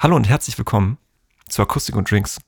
Hallo 0.00 0.14
und 0.14 0.28
herzlich 0.28 0.56
willkommen 0.56 0.96
zu 1.48 1.60
Akustik 1.60 1.96
und 1.96 2.08
Drinks, 2.08 2.38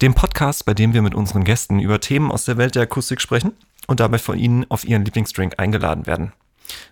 dem 0.00 0.14
Podcast, 0.14 0.64
bei 0.64 0.74
dem 0.74 0.94
wir 0.94 1.02
mit 1.02 1.12
unseren 1.12 1.42
Gästen 1.42 1.80
über 1.80 1.98
Themen 1.98 2.30
aus 2.30 2.44
der 2.44 2.56
Welt 2.56 2.76
der 2.76 2.84
Akustik 2.84 3.20
sprechen 3.20 3.56
und 3.88 3.98
dabei 3.98 4.18
von 4.18 4.38
ihnen 4.38 4.64
auf 4.68 4.84
ihren 4.84 5.04
Lieblingsdrink 5.04 5.54
eingeladen 5.58 6.06
werden. 6.06 6.32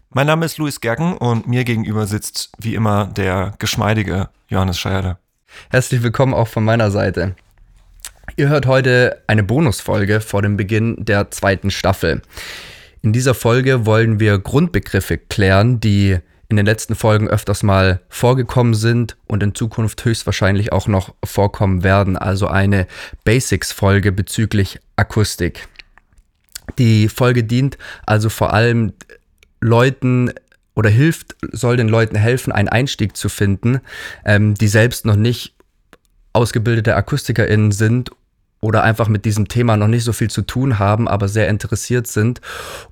Mein 0.09 0.27
Name 0.27 0.45
ist 0.45 0.59
Luis 0.59 0.81
Gerken 0.81 1.17
und 1.17 1.47
mir 1.47 1.63
gegenüber 1.63 2.09
sitzt 2.09 2.51
wie 2.59 2.75
immer 2.75 3.07
der 3.07 3.55
geschmeidige 3.61 4.29
Johannes 4.49 4.81
Scheierde. 4.81 5.19
Herzlich 5.71 6.03
willkommen 6.03 6.35
auch 6.35 6.49
von 6.49 6.65
meiner 6.65 6.91
Seite. 6.91 7.37
Ihr 8.37 8.49
hört 8.49 8.67
heute 8.67 9.23
eine 9.29 9.45
Bonusfolge 9.45 10.21
vor 10.21 10.43
dem 10.43 10.57
Beginn 10.57 10.97
der 10.99 11.31
zweiten 11.31 11.71
Staffel. 11.71 12.23
In 13.03 13.13
dieser 13.13 13.35
Folge 13.35 13.87
wollen 13.87 14.19
wir 14.19 14.37
Grundbegriffe 14.41 15.17
klären, 15.17 15.79
die 15.79 16.19
in 16.51 16.57
den 16.57 16.67
letzten 16.67 16.97
Folgen 16.97 17.29
öfters 17.29 17.63
mal 17.63 18.01
vorgekommen 18.09 18.75
sind 18.75 19.17
und 19.27 19.43
in 19.43 19.55
Zukunft 19.55 20.05
höchstwahrscheinlich 20.05 20.73
auch 20.73 20.89
noch 20.89 21.15
vorkommen 21.25 21.85
werden. 21.85 22.19
Also 22.19 22.49
eine 22.49 22.89
Basics-Folge 23.25 24.11
bezüglich 24.11 24.81
Akustik. 24.97 25.69
Die 26.79 27.09
Folge 27.09 27.45
dient 27.45 27.79
also 28.05 28.29
vor 28.29 28.53
allem 28.53 28.93
Leuten 29.61 30.33
oder 30.75 30.91
hilft, 30.91 31.37
soll 31.53 31.77
den 31.77 31.89
Leuten 31.89 32.17
helfen, 32.17 32.53
einen 32.53 32.69
Einstieg 32.69 33.17
zu 33.17 33.29
finden, 33.29 33.81
ähm, 34.25 34.55
die 34.55 34.69
selbst 34.69 35.07
noch 35.07 35.17
nicht 35.17 35.55
ausgebildete 36.33 36.97
AkustikerInnen 36.97 37.71
sind 37.71 38.11
oder 38.61 38.83
einfach 38.83 39.09
mit 39.09 39.25
diesem 39.25 39.47
Thema 39.47 39.77
noch 39.77 39.89
nicht 39.89 40.05
so 40.05 40.13
viel 40.13 40.31
zu 40.31 40.43
tun 40.43 40.79
haben, 40.81 41.07
aber 41.07 41.29
sehr 41.29 41.49
interessiert 41.49 42.09
sind 42.09 42.41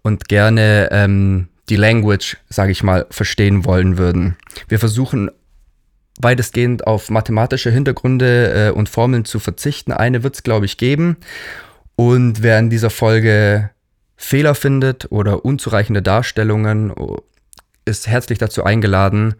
und 0.02 0.28
gerne 0.28 0.88
ähm, 0.92 1.48
die 1.68 1.76
Language, 1.76 2.36
sage 2.48 2.72
ich 2.72 2.82
mal, 2.82 3.06
verstehen 3.10 3.64
wollen 3.64 3.98
würden. 3.98 4.36
Wir 4.68 4.78
versuchen 4.78 5.30
weitestgehend 6.20 6.86
auf 6.86 7.10
mathematische 7.10 7.70
Hintergründe 7.70 8.68
äh, 8.68 8.70
und 8.70 8.88
Formeln 8.88 9.24
zu 9.24 9.38
verzichten. 9.38 9.92
Eine 9.92 10.22
wird 10.22 10.34
es, 10.34 10.42
glaube 10.42 10.66
ich, 10.66 10.76
geben. 10.76 11.16
Und 11.96 12.42
wer 12.42 12.58
in 12.58 12.70
dieser 12.70 12.90
Folge 12.90 13.70
Fehler 14.16 14.54
findet 14.54 15.10
oder 15.10 15.44
unzureichende 15.44 16.02
Darstellungen, 16.02 16.92
ist 17.84 18.06
herzlich 18.06 18.38
dazu 18.38 18.64
eingeladen, 18.64 19.34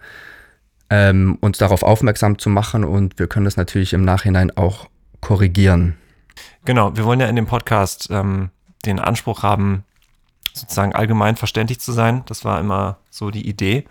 ähm, 0.91 1.37
uns 1.41 1.59
darauf 1.59 1.83
aufmerksam 1.83 2.39
zu 2.39 2.48
machen. 2.48 2.85
Und 2.85 3.19
wir 3.19 3.27
können 3.27 3.45
das 3.45 3.57
natürlich 3.57 3.92
im 3.92 4.05
Nachhinein 4.05 4.57
auch 4.57 4.89
korrigieren. 5.20 5.97
Genau, 6.65 6.97
wir 6.97 7.05
wollen 7.05 7.20
ja 7.20 7.27
in 7.27 7.37
dem 7.37 7.47
Podcast 7.47 8.09
ähm, 8.11 8.51
den 8.85 9.01
Anspruch 9.01 9.42
haben, 9.42 9.85
sozusagen 10.61 10.95
allgemein 10.95 11.37
verständlich 11.37 11.81
zu 11.81 11.92
sein. 11.92 12.23
Das 12.27 12.45
war 12.45 12.61
immer 12.61 12.98
so 13.11 13.31
die 13.31 13.48
Idee. 13.48 13.84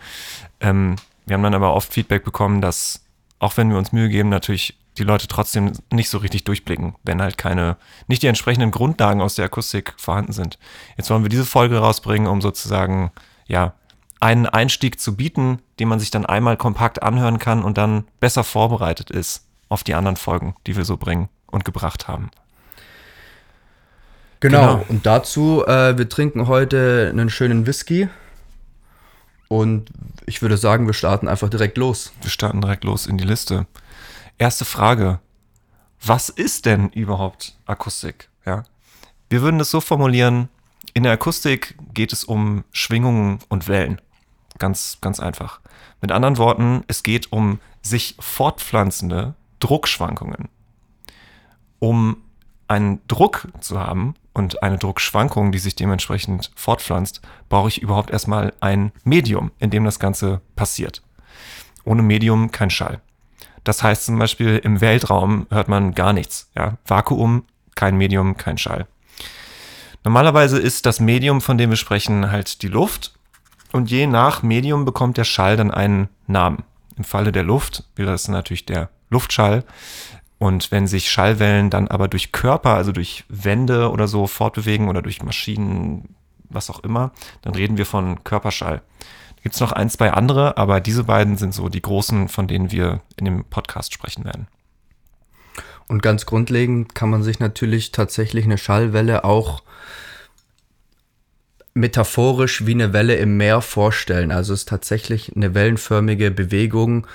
Ähm, 0.59 0.95
wir 1.25 1.33
haben 1.33 1.43
dann 1.43 1.53
aber 1.53 1.73
oft 1.73 1.93
Feedback 1.93 2.23
bekommen, 2.23 2.61
dass 2.61 3.03
auch 3.39 3.57
wenn 3.57 3.69
wir 3.69 3.77
uns 3.77 3.91
Mühe 3.91 4.09
geben, 4.09 4.29
natürlich 4.29 4.77
die 4.97 5.03
Leute 5.03 5.27
trotzdem 5.27 5.73
nicht 5.91 6.09
so 6.09 6.17
richtig 6.17 6.43
durchblicken, 6.43 6.95
wenn 7.03 7.21
halt 7.21 7.37
keine, 7.37 7.77
nicht 8.07 8.23
die 8.23 8.27
entsprechenden 8.27 8.71
Grundlagen 8.71 9.21
aus 9.21 9.35
der 9.35 9.45
Akustik 9.45 9.93
vorhanden 9.97 10.33
sind. 10.33 10.57
Jetzt 10.97 11.09
wollen 11.09 11.23
wir 11.23 11.29
diese 11.29 11.45
Folge 11.45 11.77
rausbringen, 11.77 12.27
um 12.27 12.41
sozusagen, 12.41 13.11
ja, 13.45 13.73
einen 14.19 14.47
Einstieg 14.47 14.99
zu 14.99 15.15
bieten, 15.15 15.61
den 15.79 15.87
man 15.87 15.99
sich 15.99 16.09
dann 16.09 16.25
einmal 16.25 16.57
kompakt 16.57 17.03
anhören 17.03 17.37
kann 17.37 17.63
und 17.63 17.77
dann 17.77 18.05
besser 18.19 18.43
vorbereitet 18.43 19.11
ist 19.11 19.45
auf 19.69 19.83
die 19.83 19.93
anderen 19.93 20.17
Folgen, 20.17 20.55
die 20.65 20.75
wir 20.75 20.85
so 20.85 20.97
bringen 20.97 21.29
und 21.45 21.65
gebracht 21.65 22.07
haben. 22.07 22.31
Genau. 24.39 24.77
genau. 24.77 24.85
Und 24.89 25.05
dazu, 25.05 25.65
äh, 25.65 25.97
wir 25.97 26.09
trinken 26.09 26.47
heute 26.47 27.07
einen 27.11 27.29
schönen 27.29 27.65
Whisky. 27.65 28.09
Und 29.47 29.89
ich 30.25 30.41
würde 30.41 30.57
sagen, 30.57 30.87
wir 30.87 30.93
starten 30.93 31.27
einfach 31.27 31.49
direkt 31.49 31.77
los. 31.77 32.11
Wir 32.21 32.29
starten 32.29 32.61
direkt 32.61 32.83
los 32.83 33.07
in 33.07 33.17
die 33.17 33.23
Liste. 33.23 33.65
Erste 34.37 34.65
Frage. 34.65 35.19
Was 36.05 36.29
ist 36.29 36.65
denn 36.65 36.89
überhaupt 36.89 37.57
Akustik? 37.65 38.29
Ja. 38.45 38.63
Wir 39.29 39.41
würden 39.41 39.59
es 39.59 39.71
so 39.71 39.81
formulieren, 39.81 40.49
in 40.93 41.03
der 41.03 41.13
Akustik 41.13 41.75
geht 41.93 42.13
es 42.13 42.23
um 42.23 42.63
Schwingungen 42.71 43.39
und 43.49 43.67
Wellen. 43.67 44.01
Ganz, 44.57 44.97
ganz 45.01 45.19
einfach. 45.19 45.59
Mit 46.01 46.11
anderen 46.11 46.37
Worten, 46.37 46.83
es 46.87 47.03
geht 47.03 47.31
um 47.31 47.59
sich 47.81 48.15
fortpflanzende 48.19 49.35
Druckschwankungen. 49.59 50.49
Um 51.79 52.17
einen 52.67 52.99
Druck 53.07 53.47
zu 53.59 53.79
haben 53.79 54.15
und 54.37 54.61
eine 54.61 54.77
Druckschwankung, 54.77 55.51
die 55.51 55.57
sich 55.57 55.75
dementsprechend 55.75 56.51
fortpflanzt, 56.55 57.21
brauche 57.49 57.69
ich 57.69 57.81
überhaupt 57.81 58.11
erstmal 58.11 58.53
ein 58.59 58.91
Medium, 59.03 59.51
in 59.57 59.71
dem 59.71 59.83
das 59.83 59.99
Ganze 59.99 60.41
passiert. 60.55 61.01
Ohne 61.83 62.03
Medium 62.03 62.51
kein 62.51 62.69
Schall. 62.69 63.01
Das 63.63 63.81
heißt 63.81 64.05
zum 64.05 64.19
Beispiel 64.19 64.57
im 64.63 64.79
Weltraum 64.79 65.47
hört 65.49 65.69
man 65.69 65.95
gar 65.95 66.13
nichts. 66.13 66.51
Ja? 66.55 66.77
Vakuum, 66.85 67.45
kein 67.73 67.97
Medium, 67.97 68.37
kein 68.37 68.59
Schall. 68.59 68.85
Normalerweise 70.03 70.59
ist 70.59 70.85
das 70.85 70.99
Medium, 70.99 71.41
von 71.41 71.57
dem 71.57 71.71
wir 71.71 71.77
sprechen, 71.77 72.29
halt 72.31 72.61
die 72.61 72.67
Luft. 72.67 73.15
Und 73.71 73.89
je 73.89 74.05
nach 74.05 74.43
Medium 74.43 74.85
bekommt 74.85 75.17
der 75.17 75.23
Schall 75.23 75.57
dann 75.57 75.71
einen 75.71 76.09
Namen. 76.27 76.63
Im 76.95 77.03
Falle 77.03 77.31
der 77.31 77.43
Luft 77.43 77.85
wäre 77.95 78.11
das 78.11 78.27
natürlich 78.27 78.65
der 78.65 78.89
Luftschall. 79.09 79.63
Und 80.39 80.71
wenn 80.71 80.87
sich 80.87 81.09
Schallwellen 81.09 81.69
dann 81.69 81.87
aber 81.87 82.07
durch 82.07 82.31
Körper, 82.31 82.75
also 82.75 82.91
durch 82.91 83.25
Wände 83.27 83.89
oder 83.89 84.07
so 84.07 84.27
fortbewegen 84.27 84.87
oder 84.87 85.01
durch 85.01 85.23
Maschinen, 85.23 86.15
was 86.49 86.69
auch 86.69 86.83
immer, 86.83 87.11
dann 87.41 87.55
reden 87.55 87.77
wir 87.77 87.85
von 87.85 88.23
Körperschall. 88.23 88.81
Da 89.35 89.41
gibt 89.41 89.55
es 89.55 89.61
noch 89.61 89.71
ein, 89.71 89.89
zwei 89.89 90.11
andere, 90.11 90.57
aber 90.57 90.79
diese 90.79 91.05
beiden 91.05 91.37
sind 91.37 91.53
so 91.53 91.69
die 91.69 91.81
großen, 91.81 92.27
von 92.29 92.47
denen 92.47 92.71
wir 92.71 93.01
in 93.15 93.25
dem 93.25 93.45
Podcast 93.45 93.93
sprechen 93.93 94.25
werden. 94.25 94.47
Und 95.87 96.03
ganz 96.03 96.25
grundlegend 96.25 96.95
kann 96.95 97.09
man 97.09 97.23
sich 97.23 97.39
natürlich 97.39 97.91
tatsächlich 97.91 98.45
eine 98.45 98.57
Schallwelle 98.57 99.23
auch 99.23 99.63
metaphorisch 101.73 102.65
wie 102.65 102.73
eine 102.73 102.91
Welle 102.91 103.15
im 103.15 103.37
Meer 103.37 103.61
vorstellen. 103.61 104.31
Also 104.31 104.53
es 104.53 104.61
ist 104.61 104.69
tatsächlich 104.69 105.35
eine 105.35 105.53
wellenförmige 105.53 106.31
Bewegung, 106.31 107.07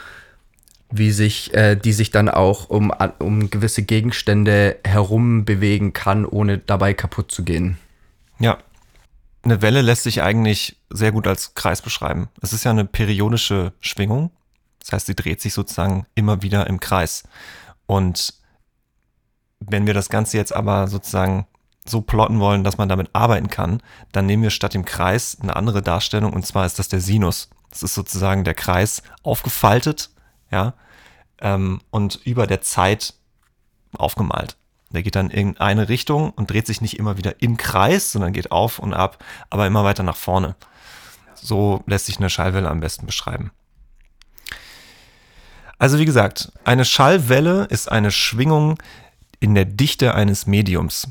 wie 0.92 1.10
sich, 1.10 1.52
äh, 1.54 1.74
die 1.74 1.92
sich 1.92 2.10
dann 2.10 2.28
auch 2.28 2.68
um, 2.68 2.92
um 3.18 3.50
gewisse 3.50 3.82
Gegenstände 3.82 4.76
herum 4.84 5.44
bewegen 5.44 5.92
kann, 5.92 6.24
ohne 6.24 6.58
dabei 6.58 6.94
kaputt 6.94 7.32
zu 7.32 7.44
gehen. 7.44 7.78
Ja. 8.38 8.58
Eine 9.44 9.60
Welle 9.60 9.82
lässt 9.82 10.04
sich 10.04 10.22
eigentlich 10.22 10.76
sehr 10.88 11.10
gut 11.10 11.26
als 11.26 11.54
Kreis 11.54 11.82
beschreiben. 11.82 12.28
Es 12.40 12.52
ist 12.52 12.62
ja 12.62 12.70
eine 12.70 12.84
periodische 12.84 13.72
Schwingung. 13.80 14.30
Das 14.78 14.92
heißt, 14.92 15.06
sie 15.06 15.16
dreht 15.16 15.40
sich 15.40 15.52
sozusagen 15.52 16.06
immer 16.14 16.42
wieder 16.42 16.68
im 16.68 16.78
Kreis. 16.78 17.24
Und 17.86 18.34
wenn 19.58 19.86
wir 19.86 19.94
das 19.94 20.10
Ganze 20.10 20.36
jetzt 20.36 20.54
aber 20.54 20.86
sozusagen 20.86 21.46
so 21.84 22.00
plotten 22.02 22.38
wollen, 22.38 22.62
dass 22.62 22.78
man 22.78 22.88
damit 22.88 23.10
arbeiten 23.12 23.48
kann, 23.48 23.82
dann 24.12 24.26
nehmen 24.26 24.44
wir 24.44 24.50
statt 24.50 24.74
dem 24.74 24.84
Kreis 24.84 25.38
eine 25.42 25.56
andere 25.56 25.82
Darstellung 25.82 26.32
und 26.32 26.46
zwar 26.46 26.64
ist 26.64 26.78
das 26.78 26.88
der 26.88 27.00
Sinus. 27.00 27.48
Das 27.70 27.82
ist 27.82 27.94
sozusagen 27.94 28.44
der 28.44 28.54
Kreis 28.54 29.02
aufgefaltet 29.22 30.10
ja, 30.52 30.74
ähm, 31.40 31.80
und 31.90 32.20
über 32.24 32.46
der 32.46 32.60
Zeit 32.60 33.14
aufgemalt. 33.96 34.56
Der 34.90 35.02
geht 35.02 35.16
dann 35.16 35.30
in 35.30 35.56
eine 35.58 35.88
Richtung 35.88 36.30
und 36.30 36.50
dreht 36.50 36.66
sich 36.66 36.80
nicht 36.80 36.98
immer 36.98 37.16
wieder 37.16 37.42
im 37.42 37.56
Kreis, 37.56 38.12
sondern 38.12 38.32
geht 38.32 38.52
auf 38.52 38.78
und 38.78 38.92
ab, 38.94 39.24
aber 39.50 39.66
immer 39.66 39.84
weiter 39.84 40.02
nach 40.02 40.16
vorne. 40.16 40.54
So 41.34 41.82
lässt 41.86 42.06
sich 42.06 42.18
eine 42.18 42.30
Schallwelle 42.30 42.70
am 42.70 42.80
besten 42.80 43.06
beschreiben. 43.06 43.50
Also 45.78 45.98
wie 45.98 46.04
gesagt, 46.04 46.52
eine 46.64 46.84
Schallwelle 46.84 47.64
ist 47.64 47.90
eine 47.90 48.12
Schwingung 48.12 48.78
in 49.40 49.54
der 49.54 49.64
Dichte 49.64 50.14
eines 50.14 50.46
Mediums. 50.46 51.08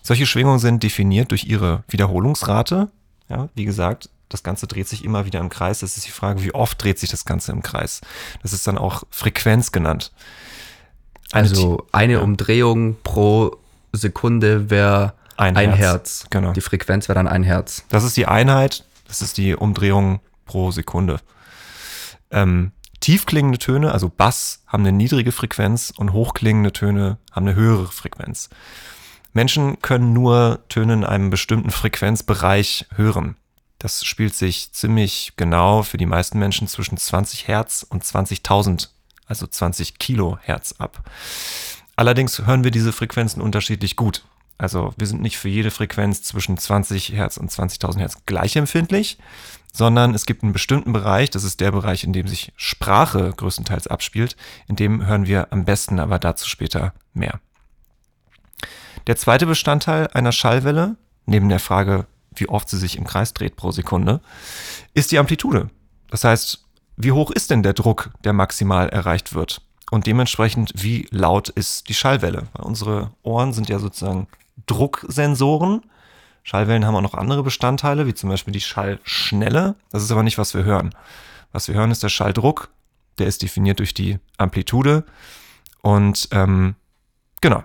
Solche 0.00 0.24
Schwingungen 0.24 0.60
sind 0.60 0.82
definiert 0.82 1.32
durch 1.32 1.44
ihre 1.44 1.84
Wiederholungsrate. 1.88 2.90
Ja, 3.28 3.50
wie 3.54 3.66
gesagt, 3.66 4.08
das 4.28 4.42
Ganze 4.42 4.66
dreht 4.66 4.88
sich 4.88 5.04
immer 5.04 5.24
wieder 5.24 5.40
im 5.40 5.48
Kreis. 5.48 5.80
Das 5.80 5.96
ist 5.96 6.06
die 6.06 6.10
Frage, 6.10 6.42
wie 6.42 6.54
oft 6.54 6.82
dreht 6.82 6.98
sich 6.98 7.10
das 7.10 7.24
Ganze 7.24 7.52
im 7.52 7.62
Kreis? 7.62 8.00
Das 8.42 8.52
ist 8.52 8.66
dann 8.66 8.78
auch 8.78 9.04
Frequenz 9.10 9.72
genannt. 9.72 10.12
Eine 11.32 11.48
also 11.48 11.86
eine 11.92 12.14
ja. 12.14 12.20
Umdrehung 12.20 12.96
pro 13.02 13.56
Sekunde 13.92 14.70
wäre 14.70 15.14
ein, 15.36 15.56
ein, 15.56 15.72
Herz. 15.72 15.78
Herz. 15.78 16.26
Genau. 16.30 16.52
Die 16.52 16.60
Frequenz 16.60 17.08
wäre 17.08 17.16
dann 17.16 17.28
ein 17.28 17.42
Herz. 17.42 17.84
Das 17.88 18.04
ist 18.04 18.16
die 18.16 18.26
Einheit, 18.26 18.84
das 19.06 19.22
ist 19.22 19.36
die 19.36 19.54
Umdrehung 19.54 20.20
pro 20.46 20.70
Sekunde. 20.70 21.20
Ähm, 22.30 22.72
tiefklingende 23.00 23.58
Töne, 23.58 23.92
also 23.92 24.08
Bass, 24.08 24.62
haben 24.66 24.82
eine 24.82 24.96
niedrige 24.96 25.32
Frequenz 25.32 25.92
und 25.96 26.12
hochklingende 26.12 26.72
Töne 26.72 27.18
haben 27.30 27.46
eine 27.46 27.56
höhere 27.56 27.86
Frequenz. 27.86 28.50
Menschen 29.32 29.80
können 29.80 30.12
nur 30.12 30.60
Töne 30.68 30.94
in 30.94 31.04
einem 31.04 31.30
bestimmten 31.30 31.70
Frequenzbereich 31.70 32.86
hören. 32.96 33.36
Das 33.78 34.04
spielt 34.04 34.34
sich 34.34 34.72
ziemlich 34.72 35.34
genau 35.36 35.82
für 35.82 35.98
die 35.98 36.06
meisten 36.06 36.38
Menschen 36.38 36.66
zwischen 36.66 36.96
20 36.96 37.46
Hertz 37.46 37.86
und 37.88 38.04
20.000, 38.04 38.88
also 39.26 39.46
20 39.46 39.98
Kilohertz 39.98 40.74
ab. 40.78 41.08
Allerdings 41.94 42.38
hören 42.38 42.64
wir 42.64 42.72
diese 42.72 42.92
Frequenzen 42.92 43.40
unterschiedlich 43.40 43.94
gut. 43.96 44.24
Also 44.58 44.92
wir 44.96 45.06
sind 45.06 45.22
nicht 45.22 45.38
für 45.38 45.48
jede 45.48 45.70
Frequenz 45.70 46.24
zwischen 46.24 46.58
20 46.58 47.12
Hertz 47.12 47.36
und 47.36 47.50
20.000 47.50 47.98
Hertz 47.98 48.16
gleich 48.26 48.56
empfindlich, 48.56 49.18
sondern 49.72 50.14
es 50.14 50.26
gibt 50.26 50.42
einen 50.42 50.52
bestimmten 50.52 50.92
Bereich, 50.92 51.30
das 51.30 51.44
ist 51.44 51.60
der 51.60 51.70
Bereich, 51.70 52.02
in 52.02 52.12
dem 52.12 52.26
sich 52.26 52.52
Sprache 52.56 53.32
größtenteils 53.36 53.86
abspielt, 53.86 54.36
in 54.66 54.74
dem 54.74 55.06
hören 55.06 55.26
wir 55.28 55.52
am 55.52 55.64
besten, 55.64 56.00
aber 56.00 56.18
dazu 56.18 56.48
später 56.48 56.92
mehr. 57.14 57.38
Der 59.06 59.16
zweite 59.16 59.46
Bestandteil 59.46 60.08
einer 60.08 60.32
Schallwelle, 60.32 60.96
neben 61.26 61.48
der 61.48 61.60
Frage, 61.60 62.06
wie 62.40 62.48
oft 62.48 62.68
sie 62.68 62.78
sich 62.78 62.96
im 62.96 63.04
Kreis 63.04 63.34
dreht 63.34 63.56
pro 63.56 63.70
Sekunde, 63.70 64.20
ist 64.94 65.12
die 65.12 65.18
Amplitude. 65.18 65.70
Das 66.10 66.24
heißt, 66.24 66.64
wie 66.96 67.12
hoch 67.12 67.30
ist 67.30 67.50
denn 67.50 67.62
der 67.62 67.74
Druck, 67.74 68.10
der 68.24 68.32
maximal 68.32 68.88
erreicht 68.88 69.34
wird? 69.34 69.62
Und 69.90 70.06
dementsprechend, 70.06 70.72
wie 70.76 71.08
laut 71.10 71.48
ist 71.48 71.88
die 71.88 71.94
Schallwelle? 71.94 72.48
Weil 72.52 72.66
unsere 72.66 73.12
Ohren 73.22 73.52
sind 73.52 73.68
ja 73.68 73.78
sozusagen 73.78 74.26
Drucksensoren. 74.66 75.82
Schallwellen 76.42 76.86
haben 76.86 76.96
auch 76.96 77.02
noch 77.02 77.14
andere 77.14 77.42
Bestandteile, 77.42 78.06
wie 78.06 78.14
zum 78.14 78.28
Beispiel 78.28 78.52
die 78.52 78.60
Schallschnelle. 78.60 79.76
Das 79.90 80.02
ist 80.02 80.10
aber 80.10 80.22
nicht, 80.22 80.38
was 80.38 80.54
wir 80.54 80.64
hören. 80.64 80.94
Was 81.52 81.68
wir 81.68 81.74
hören, 81.74 81.90
ist 81.90 82.02
der 82.02 82.08
Schalldruck. 82.08 82.70
Der 83.18 83.26
ist 83.26 83.42
definiert 83.42 83.78
durch 83.78 83.94
die 83.94 84.18
Amplitude. 84.36 85.04
Und 85.82 86.28
ähm, 86.32 86.74
genau. 87.40 87.64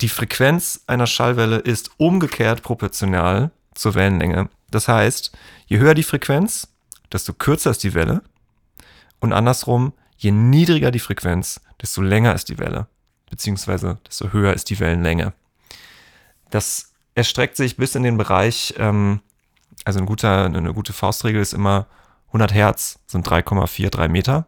Die 0.00 0.08
Frequenz 0.08 0.82
einer 0.86 1.06
Schallwelle 1.06 1.56
ist 1.56 1.90
umgekehrt 1.96 2.62
proportional 2.62 3.50
zur 3.74 3.94
Wellenlänge. 3.94 4.48
Das 4.70 4.88
heißt, 4.88 5.32
je 5.66 5.78
höher 5.78 5.94
die 5.94 6.02
Frequenz, 6.02 6.68
desto 7.12 7.32
kürzer 7.32 7.70
ist 7.70 7.82
die 7.82 7.94
Welle. 7.94 8.22
Und 9.20 9.32
andersrum, 9.32 9.92
je 10.18 10.32
niedriger 10.32 10.90
die 10.90 10.98
Frequenz, 10.98 11.60
desto 11.80 12.02
länger 12.02 12.34
ist 12.34 12.48
die 12.48 12.58
Welle. 12.58 12.88
Beziehungsweise 13.30 13.98
desto 14.06 14.32
höher 14.32 14.52
ist 14.52 14.70
die 14.70 14.78
Wellenlänge. 14.80 15.32
Das 16.50 16.92
erstreckt 17.14 17.56
sich 17.56 17.76
bis 17.76 17.94
in 17.94 18.02
den 18.02 18.18
Bereich, 18.18 18.74
ähm, 18.76 19.20
also 19.84 19.98
ein 19.98 20.06
guter, 20.06 20.44
eine 20.44 20.74
gute 20.74 20.92
Faustregel 20.92 21.40
ist 21.40 21.54
immer 21.54 21.86
100 22.28 22.52
Hertz 22.52 22.98
sind 23.06 23.26
3,43 23.26 24.08
Meter. 24.08 24.46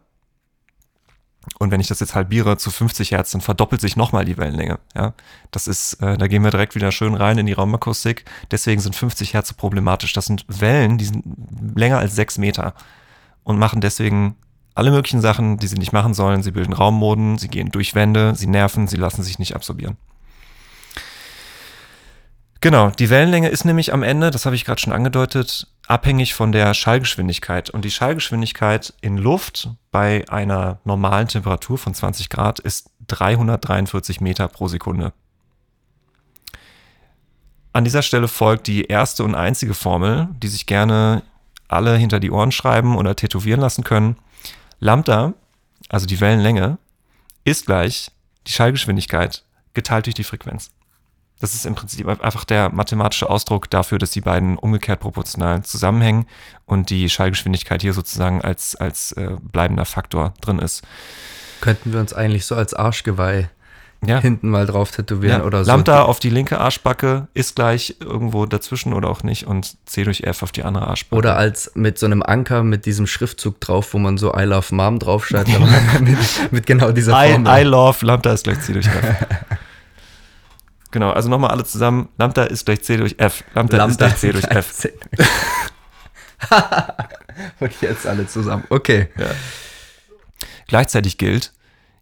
Und 1.57 1.71
wenn 1.71 1.81
ich 1.81 1.87
das 1.87 1.99
jetzt 1.99 2.15
halbiere 2.15 2.57
zu 2.57 2.69
50 2.69 3.11
Hertz, 3.11 3.31
dann 3.31 3.41
verdoppelt 3.41 3.81
sich 3.81 3.95
nochmal 3.95 4.25
die 4.25 4.37
Wellenlänge. 4.37 4.79
Ja, 4.95 5.13
das 5.51 5.67
ist, 5.67 5.93
äh, 5.95 6.17
da 6.17 6.27
gehen 6.27 6.43
wir 6.43 6.51
direkt 6.51 6.75
wieder 6.75 6.91
schön 6.91 7.15
rein 7.15 7.37
in 7.37 7.45
die 7.45 7.53
Raumakustik. 7.53 8.25
Deswegen 8.51 8.81
sind 8.81 8.95
50 8.95 9.33
Hertz 9.33 9.49
so 9.49 9.55
problematisch. 9.55 10.13
Das 10.13 10.25
sind 10.25 10.45
Wellen, 10.47 10.97
die 10.97 11.05
sind 11.05 11.23
länger 11.75 11.97
als 11.97 12.15
6 12.15 12.37
Meter 12.37 12.73
und 13.43 13.57
machen 13.57 13.81
deswegen 13.81 14.35
alle 14.75 14.91
möglichen 14.91 15.21
Sachen, 15.21 15.57
die 15.57 15.67
sie 15.67 15.77
nicht 15.77 15.93
machen 15.93 16.13
sollen. 16.13 16.43
Sie 16.43 16.51
bilden 16.51 16.73
Raummoden, 16.73 17.37
sie 17.37 17.47
gehen 17.47 17.71
durch 17.71 17.95
Wände, 17.95 18.35
sie 18.35 18.47
nerven, 18.47 18.87
sie 18.87 18.97
lassen 18.97 19.23
sich 19.23 19.39
nicht 19.39 19.55
absorbieren. 19.55 19.97
Genau, 22.61 22.89
die 22.89 23.09
Wellenlänge 23.09 23.47
ist 23.47 23.63
nämlich 23.63 23.93
am 23.93 24.03
Ende, 24.03 24.31
das 24.31 24.45
habe 24.45 24.55
ich 24.55 24.65
gerade 24.65 24.81
schon 24.81 24.91
angedeutet, 24.91 25.67
abhängig 25.87 26.33
von 26.33 26.51
der 26.51 26.73
Schallgeschwindigkeit. 26.73 27.69
Und 27.69 27.85
die 27.85 27.91
Schallgeschwindigkeit 27.91 28.93
in 28.99 29.17
Luft 29.17 29.69
bei 29.91 30.25
einer 30.29 30.79
normalen 30.83 31.29
Temperatur 31.29 31.77
von 31.77 31.93
20 31.93 32.29
Grad 32.29 32.59
ist 32.59 32.89
343 33.07 34.19
Meter 34.19 34.49
pro 34.49 34.67
Sekunde. 34.67 35.13
An 37.71 37.85
dieser 37.85 38.01
Stelle 38.01 38.27
folgt 38.27 38.67
die 38.67 38.85
erste 38.85 39.23
und 39.23 39.35
einzige 39.35 39.73
Formel, 39.73 40.27
die 40.43 40.47
sich 40.49 40.65
gerne 40.65 41.23
alle 41.69 41.95
hinter 41.95 42.19
die 42.19 42.31
Ohren 42.31 42.51
schreiben 42.51 42.97
oder 42.97 43.15
tätowieren 43.15 43.61
lassen 43.61 43.85
können. 43.85 44.17
Lambda, 44.79 45.33
also 45.87 46.05
die 46.05 46.19
Wellenlänge, 46.19 46.77
ist 47.45 47.67
gleich 47.67 48.11
die 48.47 48.51
Schallgeschwindigkeit 48.51 49.43
geteilt 49.73 50.07
durch 50.07 50.15
die 50.15 50.23
Frequenz. 50.23 50.71
Das 51.39 51.53
ist 51.53 51.65
im 51.65 51.75
Prinzip 51.75 52.07
einfach 52.07 52.43
der 52.43 52.69
mathematische 52.69 53.29
Ausdruck 53.29 53.69
dafür, 53.69 53.97
dass 53.97 54.11
die 54.11 54.21
beiden 54.21 54.57
umgekehrt 54.57 54.99
proportional 54.99 55.63
zusammenhängen 55.63 56.25
und 56.65 56.89
die 56.89 57.09
Schallgeschwindigkeit 57.09 57.81
hier 57.81 57.93
sozusagen 57.93 58.41
als, 58.41 58.75
als 58.75 59.13
äh, 59.13 59.37
bleibender 59.41 59.85
Faktor 59.85 60.33
drin 60.41 60.59
ist. 60.59 60.83
Könnten 61.61 61.93
wir 61.93 61.99
uns 61.99 62.13
eigentlich 62.13 62.45
so 62.45 62.55
als 62.55 62.73
Arschgeweih 62.73 63.49
ja. 64.05 64.19
hinten 64.19 64.49
mal 64.49 64.65
drauf 64.65 64.91
tätowieren 64.91 65.41
ja. 65.41 65.45
oder 65.45 65.63
so. 65.63 65.71
Lambda 65.71 66.03
auf 66.03 66.19
die 66.19 66.29
linke 66.29 66.59
Arschbacke 66.59 67.27
ist 67.33 67.55
gleich 67.55 67.97
irgendwo 67.99 68.45
dazwischen 68.45 68.93
oder 68.93 69.09
auch 69.09 69.23
nicht 69.23 69.47
und 69.47 69.77
C 69.85 70.03
durch 70.03 70.21
F 70.21 70.43
auf 70.43 70.51
die 70.51 70.63
andere 70.63 70.87
Arschbacke. 70.87 71.17
Oder 71.17 71.37
als 71.37 71.71
mit 71.75 71.97
so 71.97 72.05
einem 72.05 72.21
Anker 72.21 72.63
mit 72.63 72.85
diesem 72.85 73.07
Schriftzug 73.07 73.59
drauf, 73.59 73.93
wo 73.93 73.97
man 73.97 74.17
so 74.17 74.33
I 74.35 74.43
love 74.43 74.73
Mom 74.73 74.99
draufschreibt, 74.99 75.49
mit, 76.01 76.17
mit, 76.51 76.65
genau 76.65 76.91
dieser 76.91 77.11
Formel. 77.11 77.51
I, 77.51 77.61
I 77.61 77.63
love 77.63 78.05
Lambda 78.05 78.33
ist 78.33 78.43
gleich 78.43 78.61
C 78.61 78.73
durch 78.73 78.87
F. 78.87 78.93
Genau, 80.91 81.11
also 81.11 81.29
nochmal 81.29 81.51
alle 81.51 81.63
zusammen. 81.63 82.09
Lambda 82.17 82.43
ist 82.45 82.65
gleich 82.65 82.81
C 82.83 82.97
durch 82.97 83.15
F. 83.19 83.43
Lambda, 83.53 83.77
Lambda 83.77 84.07
ist 84.07 84.19
gleich 84.19 84.19
C 84.19 84.31
durch 84.31 84.45
F. 84.45 84.73
C. 84.73 84.93
Und 87.59 87.81
jetzt 87.81 88.07
alle 88.07 88.27
zusammen. 88.27 88.63
Okay. 88.69 89.09
Ja. 89.17 89.31
Gleichzeitig 90.67 91.17
gilt, 91.17 91.53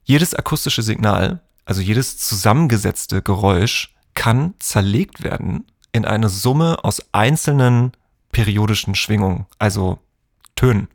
jedes 0.03 0.33
akustische 0.33 0.83
Signal, 0.83 1.41
also 1.65 1.81
jedes 1.81 2.17
zusammengesetzte 2.17 3.21
Geräusch, 3.21 3.93
kann 4.13 4.53
zerlegt 4.59 5.23
werden 5.23 5.65
in 5.91 6.05
eine 6.05 6.29
Summe 6.29 6.83
aus 6.83 7.01
einzelnen 7.11 7.91
periodischen 8.31 8.95
Schwingungen, 8.95 9.45
also 9.59 9.99
Tönen. 10.55 10.87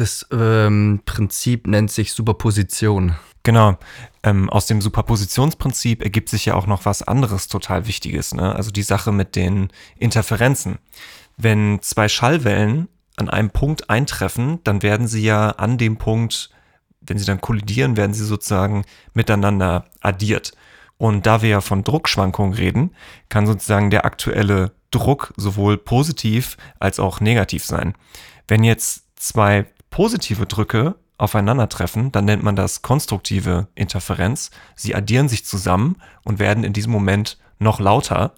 Das 0.00 0.26
ähm, 0.32 1.02
Prinzip 1.04 1.66
nennt 1.66 1.90
sich 1.90 2.14
Superposition. 2.14 3.16
Genau. 3.42 3.76
Ähm, 4.22 4.48
aus 4.48 4.64
dem 4.64 4.80
Superpositionsprinzip 4.80 6.00
ergibt 6.00 6.30
sich 6.30 6.46
ja 6.46 6.54
auch 6.54 6.66
noch 6.66 6.86
was 6.86 7.02
anderes 7.02 7.48
total 7.48 7.86
Wichtiges. 7.86 8.32
Ne? 8.32 8.56
Also 8.56 8.70
die 8.70 8.82
Sache 8.82 9.12
mit 9.12 9.36
den 9.36 9.68
Interferenzen. 9.98 10.78
Wenn 11.36 11.82
zwei 11.82 12.08
Schallwellen 12.08 12.88
an 13.16 13.28
einem 13.28 13.50
Punkt 13.50 13.90
eintreffen, 13.90 14.60
dann 14.64 14.82
werden 14.82 15.06
sie 15.06 15.22
ja 15.22 15.50
an 15.50 15.76
dem 15.76 15.98
Punkt, 15.98 16.48
wenn 17.02 17.18
sie 17.18 17.26
dann 17.26 17.42
kollidieren, 17.42 17.98
werden 17.98 18.14
sie 18.14 18.24
sozusagen 18.24 18.86
miteinander 19.12 19.84
addiert. 20.00 20.52
Und 20.96 21.26
da 21.26 21.42
wir 21.42 21.50
ja 21.50 21.60
von 21.60 21.84
Druckschwankungen 21.84 22.54
reden, 22.54 22.94
kann 23.28 23.46
sozusagen 23.46 23.90
der 23.90 24.06
aktuelle 24.06 24.72
Druck 24.92 25.34
sowohl 25.36 25.76
positiv 25.76 26.56
als 26.78 26.98
auch 26.98 27.20
negativ 27.20 27.66
sein. 27.66 27.92
Wenn 28.48 28.64
jetzt 28.64 29.04
zwei 29.16 29.66
positive 29.90 30.46
Drücke 30.46 30.94
aufeinandertreffen, 31.18 32.12
dann 32.12 32.24
nennt 32.24 32.42
man 32.42 32.56
das 32.56 32.82
konstruktive 32.82 33.68
Interferenz. 33.74 34.50
Sie 34.74 34.94
addieren 34.94 35.28
sich 35.28 35.44
zusammen 35.44 35.96
und 36.24 36.38
werden 36.38 36.64
in 36.64 36.72
diesem 36.72 36.92
Moment 36.92 37.38
noch 37.58 37.78
lauter. 37.78 38.34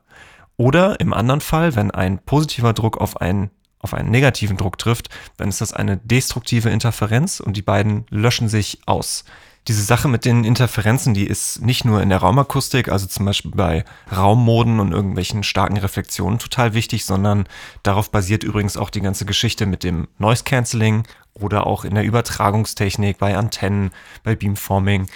Oder 0.56 0.98
im 1.00 1.12
anderen 1.12 1.40
Fall, 1.40 1.76
wenn 1.76 1.90
ein 1.90 2.18
positiver 2.18 2.72
Druck 2.72 2.98
auf 2.98 3.20
einen, 3.20 3.50
auf 3.78 3.94
einen 3.94 4.10
negativen 4.10 4.56
Druck 4.56 4.78
trifft, 4.78 5.08
dann 5.36 5.48
ist 5.48 5.60
das 5.60 5.72
eine 5.72 5.96
destruktive 5.96 6.70
Interferenz 6.70 7.40
und 7.40 7.56
die 7.56 7.62
beiden 7.62 8.06
löschen 8.10 8.48
sich 8.48 8.80
aus. 8.86 9.24
Diese 9.68 9.82
Sache 9.82 10.08
mit 10.08 10.24
den 10.24 10.42
Interferenzen, 10.42 11.14
die 11.14 11.26
ist 11.26 11.62
nicht 11.62 11.84
nur 11.84 12.02
in 12.02 12.08
der 12.08 12.18
Raumakustik, 12.18 12.88
also 12.88 13.06
zum 13.06 13.26
Beispiel 13.26 13.52
bei 13.52 13.84
Raummoden 14.14 14.80
und 14.80 14.90
irgendwelchen 14.90 15.44
starken 15.44 15.76
Reflexionen 15.76 16.40
total 16.40 16.74
wichtig, 16.74 17.04
sondern 17.04 17.46
darauf 17.84 18.10
basiert 18.10 18.42
übrigens 18.42 18.76
auch 18.76 18.90
die 18.90 19.00
ganze 19.00 19.24
Geschichte 19.24 19.66
mit 19.66 19.84
dem 19.84 20.08
Noise 20.18 20.42
Cancelling 20.42 21.04
oder 21.34 21.66
auch 21.66 21.84
in 21.84 21.94
der 21.94 22.02
Übertragungstechnik, 22.02 23.18
bei 23.18 23.36
Antennen, 23.36 23.92
bei 24.24 24.34
Beamforming. 24.34 25.06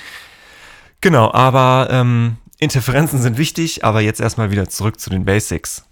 Genau, 1.00 1.32
aber 1.32 1.88
ähm, 1.90 2.36
Interferenzen 2.58 3.20
sind 3.20 3.38
wichtig, 3.38 3.84
aber 3.84 4.00
jetzt 4.00 4.20
erstmal 4.20 4.52
wieder 4.52 4.68
zurück 4.68 5.00
zu 5.00 5.10
den 5.10 5.24
Basics. 5.24 5.84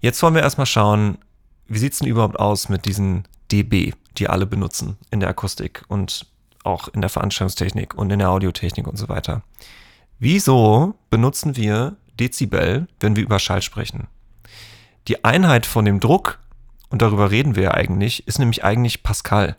Jetzt 0.00 0.22
wollen 0.22 0.34
wir 0.34 0.42
erstmal 0.42 0.66
schauen, 0.66 1.18
wie 1.66 1.78
sieht 1.78 1.92
es 1.92 1.98
denn 1.98 2.08
überhaupt 2.08 2.38
aus 2.38 2.70
mit 2.70 2.86
diesen 2.86 3.28
dB, 3.52 3.92
die 4.16 4.28
alle 4.28 4.46
benutzen 4.46 4.96
in 5.10 5.20
der 5.20 5.28
Akustik 5.28 5.84
und 5.88 6.26
auch 6.68 6.88
in 6.88 7.00
der 7.00 7.10
Veranstaltungstechnik 7.10 7.94
und 7.94 8.10
in 8.10 8.18
der 8.18 8.30
Audiotechnik 8.30 8.86
und 8.86 8.96
so 8.96 9.08
weiter. 9.08 9.42
Wieso 10.18 10.94
benutzen 11.10 11.56
wir 11.56 11.96
Dezibel, 12.18 12.88
wenn 13.00 13.16
wir 13.16 13.22
über 13.22 13.38
Schall 13.38 13.62
sprechen? 13.62 14.08
Die 15.08 15.24
Einheit 15.24 15.64
von 15.64 15.84
dem 15.84 16.00
Druck, 16.00 16.38
und 16.90 17.02
darüber 17.02 17.30
reden 17.30 17.56
wir 17.56 17.62
ja 17.64 17.70
eigentlich, 17.74 18.26
ist 18.26 18.38
nämlich 18.38 18.64
eigentlich 18.64 19.02
Pascal. 19.02 19.56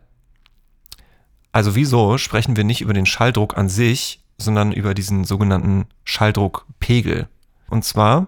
Also 1.51 1.75
wieso 1.75 2.18
sprechen 2.18 2.56
wir 2.56 2.63
nicht 2.63 2.82
über 2.82 2.94
den 2.94 3.06
Schalldruck 3.06 3.58
an 3.58 3.70
sich, 3.70 4.22
sondern 4.38 4.72
über 4.72 4.94
diesen 4.94 5.24
sogenannten 5.24 5.88
Schalldruckpegel? 6.04 7.28
Und 7.70 7.86
zwar 7.86 8.28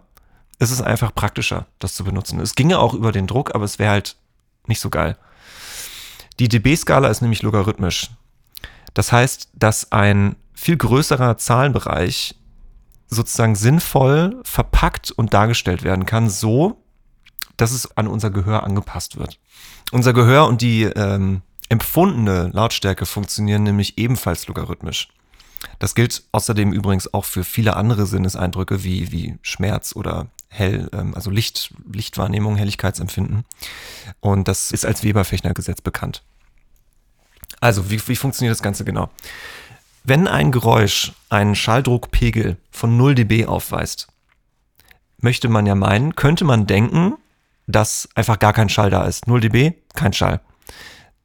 ist 0.60 0.72
es 0.72 0.82
einfach 0.82 1.14
praktischer, 1.14 1.68
das 1.80 1.96
zu 1.96 2.04
benutzen. 2.04 2.40
Es 2.40 2.56
ginge 2.56 2.80
auch 2.80 2.94
über 2.94 3.12
den 3.12 3.28
Druck, 3.28 3.54
aber 3.56 3.66
es 3.66 3.80
wäre 3.80 3.92
halt 3.92 4.16
nicht 4.68 4.80
so 4.80 4.90
geil. 4.90 5.18
Die 6.40 6.48
dB-Skala 6.48 7.08
ist 7.10 7.22
nämlich 7.22 7.42
logarithmisch. 7.42 8.10
Das 8.94 9.12
heißt, 9.12 9.50
dass 9.54 9.92
ein 9.92 10.36
viel 10.54 10.78
größerer 10.78 11.38
Zahlenbereich 11.38 12.36
sozusagen 13.08 13.56
sinnvoll 13.56 14.40
verpackt 14.44 15.12
und 15.12 15.34
dargestellt 15.34 15.84
werden 15.84 16.06
kann, 16.06 16.30
so 16.30 16.78
dass 17.58 17.72
es 17.72 17.96
an 17.98 18.08
unser 18.08 18.32
Gehör 18.32 18.64
angepasst 18.64 19.18
wird. 19.18 19.40
Unser 19.92 20.14
Gehör 20.14 20.48
und 20.48 20.62
die 20.62 20.84
ähm, 20.84 21.42
empfundene 21.70 22.50
Lautstärke 22.54 23.06
funktionieren 23.06 23.64
nämlich 23.64 23.98
ebenfalls 23.98 24.48
logarithmisch. 24.48 25.10
Das 25.80 25.96
gilt 25.96 26.24
außerdem 26.32 26.74
übrigens 26.74 27.14
auch 27.14 27.26
für 27.26 27.44
viele 27.44 27.76
andere 27.76 28.06
Sinneseindrücke 28.06 28.84
wie, 28.84 29.12
wie 29.12 29.38
Schmerz 29.42 29.96
oder 29.96 30.28
Hell, 30.48 30.90
ähm, 30.94 31.16
also 31.16 31.30
Licht, 31.30 31.74
Lichtwahrnehmung, 31.92 32.56
Helligkeitsempfinden. 32.56 33.46
Und 34.20 34.48
das 34.48 34.72
ist 34.72 34.86
als 34.86 35.04
Weber-Fechner-Gesetz 35.04 35.82
bekannt. 35.82 36.24
Also, 37.60 37.90
wie, 37.90 38.02
wie 38.08 38.16
funktioniert 38.16 38.54
das 38.54 38.64
Ganze 38.64 38.86
genau? 38.86 39.10
Wenn 40.04 40.28
ein 40.28 40.52
Geräusch 40.52 41.14
einen 41.30 41.56
Schalldruckpegel 41.56 42.58
von 42.72 42.98
0 42.98 43.16
dB 43.16 43.46
aufweist, 43.46 44.08
möchte 45.20 45.48
man 45.48 45.66
ja 45.66 45.76
meinen, 45.76 46.16
könnte 46.16 46.44
man 46.44 46.66
denken, 46.66 47.16
dass 47.68 48.10
einfach 48.16 48.40
gar 48.40 48.54
kein 48.54 48.70
Schall 48.70 48.90
da 48.90 49.06
ist. 49.06 49.28
0 49.28 49.42
dB, 49.42 49.74
kein 49.94 50.14
Schall. 50.14 50.42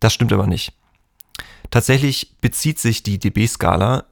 Das 0.01 0.13
stimmt 0.13 0.33
aber 0.33 0.47
nicht. 0.47 0.73
Tatsächlich 1.71 2.37
bezieht 2.41 2.79
sich 2.79 3.03
die 3.03 3.19
dB-Skala 3.19 4.05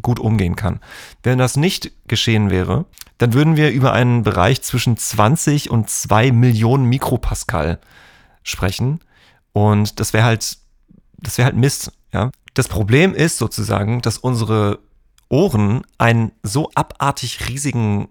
gut 0.03 0.19
umgehen 0.19 0.57
kann. 0.57 0.81
Wenn 1.23 1.39
das 1.39 1.57
nicht 1.57 1.93
geschehen 2.09 2.51
wäre, 2.51 2.87
dann 3.19 3.35
würden 3.35 3.57
wir 3.57 3.71
über 3.71 3.93
einen 3.93 4.23
Bereich 4.23 4.63
zwischen 4.63 4.97
20 4.97 5.71
und 5.71 5.91
2 5.91 6.33
Millionen 6.33 6.85
Mikropascal 6.85 7.79
sprechen. 8.43 9.01
Und 9.53 10.01
das 10.01 10.13
wäre 10.13 10.25
halt, 10.25 10.59
das 11.19 11.39
wäre 11.39 11.47
halt 11.47 11.57
Mist, 11.57 11.93
ja. 12.13 12.31
Das 12.55 12.67
Problem 12.67 13.15
ist 13.15 13.39
sozusagen, 13.39 14.03
dass 14.03 14.19
unsere 14.19 14.81
Ohren 15.29 15.83
einen 15.99 16.33
so 16.43 16.71
abartig 16.75 17.49
riesigen 17.49 18.09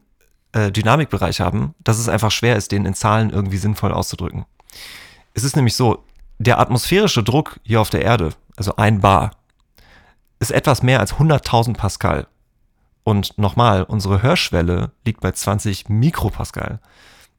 äh, 0.53 0.71
Dynamikbereich 0.71 1.41
haben, 1.41 1.75
dass 1.83 1.99
es 1.99 2.07
einfach 2.07 2.31
schwer 2.31 2.55
ist, 2.55 2.71
den 2.71 2.85
in 2.85 2.93
Zahlen 2.93 3.29
irgendwie 3.29 3.57
sinnvoll 3.57 3.91
auszudrücken. 3.91 4.45
Es 5.33 5.43
ist 5.43 5.55
nämlich 5.55 5.75
so, 5.75 6.05
der 6.37 6.59
atmosphärische 6.59 7.21
Druck 7.21 7.59
hier 7.63 7.81
auf 7.81 7.89
der 7.89 8.01
Erde, 8.01 8.29
also 8.55 8.75
ein 8.77 9.01
Bar, 9.01 9.31
ist 10.39 10.51
etwas 10.51 10.83
mehr 10.83 10.99
als 10.99 11.15
100.000 11.15 11.75
Pascal. 11.75 12.27
Und 13.03 13.37
nochmal, 13.37 13.83
unsere 13.83 14.21
Hörschwelle 14.21 14.91
liegt 15.05 15.21
bei 15.21 15.31
20 15.31 15.89
Mikropascal. 15.89 16.79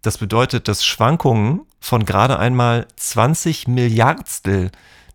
Das 0.02 0.18
bedeutet, 0.18 0.68
dass 0.68 0.84
Schwankungen 0.84 1.62
von 1.80 2.04
gerade 2.04 2.38
einmal 2.38 2.86
20 2.96 3.68
Milliardstel 3.68 4.70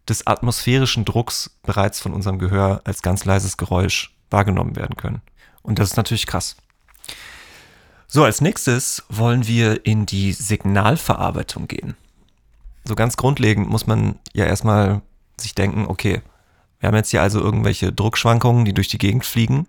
des 0.07 0.27
atmosphärischen 0.27 1.05
Drucks 1.05 1.57
bereits 1.63 1.99
von 1.99 2.13
unserem 2.13 2.39
Gehör 2.39 2.81
als 2.83 3.01
ganz 3.01 3.25
leises 3.25 3.57
Geräusch 3.57 4.15
wahrgenommen 4.29 4.75
werden 4.75 4.95
können. 4.95 5.21
Und 5.61 5.79
das 5.79 5.91
ist 5.91 5.97
natürlich 5.97 6.27
krass. 6.27 6.55
So, 8.07 8.23
als 8.23 8.41
nächstes 8.41 9.03
wollen 9.09 9.47
wir 9.47 9.85
in 9.85 10.05
die 10.05 10.31
Signalverarbeitung 10.31 11.67
gehen. 11.67 11.95
So 12.83 12.93
ganz 12.93 13.17
grundlegend 13.17 13.67
muss 13.67 13.87
man 13.87 14.19
ja 14.33 14.45
erstmal 14.45 15.01
sich 15.37 15.55
denken, 15.55 15.87
okay, 15.87 16.21
wir 16.85 16.89
haben 16.89 16.97
jetzt 16.97 17.09
hier 17.09 17.23
also 17.23 17.41
irgendwelche 17.41 17.91
Druckschwankungen, 17.91 18.63
die 18.63 18.73
durch 18.75 18.89
die 18.89 18.99
Gegend 18.99 19.25
fliegen. 19.25 19.65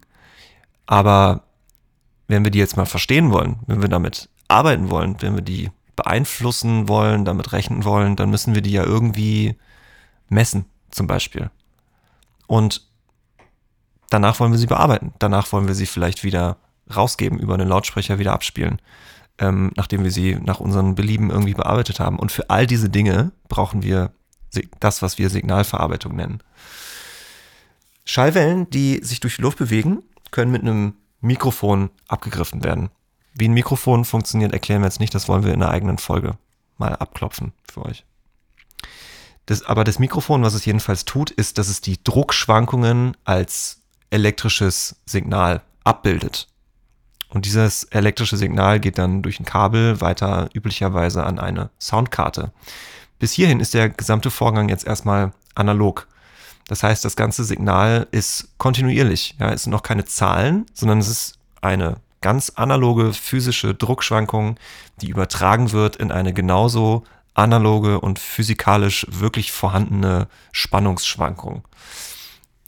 Aber 0.85 1.45
wenn 2.29 2.45
wir 2.45 2.51
die 2.51 2.59
jetzt 2.59 2.77
mal 2.77 2.85
verstehen 2.85 3.33
wollen, 3.33 3.57
wenn 3.67 3.81
wir 3.81 3.89
damit 3.89 4.29
arbeiten 4.49 4.91
wollen, 4.91 5.17
wenn 5.23 5.35
wir 5.35 5.41
die 5.41 5.71
beeinflussen 5.97 6.91
wollen, 6.91 7.25
damit 7.25 7.55
rechnen 7.55 7.85
wollen, 7.85 8.17
dann 8.17 8.29
müssen 8.29 8.55
wir 8.55 8.61
die 8.61 8.73
ja 8.73 8.85
irgendwie 8.85 9.57
messen, 10.29 10.67
zum 10.91 11.07
Beispiel. 11.07 11.49
Und 12.47 12.87
danach 14.11 14.39
wollen 14.39 14.53
wir 14.53 14.59
sie 14.59 14.67
bearbeiten. 14.67 15.15
Danach 15.19 15.51
wollen 15.53 15.69
wir 15.69 15.75
sie 15.75 15.87
vielleicht 15.87 16.23
wieder 16.23 16.59
rausgeben, 16.95 17.39
über 17.39 17.55
einen 17.55 17.71
Lautsprecher 17.71 18.19
wieder 18.19 18.35
abspielen, 18.35 18.79
ähm, 19.39 19.73
nachdem 19.75 20.05
wir 20.05 20.11
sie 20.11 20.35
nach 20.35 20.61
unseren 20.61 20.97
Belieben 20.97 21.31
irgendwie 21.31 21.55
bearbeitet 21.55 21.99
haben. 21.99 22.19
Und 22.19 22.31
für 22.31 22.51
all 22.51 22.67
diese 22.67 22.91
Dinge 22.91 23.33
brauchen 23.49 23.83
wir 23.83 24.11
das, 24.81 25.01
was 25.01 25.17
wir 25.17 25.31
Signalverarbeitung 25.31 26.15
nennen. 26.15 26.43
Schallwellen, 28.07 28.71
die 28.71 29.01
sich 29.03 29.21
durch 29.21 29.37
die 29.37 29.43
Luft 29.43 29.59
bewegen, 29.59 30.03
können 30.31 30.53
mit 30.53 30.63
einem 30.63 30.95
Mikrofon 31.21 31.91
abgegriffen 32.09 32.65
werden. 32.65 32.89
Wie 33.35 33.49
ein 33.49 33.53
Mikrofon 33.53 34.07
funktioniert, 34.07 34.53
erklären 34.53 34.81
wir 34.81 34.87
jetzt 34.87 35.01
nicht, 35.01 35.15
das 35.15 35.29
wollen 35.29 35.45
wir 35.45 35.53
in 35.53 35.63
einer 35.63 35.73
eigenen 35.73 35.99
Folge 35.99 36.39
mal 36.79 36.95
abklopfen 36.97 37.53
für 37.71 37.85
euch. 37.85 38.05
Das, 39.45 39.63
aber 39.63 39.85
das 39.85 39.99
Mikrofon, 39.99 40.43
was 40.43 40.55
es 40.55 40.65
jedenfalls 40.65 41.05
tut, 41.05 41.31
ist, 41.31 41.59
dass 41.59 41.69
es 41.69 41.81
die 41.81 42.03
Druckschwankungen 42.03 43.17
als 43.25 43.83
elektrisches 44.11 44.97
Signal 45.05 45.63
abbildet. 45.85 46.49
Und 47.29 47.45
dieses 47.45 47.85
elektrische 47.85 48.37
Signal 48.37 48.81
geht 48.81 48.99
dann 48.99 49.23
durch 49.23 49.41
ein 49.41 49.45
Kabel 49.45 50.01
weiter 50.01 50.49
üblicherweise 50.55 51.25
an 51.25 51.39
eine 51.39 51.71
Soundkarte. 51.79 52.53
Bis 53.19 53.33
hierhin 53.33 53.61
ist 53.61 53.75
der 53.75 53.89
gesamte 53.89 54.31
Vorgang 54.31 54.69
jetzt 54.69 54.87
erstmal 54.87 55.33
analog. 55.55 56.07
Das 56.69 56.83
heißt, 56.83 57.05
das 57.05 57.17
ganze 57.17 57.45
Signal 57.45 58.09
ist 58.11 58.49
kontinuierlich. 58.59 59.37
Ja, 59.39 59.53
es 59.53 59.65
sind 59.65 59.71
noch 59.71 59.83
keine 59.83 60.05
Zahlen, 60.05 60.67
sondern 60.75 60.99
es 60.99 61.09
ist 61.09 61.39
eine 61.61 61.97
ganz 62.21 62.51
analoge 62.57 63.13
physische 63.13 63.75
Druckschwankung, 63.75 64.59
die 65.01 65.09
übertragen 65.09 65.73
wird 65.73 65.97
in 65.97 66.11
eine 66.11 66.33
genauso 66.33 67.05
analoge 67.35 68.01
und 68.01 68.19
physikalisch 68.19 69.07
wirklich 69.11 69.53
vorhandene 69.53 70.27
Spannungsschwankung. 70.53 71.63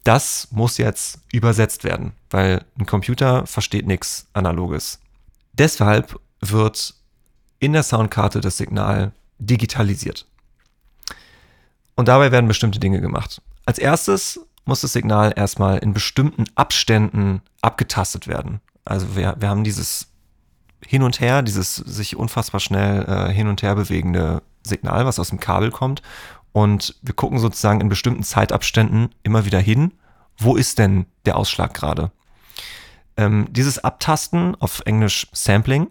Das 0.05 0.49
muss 0.51 0.79
jetzt 0.79 1.21
übersetzt 1.33 1.85
werden, 1.85 2.13
weil 2.31 2.65
ein 2.79 2.87
Computer 2.87 3.47
versteht 3.47 3.87
nichts 3.87 4.27
Analoges. 4.33 5.01
Deshalb 5.55 6.21
wird 6.41 6.95
in 7.59 7.73
der 7.73 7.83
Soundkarte 7.83 8.41
das 8.41 8.59
Signal 8.59 9.13
digitalisiert. 9.39 10.27
Und 11.97 12.09
dabei 12.09 12.31
werden 12.31 12.47
bestimmte 12.47 12.79
Dinge 12.79 13.01
gemacht. 13.01 13.43
Als 13.69 13.77
erstes 13.77 14.41
muss 14.65 14.81
das 14.81 14.95
Signal 14.95 15.35
erstmal 15.37 15.77
in 15.77 15.93
bestimmten 15.93 16.45
Abständen 16.55 17.43
abgetastet 17.61 18.27
werden. 18.27 18.63
Also 18.87 19.15
wir, 19.15 19.37
wir 19.41 19.51
haben 19.51 19.63
dieses 19.63 20.09
hin 20.83 21.03
und 21.03 21.21
her, 21.21 21.43
dieses 21.43 21.77
sich 21.77 22.17
unfassbar 22.17 22.61
schnell 22.61 23.05
äh, 23.05 23.31
hin 23.31 23.47
und 23.47 23.61
her 23.61 23.75
bewegende 23.75 24.43
Signal, 24.63 25.05
was 25.05 25.19
aus 25.19 25.29
dem 25.29 25.39
Kabel 25.39 25.71
kommt. 25.71 26.01
Und 26.53 26.97
wir 27.03 27.13
gucken 27.13 27.39
sozusagen 27.39 27.83
in 27.83 27.91
bestimmten 27.91 28.23
Zeitabständen 28.23 29.15
immer 29.23 29.45
wieder 29.45 29.61
hin, 29.61 29.93
wo 30.39 30.57
ist 30.57 30.79
denn 30.79 31.05
der 31.27 31.37
Ausschlag 31.37 31.75
gerade. 31.75 32.11
Ähm, 33.19 33.49
dieses 33.51 33.85
Abtasten, 33.85 34.55
auf 34.55 34.81
Englisch 34.87 35.27
Sampling, 35.33 35.89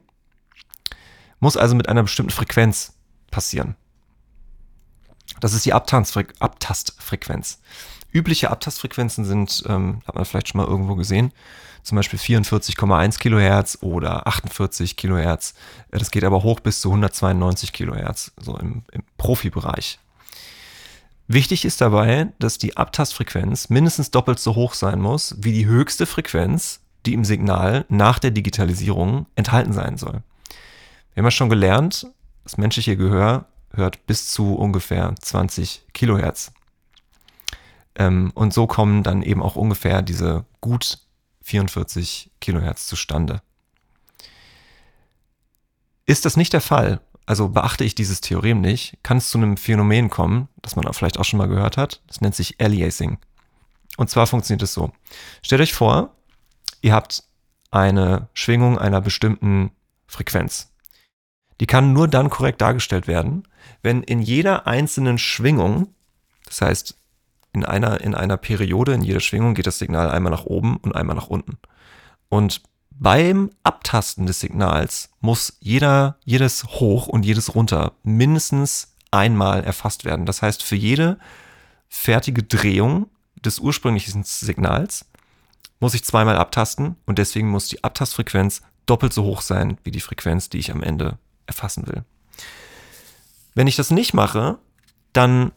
muss 1.39 1.55
also 1.55 1.75
mit 1.75 1.89
einer 1.89 2.01
bestimmten 2.01 2.31
Frequenz 2.31 2.97
passieren. 3.29 3.75
Das 5.39 5.53
ist 5.53 5.65
die 5.65 5.73
Abtastfrequenz. 5.73 7.59
Übliche 8.11 8.49
Abtastfrequenzen 8.49 9.25
sind, 9.25 9.63
ähm, 9.67 10.01
hat 10.07 10.15
man 10.15 10.25
vielleicht 10.25 10.49
schon 10.49 10.61
mal 10.61 10.67
irgendwo 10.67 10.95
gesehen, 10.95 11.33
zum 11.83 11.95
Beispiel 11.95 12.19
44,1 12.19 13.19
Kilohertz 13.19 13.77
oder 13.81 14.27
48 14.27 14.97
Kilohertz. 14.97 15.53
Das 15.91 16.11
geht 16.11 16.23
aber 16.23 16.43
hoch 16.43 16.59
bis 16.59 16.81
zu 16.81 16.89
192 16.89 17.73
Kilohertz, 17.73 18.31
so 18.41 18.57
im, 18.57 18.83
im 18.91 19.03
Profibereich. 19.17 19.99
Wichtig 21.27 21.65
ist 21.65 21.81
dabei, 21.81 22.29
dass 22.39 22.57
die 22.57 22.77
Abtastfrequenz 22.77 23.69
mindestens 23.69 24.11
doppelt 24.11 24.39
so 24.39 24.55
hoch 24.55 24.73
sein 24.73 24.99
muss 24.99 25.35
wie 25.39 25.51
die 25.51 25.65
höchste 25.65 26.05
Frequenz, 26.05 26.79
die 27.05 27.13
im 27.13 27.25
Signal 27.25 27.85
nach 27.89 28.19
der 28.19 28.31
Digitalisierung 28.31 29.25
enthalten 29.35 29.73
sein 29.73 29.97
soll. 29.97 30.23
Wir 31.13 31.21
haben 31.21 31.27
ja 31.27 31.31
schon 31.31 31.49
gelernt, 31.49 32.07
das 32.43 32.57
menschliche 32.57 32.95
Gehör 32.95 33.45
hört 33.73 34.05
bis 34.05 34.29
zu 34.29 34.55
ungefähr 34.55 35.13
20 35.19 35.85
Kilohertz. 35.93 36.51
Ähm, 37.95 38.31
und 38.35 38.53
so 38.53 38.67
kommen 38.67 39.03
dann 39.03 39.21
eben 39.21 39.41
auch 39.41 39.55
ungefähr 39.55 40.01
diese 40.01 40.45
gut 40.61 40.99
44 41.43 42.31
Kilohertz 42.39 42.87
zustande. 42.87 43.41
Ist 46.05 46.25
das 46.25 46.37
nicht 46.37 46.53
der 46.53 46.61
Fall, 46.61 47.01
also 47.25 47.49
beachte 47.49 47.83
ich 47.83 47.95
dieses 47.95 48.21
Theorem 48.21 48.61
nicht, 48.61 48.97
kann 49.03 49.17
es 49.17 49.29
zu 49.29 49.37
einem 49.37 49.57
Phänomen 49.57 50.09
kommen, 50.09 50.47
das 50.61 50.75
man 50.75 50.91
vielleicht 50.93 51.19
auch 51.19 51.25
schon 51.25 51.37
mal 51.37 51.49
gehört 51.49 51.75
hat. 51.75 52.01
Das 52.07 52.21
nennt 52.21 52.35
sich 52.35 52.59
Aliasing. 52.61 53.17
Und 53.97 54.09
zwar 54.09 54.27
funktioniert 54.27 54.61
es 54.61 54.73
so. 54.73 54.91
Stellt 55.41 55.61
euch 55.61 55.73
vor, 55.73 56.15
ihr 56.81 56.93
habt 56.93 57.23
eine 57.71 58.29
Schwingung 58.33 58.77
einer 58.77 59.01
bestimmten 59.01 59.71
Frequenz. 60.07 60.71
Die 61.59 61.67
kann 61.67 61.93
nur 61.93 62.07
dann 62.07 62.29
korrekt 62.29 62.61
dargestellt 62.61 63.07
werden, 63.07 63.43
wenn 63.81 64.03
in 64.03 64.21
jeder 64.21 64.67
einzelnen 64.67 65.17
Schwingung, 65.17 65.87
das 66.45 66.61
heißt 66.61 66.97
in 67.53 67.65
einer, 67.65 68.01
in 68.01 68.13
einer 68.13 68.37
Periode, 68.37 68.93
in 68.93 69.01
jeder 69.01 69.19
Schwingung 69.19 69.55
geht 69.55 69.67
das 69.67 69.79
Signal 69.79 70.11
einmal 70.11 70.31
nach 70.31 70.45
oben 70.45 70.77
und 70.77 70.95
einmal 70.95 71.15
nach 71.15 71.27
unten. 71.27 71.57
Und 72.29 72.61
beim 72.91 73.51
Abtasten 73.63 74.25
des 74.25 74.39
Signals 74.39 75.09
muss 75.19 75.57
jeder, 75.59 76.17
jedes 76.25 76.63
Hoch 76.65 77.07
und 77.07 77.25
jedes 77.25 77.55
Runter 77.55 77.93
mindestens 78.03 78.95
einmal 79.11 79.63
erfasst 79.63 80.05
werden. 80.05 80.25
Das 80.25 80.41
heißt, 80.41 80.63
für 80.63 80.75
jede 80.75 81.17
fertige 81.89 82.43
Drehung 82.43 83.07
des 83.35 83.59
ursprünglichen 83.59 84.23
Signals 84.23 85.05
muss 85.79 85.93
ich 85.93 86.03
zweimal 86.03 86.37
abtasten 86.37 86.95
und 87.05 87.19
deswegen 87.19 87.49
muss 87.49 87.67
die 87.67 87.83
Abtastfrequenz 87.83 88.61
doppelt 88.87 89.13
so 89.13 89.23
hoch 89.23 89.41
sein 89.41 89.77
wie 89.83 89.91
die 89.91 90.01
Frequenz, 90.01 90.49
die 90.49 90.57
ich 90.57 90.71
am 90.71 90.81
Ende 90.81 91.17
erfassen 91.47 91.87
will. 91.87 92.03
Wenn 93.55 93.67
ich 93.67 93.75
das 93.75 93.89
nicht 93.89 94.13
mache, 94.13 94.59
dann 95.13 95.51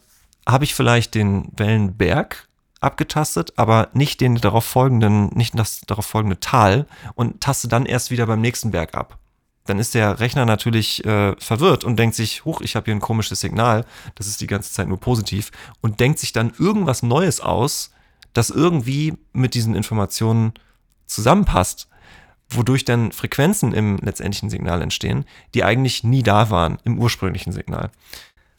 habe 0.49 0.65
ich 0.65 0.75
vielleicht 0.75 1.15
den 1.15 1.53
Wellenberg 1.57 2.49
abgetastet, 2.81 3.53
aber 3.57 3.91
nicht 3.93 4.21
den 4.21 4.37
darauf 4.37 4.65
folgenden, 4.65 5.29
nicht 5.35 5.59
das 5.59 5.83
darauf 5.83 6.07
folgende 6.07 6.41
Tal 6.41 6.87
und 7.15 7.41
taste 7.43 7.69
dann 7.69 7.85
erst 7.85 8.11
wieder 8.11 8.27
beim 8.27 8.41
nächsten 8.41 8.71
Berg 8.71 8.95
ab. 8.95 9.19
Dann 9.67 9.79
ist 9.79 9.95
der 9.95 10.19
Rechner 10.19 10.47
natürlich 10.47 11.05
äh, 11.05 11.37
verwirrt 11.39 11.85
und 11.85 11.97
denkt 11.99 12.17
sich, 12.17 12.45
huch, 12.45 12.63
ich 12.63 12.75
habe 12.75 12.87
hier 12.87 12.95
ein 12.95 13.01
komisches 13.01 13.41
Signal, 13.41 13.85
das 14.15 14.27
ist 14.27 14.41
die 14.41 14.47
ganze 14.47 14.73
Zeit 14.73 14.89
nur 14.89 14.99
positiv 14.99 15.51
und 15.83 16.01
denkt 16.01 16.19
sich 16.19 16.33
dann 16.33 16.53
irgendwas 16.59 17.03
Neues 17.03 17.41
aus, 17.41 17.93
das 18.33 18.51
irgendwie 18.51 19.15
mit 19.33 19.55
diesen 19.55 19.75
Informationen 19.75 20.55
zusammenpasst, 21.07 21.89
wodurch 22.51 22.85
dann 22.85 23.13
Frequenzen 23.13 23.73
im 23.73 23.97
letztendlichen 23.99 24.51
Signal 24.51 24.83
entstehen, 24.83 25.25
die 25.55 25.65
eigentlich 25.65 26.05
nie 26.05 26.23
da 26.23 26.51
waren 26.51 26.79
im 26.85 26.99
ursprünglichen 26.99 27.53
Signal. 27.53 27.91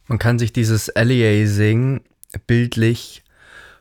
Man 0.08 0.20
kann 0.20 0.40
sich 0.40 0.54
dieses 0.54 0.90
Aliasing 0.90 2.02
bildlich 2.48 3.24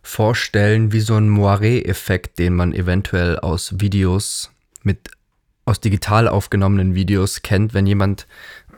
vorstellen 0.02 0.92
wie 0.92 1.00
so 1.00 1.16
ein 1.16 1.28
Moiré-Effekt, 1.28 2.38
den 2.38 2.54
man 2.54 2.72
eventuell 2.72 3.38
aus 3.38 3.80
Videos 3.80 4.50
mit 4.82 5.10
aus 5.64 5.80
digital 5.80 6.26
aufgenommenen 6.26 6.94
Videos 6.94 7.42
kennt, 7.42 7.74
wenn 7.74 7.86
jemand 7.86 8.26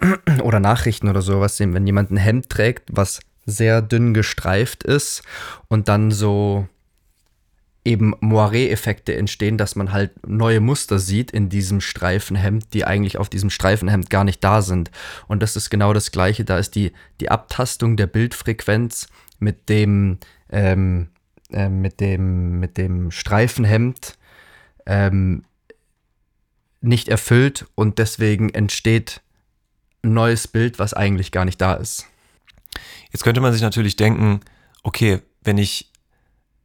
oder 0.43 0.61
Nachrichten 0.61 1.09
oder 1.09 1.23
sowas 1.23 1.59
wenn 1.61 1.87
jemand 1.87 2.11
ein 2.11 2.17
Hemd 2.17 2.51
trägt, 2.51 2.89
was 2.93 3.21
sehr 3.47 3.83
dünn 3.83 4.15
gestreift 4.15 4.85
ist 4.85 5.23
und 5.69 5.89
dann 5.89 6.11
so 6.11 6.69
eben 7.85 8.15
Moiré-Effekte 8.21 9.17
entstehen, 9.17 9.59
dass 9.59 9.75
man 9.75 9.93
halt 9.93 10.13
neue 10.27 10.61
Muster 10.61 10.99
sieht 10.99 11.31
in 11.33 11.49
diesem 11.49 11.81
Streifenhemd, 11.81 12.73
die 12.75 12.85
eigentlich 12.85 13.19
auf 13.19 13.29
diesem 13.29 13.51
Streifenhemd 13.51 14.09
gar 14.09 14.25
nicht 14.25 14.43
da 14.45 14.63
sind. 14.63 14.91
Und 15.27 15.43
das 15.43 15.57
ist 15.57 15.71
genau 15.71 15.93
das 15.93 16.13
Gleiche. 16.13 16.45
Da 16.45 16.59
ist 16.59 16.77
die, 16.77 16.93
die 17.21 17.31
Abtastung 17.31 17.97
der 17.97 18.07
Bildfrequenz 18.07 19.09
mit 19.41 19.69
dem, 19.69 20.19
ähm, 20.51 21.09
äh, 21.51 21.69
mit 21.69 22.01
dem, 22.01 22.61
mit 22.61 22.79
dem 22.79 23.11
Streifenhemd 23.11 24.17
ähm, 24.87 25.45
nicht 26.81 27.09
erfüllt 27.09 27.67
und 27.75 27.99
deswegen 27.99 28.51
entsteht 28.51 29.21
ein 30.03 30.15
neues 30.15 30.49
Bild, 30.49 30.79
was 30.79 30.95
eigentlich 30.95 31.31
gar 31.33 31.45
nicht 31.45 31.61
da 31.61 31.75
ist. 31.75 32.07
Jetzt 33.13 33.23
könnte 33.23 33.41
man 33.41 33.53
sich 33.53 33.63
natürlich 33.63 33.97
denken, 33.97 34.41
okay, 34.83 35.21
wenn 35.45 35.59
ich, 35.59 35.92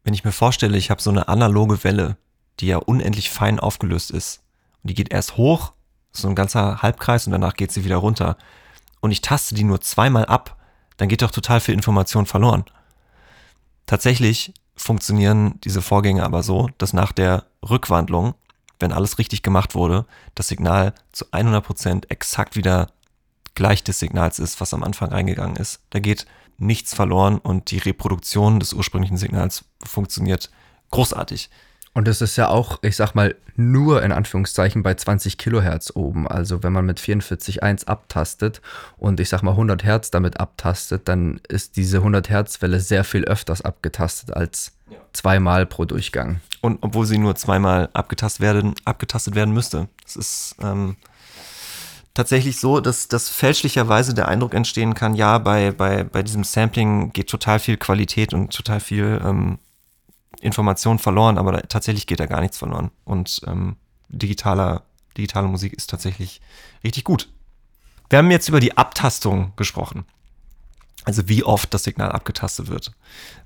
wenn 0.07 0.13
ich 0.13 0.23
mir 0.23 0.31
vorstelle, 0.31 0.77
ich 0.77 0.89
habe 0.89 1.01
so 1.01 1.09
eine 1.09 1.27
analoge 1.27 1.83
Welle, 1.83 2.15
die 2.61 2.67
ja 2.67 2.77
unendlich 2.77 3.29
fein 3.29 3.59
aufgelöst 3.59 4.09
ist 4.09 4.41
und 4.81 4.89
die 4.89 4.93
geht 4.93 5.11
erst 5.11 5.35
hoch, 5.35 5.73
so 6.13 6.29
ein 6.29 6.33
ganzer 6.33 6.81
Halbkreis 6.81 7.27
und 7.27 7.33
danach 7.33 7.55
geht 7.55 7.73
sie 7.73 7.83
wieder 7.83 7.97
runter 7.97 8.37
und 9.01 9.11
ich 9.11 9.19
taste 9.19 9.53
die 9.53 9.65
nur 9.65 9.81
zweimal 9.81 10.23
ab, 10.23 10.55
dann 10.95 11.09
geht 11.09 11.23
doch 11.23 11.31
total 11.31 11.59
viel 11.59 11.73
Information 11.73 12.25
verloren. 12.25 12.63
Tatsächlich 13.85 14.53
funktionieren 14.77 15.59
diese 15.65 15.81
Vorgänge 15.81 16.23
aber 16.23 16.41
so, 16.41 16.69
dass 16.77 16.93
nach 16.93 17.11
der 17.11 17.43
Rückwandlung, 17.69 18.33
wenn 18.79 18.93
alles 18.93 19.19
richtig 19.19 19.43
gemacht 19.43 19.75
wurde, 19.75 20.05
das 20.35 20.47
Signal 20.47 20.93
zu 21.11 21.25
100% 21.33 22.09
exakt 22.09 22.55
wieder 22.55 22.93
gleich 23.55 23.83
des 23.83 23.99
Signals 23.99 24.39
ist, 24.39 24.61
was 24.61 24.73
am 24.73 24.83
Anfang 24.83 25.09
reingegangen 25.09 25.57
ist. 25.57 25.81
Da 25.89 25.99
geht 25.99 26.25
nichts 26.57 26.93
verloren 26.93 27.37
und 27.37 27.71
die 27.71 27.77
Reproduktion 27.77 28.59
des 28.59 28.73
ursprünglichen 28.73 29.17
Signals 29.17 29.65
funktioniert 29.83 30.49
großartig. 30.91 31.49
Und 31.93 32.07
es 32.07 32.21
ist 32.21 32.35
ja 32.35 32.49
auch, 32.49 32.77
ich 32.83 32.95
sag 32.95 33.15
mal, 33.15 33.35
nur 33.55 34.03
in 34.03 34.11
Anführungszeichen 34.11 34.83
bei 34.83 34.93
20 34.93 35.39
Kilohertz 35.39 35.91
oben. 35.95 36.27
Also 36.27 36.61
wenn 36.61 36.71
man 36.71 36.85
mit 36.85 36.99
44.1 36.99 37.87
abtastet 37.87 38.61
und 38.97 39.19
ich 39.19 39.29
sag 39.29 39.41
mal 39.41 39.51
100 39.51 39.83
Hertz 39.83 40.11
damit 40.11 40.39
abtastet, 40.39 41.07
dann 41.07 41.41
ist 41.47 41.75
diese 41.75 41.97
100 41.97 42.29
Hertz 42.29 42.61
Welle 42.61 42.79
sehr 42.79 43.03
viel 43.03 43.23
öfters 43.23 43.63
abgetastet 43.63 44.31
als 44.31 44.73
ja. 44.91 44.97
zweimal 45.11 45.65
pro 45.65 45.85
Durchgang. 45.85 46.39
Und 46.61 46.77
obwohl 46.81 47.07
sie 47.07 47.17
nur 47.17 47.35
zweimal 47.35 47.89
abgetastet 47.93 48.41
werden, 48.41 48.75
abgetastet 48.85 49.33
werden 49.33 49.55
müsste. 49.55 49.87
Es 50.05 50.15
ist 50.15 50.55
ähm, 50.61 50.97
tatsächlich 52.17 52.59
so, 52.59 52.79
dass, 52.79 53.07
dass 53.07 53.29
fälschlicherweise 53.29 54.15
der 54.15 54.27
Eindruck 54.27 54.55
entstehen 54.55 54.95
kann, 54.95 55.13
ja, 55.13 55.37
bei, 55.37 55.71
bei, 55.71 56.03
bei 56.03 56.23
diesem 56.23 56.43
Sampling 56.43 57.13
geht 57.13 57.29
total 57.29 57.59
viel 57.59 57.77
Qualität 57.77 58.33
und 58.33 58.51
total 58.51 58.79
viel 58.79 59.21
ähm, 59.23 59.59
Information 60.41 60.97
verloren, 60.97 61.37
aber 61.37 61.51
da, 61.51 61.59
tatsächlich 61.59 62.07
geht 62.07 62.19
da 62.19 62.25
gar 62.25 62.41
nichts 62.41 62.57
verloren. 62.57 62.89
Und 63.05 63.41
ähm, 63.45 63.75
digitaler, 64.09 64.81
digitale 65.15 65.47
Musik 65.47 65.73
ist 65.73 65.91
tatsächlich 65.91 66.41
richtig 66.83 67.03
gut. 67.03 67.29
Wir 68.09 68.17
haben 68.17 68.31
jetzt 68.31 68.49
über 68.49 68.59
die 68.59 68.75
Abtastung 68.75 69.53
gesprochen. 69.55 70.05
Also 71.05 71.29
wie 71.29 71.43
oft 71.43 71.71
das 71.71 71.83
Signal 71.83 72.11
abgetastet 72.11 72.67
wird. 72.67 72.93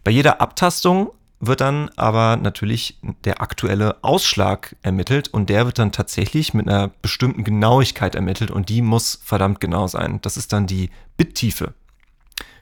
Bei 0.06 0.12
jeder 0.12 0.40
Abtastung 0.40 1.12
wird 1.42 1.60
dann 1.62 1.90
aber 1.96 2.38
natürlich 2.38 3.00
der 3.26 3.42
aktuelle 3.42 4.02
Ausschlag 4.04 4.76
ermittelt 4.84 5.28
und 5.28 5.50
der 5.50 5.66
wird 5.66 5.80
dann 5.80 5.92
tatsächlich 5.92 6.54
mit 6.54 6.68
einer 6.68 6.90
bestimmten 7.02 7.44
Genauigkeit 7.44 8.16
ermittelt 8.16 8.52
und 8.52 8.70
die 8.70 8.82
muss 8.82 9.20
verdammt 9.24 9.60
genau 9.60 9.88
sein. 9.88 10.20
Das 10.22 10.38
ist 10.38 10.54
dann 10.54 10.68
die 10.68 10.92
Bittiefe. 11.18 11.74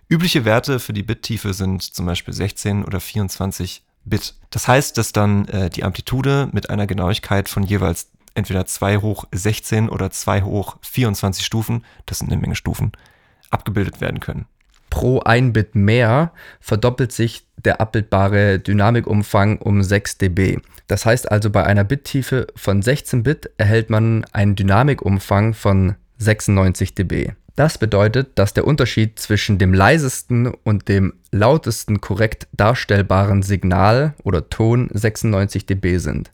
Übliche 0.07 0.45
Werte 0.45 0.79
für 0.79 0.93
die 0.93 1.03
Bittiefe 1.03 1.53
sind 1.53 1.83
zum 1.83 2.05
Beispiel 2.05 2.33
16 2.33 2.85
oder 2.85 2.99
24 2.99 3.83
Bit. 4.05 4.33
Das 4.49 4.67
heißt, 4.67 4.97
dass 4.97 5.11
dann 5.11 5.47
äh, 5.49 5.69
die 5.69 5.83
Amplitude 5.83 6.49
mit 6.51 6.69
einer 6.69 6.87
Genauigkeit 6.87 7.49
von 7.49 7.63
jeweils 7.63 8.09
entweder 8.33 8.65
2 8.65 8.97
hoch 8.97 9.25
16 9.31 9.89
oder 9.89 10.09
2 10.09 10.43
hoch 10.43 10.77
24 10.81 11.45
Stufen, 11.45 11.83
das 12.05 12.19
sind 12.19 12.31
eine 12.31 12.41
Menge 12.41 12.55
Stufen, 12.55 12.93
abgebildet 13.49 14.01
werden 14.01 14.19
können. 14.19 14.47
Pro 14.89 15.19
1 15.19 15.53
Bit 15.53 15.75
mehr 15.75 16.31
verdoppelt 16.59 17.11
sich 17.11 17.45
der 17.57 17.81
abbildbare 17.81 18.59
Dynamikumfang 18.59 19.57
um 19.57 19.83
6 19.83 20.17
dB. 20.17 20.57
Das 20.87 21.05
heißt 21.05 21.31
also, 21.31 21.49
bei 21.49 21.63
einer 21.65 21.83
Bittiefe 21.83 22.47
von 22.55 22.81
16 22.81 23.23
Bit 23.23 23.51
erhält 23.57 23.89
man 23.89 24.25
einen 24.31 24.55
Dynamikumfang 24.55 25.53
von 25.53 25.95
96 26.17 26.95
dB. 26.95 27.31
Das 27.55 27.77
bedeutet, 27.77 28.39
dass 28.39 28.53
der 28.53 28.65
Unterschied 28.65 29.19
zwischen 29.19 29.57
dem 29.57 29.73
leisesten 29.73 30.47
und 30.47 30.87
dem 30.87 31.15
lautesten 31.31 31.99
korrekt 31.99 32.47
darstellbaren 32.53 33.43
Signal 33.43 34.13
oder 34.23 34.49
Ton 34.49 34.89
96 34.93 35.65
dB 35.65 35.97
sind. 35.97 36.31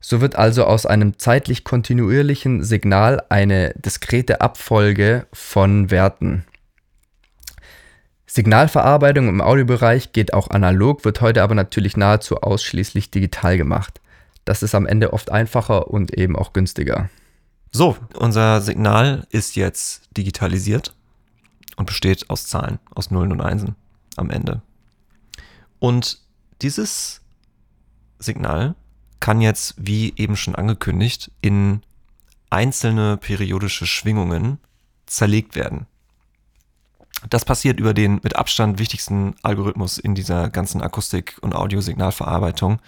So 0.00 0.20
wird 0.20 0.36
also 0.36 0.64
aus 0.64 0.86
einem 0.86 1.18
zeitlich 1.18 1.64
kontinuierlichen 1.64 2.62
Signal 2.62 3.22
eine 3.28 3.74
diskrete 3.74 4.40
Abfolge 4.40 5.26
von 5.32 5.90
Werten. 5.90 6.46
Signalverarbeitung 8.32 9.28
im 9.28 9.40
Audiobereich 9.40 10.12
geht 10.12 10.34
auch 10.34 10.50
analog, 10.50 11.04
wird 11.04 11.20
heute 11.20 11.42
aber 11.42 11.56
natürlich 11.56 11.96
nahezu 11.96 12.36
ausschließlich 12.36 13.10
digital 13.10 13.56
gemacht. 13.56 14.00
Das 14.44 14.62
ist 14.62 14.76
am 14.76 14.86
Ende 14.86 15.12
oft 15.12 15.32
einfacher 15.32 15.88
und 15.88 16.16
eben 16.16 16.36
auch 16.36 16.52
günstiger. 16.52 17.10
So, 17.72 17.96
unser 18.14 18.60
Signal 18.60 19.26
ist 19.30 19.56
jetzt 19.56 20.02
digitalisiert 20.16 20.94
und 21.74 21.86
besteht 21.86 22.30
aus 22.30 22.46
Zahlen, 22.46 22.78
aus 22.94 23.10
Nullen 23.10 23.32
und 23.32 23.40
Einsen. 23.40 23.74
am 24.16 24.30
Ende. 24.30 24.62
Und 25.80 26.20
dieses 26.62 27.22
Signal 28.20 28.76
kann 29.18 29.40
jetzt, 29.40 29.74
wie 29.76 30.12
eben 30.16 30.36
schon 30.36 30.54
angekündigt, 30.54 31.32
in 31.40 31.82
einzelne 32.48 33.16
periodische 33.16 33.86
Schwingungen 33.86 34.58
zerlegt 35.06 35.56
werden. 35.56 35.86
Das 37.28 37.44
passiert 37.44 37.78
über 37.78 37.92
den 37.92 38.20
mit 38.22 38.36
Abstand 38.36 38.78
wichtigsten 38.78 39.34
Algorithmus 39.42 39.98
in 39.98 40.14
dieser 40.14 40.48
ganzen 40.48 40.80
Akustik- 40.80 41.36
und 41.42 41.54
Audiosignalverarbeitung, 41.54 42.80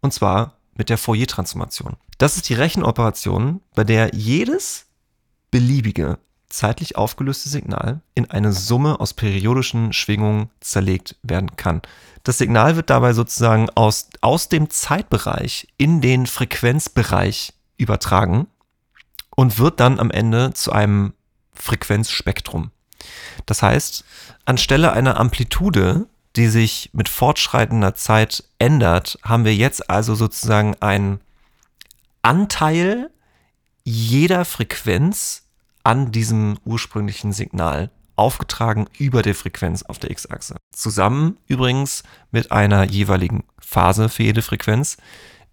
und 0.00 0.14
zwar 0.14 0.54
mit 0.74 0.88
der 0.88 0.98
Fourier-Transformation. 0.98 1.96
Das 2.18 2.36
ist 2.36 2.48
die 2.48 2.54
Rechenoperation, 2.54 3.60
bei 3.74 3.84
der 3.84 4.14
jedes 4.14 4.86
beliebige 5.50 6.18
zeitlich 6.48 6.96
aufgelöste 6.96 7.48
Signal 7.48 8.00
in 8.14 8.30
eine 8.30 8.52
Summe 8.52 9.00
aus 9.00 9.12
periodischen 9.12 9.92
Schwingungen 9.92 10.50
zerlegt 10.60 11.16
werden 11.22 11.56
kann. 11.56 11.82
Das 12.24 12.38
Signal 12.38 12.76
wird 12.76 12.90
dabei 12.90 13.12
sozusagen 13.12 13.68
aus, 13.70 14.08
aus 14.22 14.48
dem 14.48 14.70
Zeitbereich 14.70 15.68
in 15.76 16.00
den 16.00 16.26
Frequenzbereich 16.26 17.52
übertragen 17.76 18.46
und 19.36 19.58
wird 19.58 19.80
dann 19.80 20.00
am 20.00 20.10
Ende 20.10 20.52
zu 20.54 20.72
einem 20.72 21.12
Frequenzspektrum. 21.52 22.70
Das 23.46 23.62
heißt, 23.62 24.04
anstelle 24.44 24.92
einer 24.92 25.18
Amplitude, 25.18 26.06
die 26.36 26.48
sich 26.48 26.90
mit 26.92 27.08
fortschreitender 27.08 27.94
Zeit 27.94 28.44
ändert, 28.58 29.18
haben 29.22 29.44
wir 29.44 29.54
jetzt 29.54 29.90
also 29.90 30.14
sozusagen 30.14 30.76
einen 30.80 31.20
Anteil 32.22 33.10
jeder 33.84 34.44
Frequenz 34.44 35.44
an 35.82 36.12
diesem 36.12 36.58
ursprünglichen 36.64 37.32
Signal 37.32 37.90
aufgetragen 38.16 38.86
über 38.98 39.22
der 39.22 39.34
Frequenz 39.34 39.82
auf 39.84 39.98
der 39.98 40.10
X-Achse. 40.10 40.56
Zusammen 40.72 41.38
übrigens 41.46 42.02
mit 42.30 42.52
einer 42.52 42.84
jeweiligen 42.84 43.44
Phase 43.58 44.08
für 44.08 44.24
jede 44.24 44.42
Frequenz. 44.42 44.96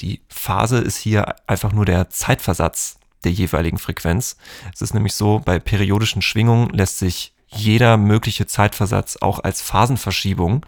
Die 0.01 0.21
Phase 0.27 0.79
ist 0.79 0.97
hier 0.97 1.35
einfach 1.47 1.71
nur 1.71 1.85
der 1.85 2.09
Zeitversatz 2.09 2.97
der 3.23 3.31
jeweiligen 3.31 3.77
Frequenz. 3.77 4.35
Es 4.73 4.81
ist 4.81 4.93
nämlich 4.93 5.13
so, 5.13 5.39
bei 5.39 5.59
periodischen 5.59 6.21
Schwingungen 6.21 6.69
lässt 6.71 6.97
sich 6.97 7.34
jeder 7.55 7.97
mögliche 7.97 8.45
Zeitversatz 8.45 9.17
auch 9.21 9.39
als 9.39 9.61
Phasenverschiebung 9.61 10.65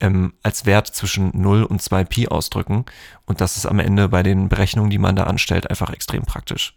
ähm, 0.00 0.34
als 0.42 0.66
Wert 0.66 0.88
zwischen 0.88 1.30
0 1.40 1.62
und 1.64 1.80
2 1.80 2.04
Pi 2.04 2.28
ausdrücken. 2.28 2.84
Und 3.26 3.40
das 3.40 3.56
ist 3.56 3.66
am 3.66 3.78
Ende 3.78 4.08
bei 4.08 4.22
den 4.22 4.48
Berechnungen, 4.48 4.90
die 4.90 4.98
man 4.98 5.16
da 5.16 5.24
anstellt, 5.24 5.70
einfach 5.70 5.90
extrem 5.90 6.22
praktisch. 6.22 6.74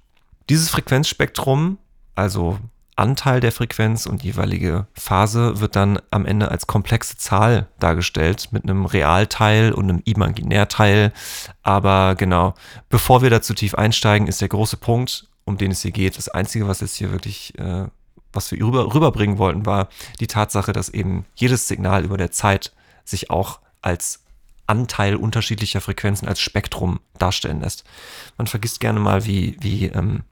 Dieses 0.49 0.69
Frequenzspektrum 0.69 1.79
also 2.15 2.58
Anteil 2.95 3.41
der 3.41 3.51
Frequenz 3.51 4.05
und 4.05 4.23
jeweilige 4.23 4.88
Phase 4.93 5.60
wird 5.60 5.75
dann 5.75 5.99
am 6.12 6.25
Ende 6.25 6.49
als 6.49 6.65
komplexe 6.65 7.17
Zahl 7.17 7.67
dargestellt 7.77 8.49
mit 8.51 8.63
einem 8.63 8.86
Realteil 8.86 9.73
und 9.73 9.89
einem 9.89 10.01
Imaginärteil. 10.05 11.12
Aber 11.62 12.15
genau, 12.15 12.53
bevor 12.88 13.21
wir 13.21 13.29
da 13.29 13.41
zu 13.41 13.53
tief 13.53 13.75
einsteigen, 13.75 14.27
ist 14.27 14.39
der 14.39 14.47
große 14.47 14.77
Punkt, 14.77 15.27
um 15.43 15.58
den 15.58 15.71
es 15.71 15.81
hier 15.81 15.91
geht. 15.91 16.17
Das 16.17 16.29
Einzige, 16.29 16.69
was 16.69 16.79
jetzt 16.79 16.95
hier 16.95 17.12
wirklich, 17.12 17.60
äh, 17.60 17.88
was 18.36 18.52
wir 18.52 18.60
rüber, 18.60 18.93
rüberbringen 18.93 19.38
wollten, 19.38 19.65
war 19.65 19.89
die 20.19 20.28
Tatsache, 20.28 20.74
dass 20.74 20.89
eben 20.89 21.26
jedes 21.36 21.67
Signal 21.67 22.04
über 22.04 22.17
der 22.17 22.32
Zeit 22.32 22.74
sich 23.04 23.30
auch 23.30 23.60
als 23.82 24.21
Anteil 24.67 25.15
unterschiedlicher 25.15 25.82
Frequenzen 25.82 26.28
als 26.28 26.39
Spektrum 26.39 27.00
darstellen 27.17 27.62
lässt. 27.62 27.84
Man 28.38 28.48
vergisst 28.48 28.80
gerne 28.80 29.00
mal, 29.00 29.26
wie, 29.26 29.58
wie 29.62 29.86
ähm, 29.88 30.24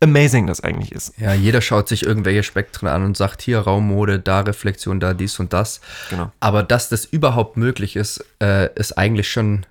amazing 0.00 0.46
das 0.46 0.60
eigentlich 0.60 0.92
ist. 0.92 1.18
Ja, 1.18 1.34
jeder 1.34 1.60
schaut 1.60 1.88
sich 1.88 2.04
irgendwelche 2.04 2.42
Spektren 2.42 2.88
an 2.88 3.04
und 3.04 3.16
sagt, 3.16 3.42
hier 3.42 3.58
Raummode, 3.58 4.20
da 4.20 4.40
Reflexion, 4.40 5.00
da 5.00 5.14
dies 5.14 5.38
und 5.40 5.52
das. 5.52 5.80
Genau. 6.10 6.30
Aber 6.40 6.62
dass 6.62 6.88
das 6.88 7.04
überhaupt 7.04 7.56
möglich 7.56 7.96
ist, 7.96 8.24
äh, 8.40 8.72
ist 8.74 8.96
eigentlich 8.96 9.28
schon 9.28 9.66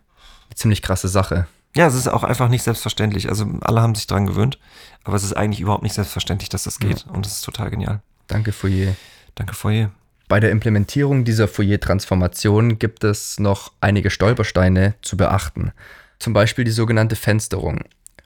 eine 0.50 0.56
ziemlich 0.56 0.82
krasse 0.82 1.08
Sache. 1.08 1.48
Ja, 1.78 1.86
es 1.86 1.94
ist 1.94 2.08
auch 2.08 2.24
einfach 2.24 2.50
nicht 2.50 2.64
selbstverständlich. 2.64 3.30
Also 3.30 3.46
alle 3.62 3.82
haben 3.82 3.94
sich 3.94 4.08
dran 4.08 4.26
gewöhnt, 4.26 4.58
aber 5.04 5.16
es 5.16 5.24
ist 5.24 5.34
eigentlich 5.34 5.60
überhaupt 5.60 5.84
nicht 5.84 5.94
selbstverständlich, 5.94 6.50
dass 6.50 6.64
das 6.64 6.80
geht. 6.80 7.06
Ja. 7.06 7.12
Und 7.12 7.28
es 7.28 7.34
ist 7.34 7.46
total 7.46 7.70
genial. 7.70 8.02
Danke, 8.26 8.52
Fourier. 8.52 8.96
Danke, 9.36 9.54
Fourier. 9.54 9.92
Bei 10.28 10.40
der 10.40 10.50
Implementierung 10.50 11.24
dieser 11.24 11.48
Fourier-Transformation 11.48 12.80
gibt 12.80 13.04
es 13.04 13.40
noch 13.40 13.72
einige 13.80 14.10
Stolpersteine 14.10 14.96
zu 15.04 15.18
beachten. 15.18 15.72
Zum 16.18 16.34
Beispiel 16.34 16.66
die 16.66 16.72
sogenannte 16.72 17.16
Fensterung. 17.16 17.82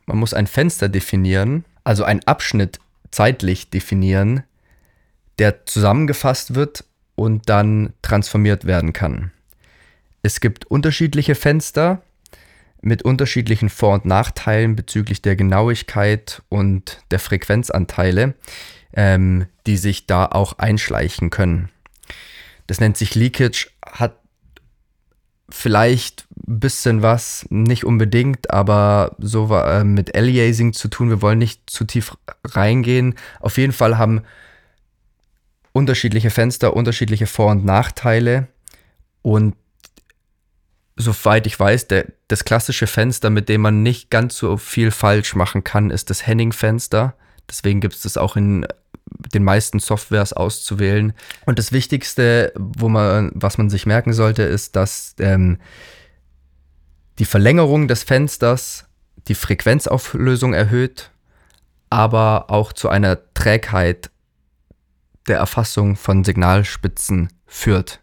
Man 0.06 0.18
muss 0.18 0.34
ein 0.34 0.48
Fenster 0.48 0.88
definieren, 0.88 1.66
also 1.84 2.06
einen 2.06 2.24
Abschnitt 2.24 2.80
zeitlich 3.12 3.70
definieren, 3.70 4.44
der 5.40 5.66
zusammengefasst 5.66 6.56
wird 6.56 6.86
und 7.16 7.50
dann 7.50 7.92
transformiert 8.02 8.64
werden 8.64 8.94
kann. 8.94 9.32
Es 10.24 10.40
gibt 10.40 10.66
unterschiedliche 10.66 11.36
Fenster 11.36 12.02
mit 12.82 13.04
unterschiedlichen 13.04 13.70
Vor- 13.70 13.94
und 13.94 14.06
Nachteilen 14.06 14.76
bezüglich 14.76 15.22
der 15.22 15.36
Genauigkeit 15.36 16.42
und 16.50 17.02
der 17.12 17.20
Frequenzanteile, 17.20 18.34
ähm, 18.94 19.46
die 19.68 19.78
sich 19.78 20.08
da 20.08 20.26
auch 20.26 20.58
einschleichen 20.58 21.30
können. 21.30 21.70
Das 22.68 22.80
nennt 22.80 22.98
sich 22.98 23.16
Leakage, 23.16 23.70
hat 23.86 24.18
vielleicht 25.50 26.26
ein 26.48 26.60
bisschen 26.60 27.02
was, 27.02 27.46
nicht 27.50 27.86
unbedingt, 27.86 28.52
aber 28.52 29.16
so 29.20 29.54
äh, 29.56 29.84
mit 29.84 30.16
Aliasing 30.16 30.74
zu 30.74 30.88
tun. 30.88 31.10
Wir 31.10 31.22
wollen 31.22 31.40
nicht 31.40 31.70
zu 31.70 31.84
tief 31.84 32.16
reingehen. 32.46 33.16
Auf 33.40 33.58
jeden 33.58 33.74
Fall 33.74 33.98
haben 33.98 34.22
unterschiedliche 35.74 36.30
Fenster 36.30 36.76
unterschiedliche 36.76 37.28
Vor- 37.28 37.52
und 37.52 37.66
Nachteile. 37.66 38.48
Und 39.22 39.56
soweit 40.96 41.48
ich 41.48 41.60
weiß, 41.60 41.88
der, 41.88 42.08
das 42.32 42.46
klassische 42.46 42.88
Fenster, 42.88 43.30
mit 43.30 43.50
dem 43.50 43.62
man 43.62 43.84
nicht 43.84 44.10
ganz 44.10 44.38
so 44.38 44.58
viel 44.58 44.92
falsch 44.92 45.36
machen 45.36 45.64
kann, 45.64 45.90
ist 45.90 46.10
das 46.10 46.26
Henning-Fenster. 46.26 47.16
Deswegen 47.50 47.82
gibt 47.82 47.96
es 47.96 48.02
das 48.02 48.18
auch 48.18 48.38
in 48.38 48.66
den 49.34 49.44
meisten 49.44 49.80
Softwares 49.80 50.32
auszuwählen. 50.32 51.14
Und 51.46 51.60
das 51.60 51.72
Wichtigste, 51.72 52.54
wo 52.58 52.88
man, 52.88 53.32
was 53.34 53.58
man 53.58 53.70
sich 53.70 53.86
merken 53.86 54.14
sollte, 54.14 54.44
ist, 54.44 54.76
dass 54.76 55.16
ähm, 55.20 55.60
die 57.20 57.26
Verlängerung 57.26 57.88
des 57.88 58.04
Fensters 58.04 58.86
die 59.28 59.36
Frequenzauflösung 59.36 60.54
erhöht, 60.54 61.12
aber 61.90 62.50
auch 62.50 62.72
zu 62.72 62.88
einer 62.88 63.34
Trägheit 63.34 64.10
der 65.28 65.38
Erfassung 65.38 65.98
von 65.98 66.24
Signalspitzen 66.24 67.30
führt. 67.46 68.00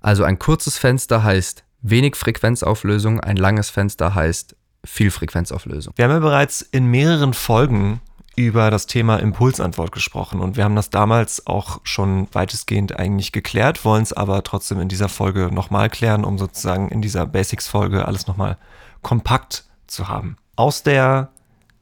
Also 0.00 0.24
ein 0.24 0.38
kurzes 0.38 0.76
Fenster 0.76 1.22
heißt 1.22 1.65
wenig 1.90 2.16
Frequenzauflösung, 2.16 3.20
ein 3.20 3.36
langes 3.36 3.70
Fenster 3.70 4.14
heißt 4.14 4.56
viel 4.84 5.10
Frequenzauflösung. 5.10 5.92
Wir 5.96 6.04
haben 6.04 6.12
ja 6.12 6.18
bereits 6.20 6.62
in 6.62 6.86
mehreren 6.86 7.34
Folgen 7.34 8.00
über 8.36 8.70
das 8.70 8.86
Thema 8.86 9.16
Impulsantwort 9.16 9.92
gesprochen 9.92 10.40
und 10.40 10.56
wir 10.56 10.64
haben 10.64 10.76
das 10.76 10.90
damals 10.90 11.46
auch 11.46 11.80
schon 11.84 12.28
weitestgehend 12.32 12.98
eigentlich 12.98 13.32
geklärt, 13.32 13.84
wollen 13.84 14.02
es 14.02 14.12
aber 14.12 14.42
trotzdem 14.42 14.80
in 14.80 14.88
dieser 14.88 15.08
Folge 15.08 15.50
nochmal 15.50 15.88
klären, 15.88 16.24
um 16.24 16.38
sozusagen 16.38 16.90
in 16.90 17.00
dieser 17.00 17.26
Basics-Folge 17.26 18.06
alles 18.06 18.26
nochmal 18.26 18.58
kompakt 19.02 19.64
zu 19.86 20.08
haben. 20.08 20.36
Aus 20.54 20.82
der 20.82 21.30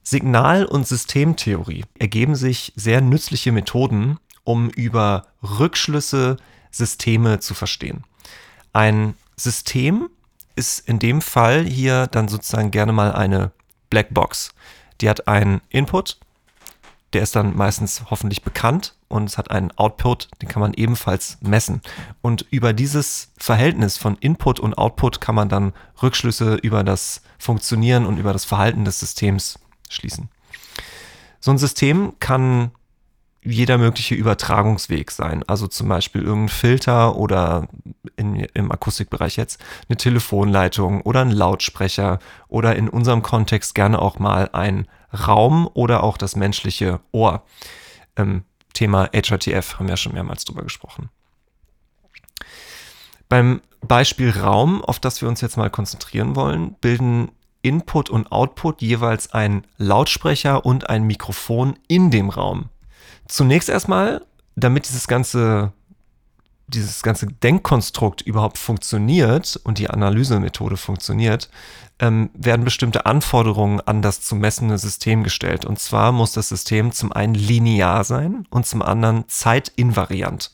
Signal- 0.05 0.67
und 0.67 0.87
Systemtheorie 0.87 1.85
ergeben 1.99 2.37
sich 2.37 2.73
sehr 2.77 3.01
nützliche 3.01 3.51
Methoden, 3.51 4.19
um 4.45 4.69
über 4.71 5.27
Rückschlüsse 5.43 6.37
Systeme 6.71 7.41
zu 7.41 7.55
verstehen. 7.55 8.05
Ein 8.73 9.15
System 9.37 10.09
ist 10.57 10.89
in 10.89 10.99
dem 10.99 11.21
Fall 11.21 11.65
hier 11.65 12.07
dann 12.07 12.29
sozusagen 12.29 12.71
gerne 12.71 12.93
mal 12.93 13.13
eine 13.13 13.53
Blackbox. 13.91 14.55
Die 15.01 15.09
hat 15.09 15.27
einen 15.27 15.61
Input 15.69 16.19
der 17.15 17.23
ist 17.23 17.37
dann 17.37 17.57
meistens 17.57 18.03
hoffentlich 18.11 18.43
bekannt 18.43 18.97
und 19.09 19.25
es 19.25 19.39
hat 19.39 19.51
einen 19.51 19.71
Output, 19.73 20.29
den 20.43 20.49
kann 20.49 20.61
man 20.61 20.75
ebenfalls 20.75 21.39
messen. 21.41 21.81
Und 22.21 22.45
über 22.51 22.73
dieses 22.73 23.31
Verhältnis 23.39 23.97
von 23.97 24.17
Input 24.17 24.59
und 24.59 24.77
Output 24.77 25.21
kann 25.21 25.37
man 25.37 25.49
dann 25.49 25.73
Rückschlüsse 26.03 26.57
über 26.57 26.83
das 26.83 27.23
Funktionieren 27.39 28.05
und 28.05 28.19
über 28.19 28.33
das 28.33 28.45
Verhalten 28.45 28.85
des 28.85 28.99
Systems 28.99 29.61
schließen. 29.89 30.29
So 31.39 31.53
ein 31.53 31.59
System 31.59 32.15
kann 32.19 32.73
jeder 33.45 33.79
mögliche 33.79 34.15
Übertragungsweg 34.15 35.11
sein. 35.11 35.43
Also 35.47 35.67
zum 35.67 35.89
Beispiel 35.89 36.23
irgendein 36.23 36.49
Filter 36.49 37.17
oder 37.17 37.69
in, 38.17 38.37
im 38.37 38.73
Akustikbereich 38.73 39.37
jetzt 39.37 39.63
eine 39.89 39.97
Telefonleitung 39.97 41.03
oder 41.03 41.21
ein 41.21 41.31
Lautsprecher 41.31 42.19
oder 42.49 42.75
in 42.77 42.89
unserem 42.89 43.23
Kontext 43.23 43.75
gerne 43.75 44.01
auch 44.01 44.19
mal 44.19 44.51
ein 44.53 44.89
Raum 45.13 45.69
oder 45.75 46.03
auch 46.03 46.17
das 46.17 46.37
menschliche 46.37 47.01
Ohr. 47.13 47.45
Ähm, 48.17 48.45
Thema 48.73 49.09
HRTF 49.15 49.75
haben 49.75 49.87
wir 49.87 49.93
ja 49.93 49.97
schon 49.97 50.15
mehrmals 50.15 50.45
drüber 50.45 50.63
gesprochen. 50.63 51.11
Beim 53.29 53.61
Beispiel 53.81 54.31
Raum, 54.31 54.83
auf 54.83 54.99
das 54.99 55.21
wir 55.21 55.29
uns 55.29 55.41
jetzt 55.41 55.57
mal 55.57 55.71
konzentrieren 55.71 56.35
wollen, 56.35 56.75
bilden 56.81 57.31
Input 57.63 58.11
und 58.11 58.31
Output 58.31 58.83
jeweils 58.83 59.33
ein 59.33 59.67
Lautsprecher 59.79 60.67
und 60.67 60.91
ein 60.91 61.05
Mikrofon 61.05 61.79
in 61.89 62.11
dem 62.11 62.29
Raum. 62.29 62.69
Zunächst 63.29 63.69
erstmal, 63.69 64.25
damit 64.57 64.89
dieses 64.89 65.09
ganze 65.09 65.73
dieses 66.67 67.03
ganze 67.03 67.27
Denkkonstrukt 67.27 68.23
überhaupt 68.23 68.59
funktioniert 68.59 69.61
und 69.65 69.79
die 69.79 69.91
Analysemethode 69.91 70.77
funktioniert, 70.77 71.51
ähm, 71.99 72.31
werden 72.35 72.65
bestimmte 72.65 73.07
Anforderungen 73.07 73.81
an 73.81 74.03
das 74.03 74.23
zu 74.23 74.35
messende 74.35 74.79
System 74.79 75.25
gestellt. 75.25 75.65
Und 75.65 75.79
zwar 75.79 76.13
muss 76.13 76.33
das 76.33 76.49
System 76.49 76.93
zum 76.93 77.13
einen 77.13 77.35
linear 77.35 78.05
sein 78.05 78.47
und 78.51 78.67
zum 78.67 78.83
anderen 78.83 79.29
zeitinvariant. 79.29 80.53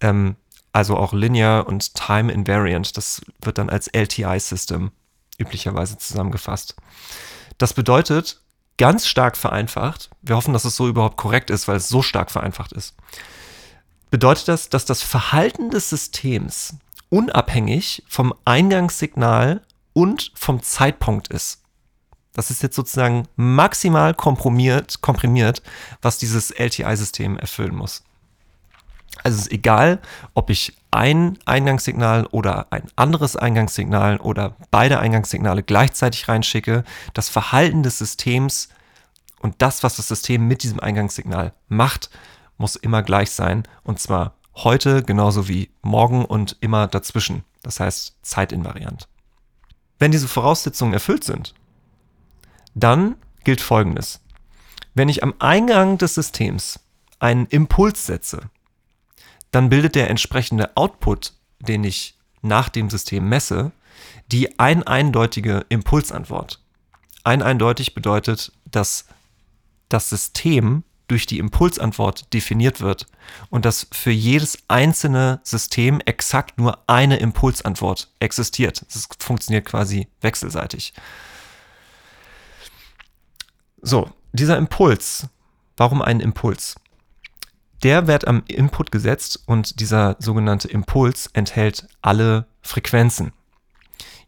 Ähm, 0.00 0.36
also 0.72 0.96
auch 0.96 1.12
linear 1.12 1.66
und 1.66 1.94
time 1.94 2.32
invariant. 2.32 2.96
Das 2.96 3.22
wird 3.40 3.58
dann 3.58 3.70
als 3.70 3.88
LTI-System 3.88 4.90
üblicherweise 5.38 5.98
zusammengefasst. 5.98 6.76
Das 7.58 7.72
bedeutet, 7.72 8.42
ganz 8.78 9.06
stark 9.06 9.36
vereinfacht, 9.36 10.10
wir 10.22 10.36
hoffen, 10.36 10.52
dass 10.52 10.64
es 10.64 10.76
so 10.76 10.88
überhaupt 10.88 11.16
korrekt 11.16 11.50
ist, 11.50 11.68
weil 11.68 11.76
es 11.76 11.88
so 11.88 12.02
stark 12.02 12.30
vereinfacht 12.30 12.72
ist, 12.72 12.94
bedeutet 14.10 14.48
das, 14.48 14.68
dass 14.68 14.84
das 14.84 15.02
Verhalten 15.02 15.70
des 15.70 15.90
Systems 15.90 16.74
unabhängig 17.08 18.02
vom 18.08 18.34
Eingangssignal 18.44 19.62
und 19.92 20.32
vom 20.34 20.62
Zeitpunkt 20.62 21.28
ist. 21.28 21.62
Das 22.32 22.50
ist 22.50 22.62
jetzt 22.62 22.76
sozusagen 22.76 23.26
maximal 23.36 24.12
komprimiert, 24.12 25.00
komprimiert 25.00 25.62
was 26.02 26.18
dieses 26.18 26.50
LTI-System 26.50 27.38
erfüllen 27.38 27.74
muss. 27.74 28.02
Also 29.22 29.36
es 29.36 29.46
ist 29.46 29.52
egal, 29.52 30.00
ob 30.34 30.50
ich 30.50 30.76
ein 30.90 31.38
Eingangssignal 31.44 32.26
oder 32.26 32.66
ein 32.70 32.84
anderes 32.96 33.36
Eingangssignal 33.36 34.18
oder 34.18 34.56
beide 34.70 34.98
Eingangssignale 34.98 35.62
gleichzeitig 35.62 36.28
reinschicke. 36.28 36.84
Das 37.12 37.28
Verhalten 37.28 37.82
des 37.82 37.98
Systems 37.98 38.68
und 39.40 39.56
das, 39.58 39.82
was 39.82 39.96
das 39.96 40.08
System 40.08 40.46
mit 40.46 40.62
diesem 40.62 40.80
Eingangssignal 40.80 41.52
macht, 41.68 42.10
muss 42.58 42.76
immer 42.76 43.02
gleich 43.02 43.30
sein. 43.30 43.64
Und 43.84 43.98
zwar 44.00 44.34
heute 44.54 45.02
genauso 45.02 45.48
wie 45.48 45.70
morgen 45.82 46.24
und 46.24 46.56
immer 46.60 46.86
dazwischen. 46.86 47.44
Das 47.62 47.80
heißt 47.80 48.16
zeitinvariant. 48.22 49.08
Wenn 49.98 50.12
diese 50.12 50.28
Voraussetzungen 50.28 50.92
erfüllt 50.92 51.24
sind, 51.24 51.54
dann 52.74 53.16
gilt 53.44 53.60
Folgendes. 53.60 54.20
Wenn 54.94 55.08
ich 55.08 55.22
am 55.22 55.34
Eingang 55.38 55.98
des 55.98 56.14
Systems 56.14 56.80
einen 57.18 57.46
Impuls 57.46 58.06
setze, 58.06 58.50
dann 59.56 59.70
bildet 59.70 59.94
der 59.94 60.10
entsprechende 60.10 60.76
Output, 60.76 61.32
den 61.60 61.82
ich 61.82 62.18
nach 62.42 62.68
dem 62.68 62.90
System 62.90 63.26
messe, 63.26 63.72
die 64.30 64.60
ein 64.60 64.82
eindeutige 64.82 65.64
Impulsantwort. 65.70 66.60
Ein 67.24 67.40
eindeutig 67.40 67.94
bedeutet, 67.94 68.52
dass 68.66 69.06
das 69.88 70.10
System 70.10 70.84
durch 71.08 71.24
die 71.24 71.38
Impulsantwort 71.38 72.34
definiert 72.34 72.82
wird 72.82 73.06
und 73.48 73.64
dass 73.64 73.86
für 73.92 74.10
jedes 74.10 74.58
einzelne 74.68 75.40
System 75.42 76.00
exakt 76.04 76.58
nur 76.58 76.78
eine 76.86 77.16
Impulsantwort 77.16 78.10
existiert. 78.20 78.84
Das 78.92 79.08
funktioniert 79.18 79.64
quasi 79.64 80.06
wechselseitig. 80.20 80.92
So, 83.80 84.10
dieser 84.34 84.58
Impuls, 84.58 85.28
warum 85.78 86.02
ein 86.02 86.20
Impuls? 86.20 86.74
Der 87.82 88.06
wird 88.06 88.26
am 88.26 88.42
Input 88.48 88.90
gesetzt 88.90 89.42
und 89.46 89.80
dieser 89.80 90.16
sogenannte 90.18 90.68
Impuls 90.68 91.28
enthält 91.32 91.86
alle 92.02 92.46
Frequenzen. 92.62 93.32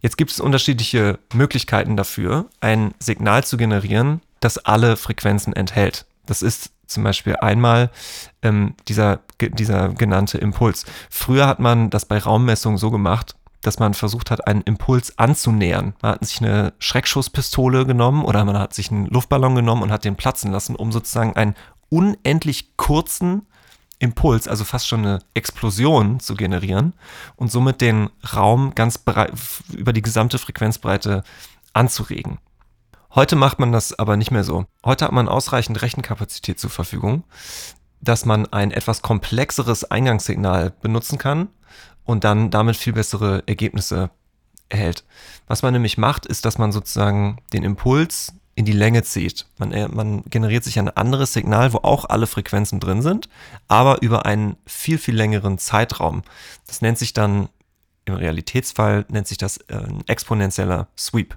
Jetzt 0.00 0.16
gibt 0.16 0.30
es 0.30 0.40
unterschiedliche 0.40 1.18
Möglichkeiten 1.32 1.96
dafür, 1.96 2.46
ein 2.61 2.94
Signal 3.00 3.44
zu 3.44 3.56
generieren, 3.56 4.20
das 4.40 4.58
alle 4.58 4.96
Frequenzen 4.96 5.52
enthält. 5.52 6.06
Das 6.26 6.42
ist 6.42 6.70
zum 6.87 7.02
Beispiel 7.02 7.37
einmal 7.37 7.90
ähm, 8.42 8.74
dieser, 8.87 9.20
dieser 9.40 9.90
genannte 9.90 10.38
Impuls. 10.38 10.84
Früher 11.11 11.46
hat 11.46 11.58
man 11.58 11.90
das 11.90 12.06
bei 12.06 12.18
Raummessungen 12.18 12.78
so 12.78 12.90
gemacht, 12.90 13.34
dass 13.62 13.78
man 13.78 13.94
versucht 13.94 14.30
hat, 14.30 14.46
einen 14.46 14.62
Impuls 14.62 15.18
anzunähern. 15.18 15.94
Man 16.00 16.12
hat 16.12 16.24
sich 16.24 16.40
eine 16.40 16.72
Schreckschusspistole 16.78 17.87
genommen 17.87 18.24
oder 18.24 18.44
man 18.44 18.58
hat 18.58 18.72
sich 18.72 18.90
einen 18.90 19.06
Luftballon 19.06 19.56
genommen 19.56 19.82
und 19.82 19.90
hat 19.90 20.04
den 20.04 20.16
platzen 20.16 20.52
lassen, 20.52 20.76
um 20.76 20.92
sozusagen 20.92 21.34
einen 21.37 21.54
unendlich 21.88 22.77
kurzen 22.77 23.46
Impuls, 23.98 24.46
also 24.46 24.64
fast 24.64 24.87
schon 24.87 25.01
eine 25.05 25.18
Explosion 25.35 26.20
zu 26.20 26.35
generieren 26.35 26.92
und 27.37 27.51
somit 27.51 27.81
den 27.81 28.11
Raum 28.35 28.74
ganz 28.74 29.03
über 29.72 29.92
die 29.92 30.03
gesamte 30.03 30.38
Frequenzbreite 30.38 31.24
anzuregen. 31.72 32.38
Heute 33.14 33.37
macht 33.37 33.59
man 33.59 33.72
das 33.72 33.98
aber 33.98 34.16
nicht 34.16 34.31
mehr 34.31 34.44
so. 34.44 34.66
Heute 34.85 35.07
hat 35.07 35.12
man 35.12 35.29
ausreichend 35.29 35.81
Rechenkapazität 35.83 36.61
zur 36.61 36.70
Verfügung, 36.70 37.24
dass 38.01 38.24
man 38.24 38.46
ein 38.53 38.70
etwas 38.70 39.03
komplexeres 39.03 39.90
Eingangssignal 39.90 40.70
benutzen 40.81 41.18
kann 41.18 41.48
und 42.05 42.24
dann 42.24 42.51
damit 42.51 42.77
viel 42.77 42.92
bessere 42.92 43.42
Ergebnisse 43.46 44.11
erhält. 44.68 45.05
Was 45.46 45.62
man 45.62 45.72
nämlich 45.72 45.98
macht, 45.98 46.27
ist, 46.27 46.44
dass 46.44 46.59
man 46.59 46.70
sozusagen 46.70 47.38
den 47.53 47.64
Impuls 47.64 48.35
in 48.59 48.64
die 48.64 48.73
Länge 48.73 49.05
zieht. 49.05 49.47
Man, 49.59 49.71
äh, 49.71 49.87
man 49.87 50.25
generiert 50.25 50.64
sich 50.64 50.81
ein 50.81 50.88
anderes 50.88 51.33
Signal, 51.33 51.73
wo 51.73 51.77
auch 51.79 52.07
alle 52.07 52.27
Frequenzen 52.27 52.81
drin 52.81 53.03
sind, 53.03 53.29
aber 53.68 54.03
über 54.03 54.27
einen 54.27 54.57
viel, 54.66 54.99
viel 54.99 55.14
längeren 55.14 55.59
Zeitraum. 55.59 56.25
Das 56.66 56.83
nennt 56.83 56.99
sich 56.99 57.12
dann, 57.12 57.51
im 58.05 58.14
Realitätsfall 58.14 59.07
nennt 59.11 59.29
sich 59.29 59.38
das 59.38 59.59
äh, 59.68 59.77
ein 59.77 60.03
exponentieller 60.09 60.88
Sweep. 60.99 61.37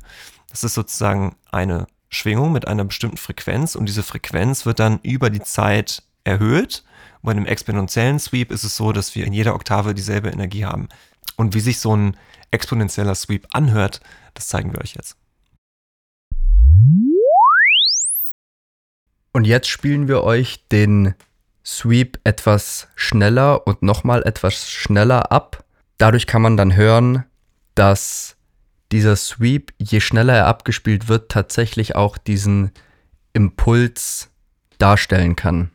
Das 0.49 0.63
ist 0.63 0.73
sozusagen 0.73 1.35
eine 1.51 1.85
Schwingung 2.09 2.51
mit 2.53 2.67
einer 2.67 2.85
bestimmten 2.85 3.17
Frequenz 3.17 3.75
und 3.75 3.85
diese 3.85 4.01
Frequenz 4.01 4.65
wird 4.65 4.79
dann 4.79 4.97
über 5.03 5.29
die 5.29 5.41
Zeit 5.41 6.01
erhöht. 6.23 6.83
Bei 7.21 7.33
einem 7.33 7.45
exponentiellen 7.45 8.17
Sweep 8.17 8.51
ist 8.51 8.63
es 8.63 8.75
so, 8.75 8.93
dass 8.93 9.13
wir 9.13 9.27
in 9.27 9.33
jeder 9.33 9.53
Oktave 9.53 9.93
dieselbe 9.93 10.29
Energie 10.29 10.65
haben. 10.65 10.89
Und 11.35 11.53
wie 11.53 11.59
sich 11.59 11.79
so 11.79 11.95
ein 11.95 12.17
exponentieller 12.49 13.13
Sweep 13.13 13.47
anhört, 13.51 13.99
das 14.33 14.47
zeigen 14.47 14.73
wir 14.73 14.81
euch 14.81 14.95
jetzt. 14.95 15.17
Und 19.33 19.45
jetzt 19.45 19.69
spielen 19.69 20.09
wir 20.09 20.23
euch 20.23 20.67
den 20.67 21.15
Sweep 21.65 22.19
etwas 22.25 22.89
schneller 22.95 23.65
und 23.65 23.81
nochmal 23.81 24.23
etwas 24.23 24.69
schneller 24.69 25.31
ab. 25.31 25.63
Dadurch 25.97 26.27
kann 26.27 26.41
man 26.41 26.57
dann 26.57 26.75
hören, 26.75 27.23
dass 27.73 28.35
dieser 28.91 29.15
Sweep, 29.15 29.73
je 29.77 30.01
schneller 30.01 30.35
er 30.35 30.47
abgespielt 30.47 31.07
wird, 31.07 31.31
tatsächlich 31.31 31.95
auch 31.95 32.17
diesen 32.17 32.71
Impuls 33.31 34.29
darstellen 34.79 35.37
kann. 35.37 35.71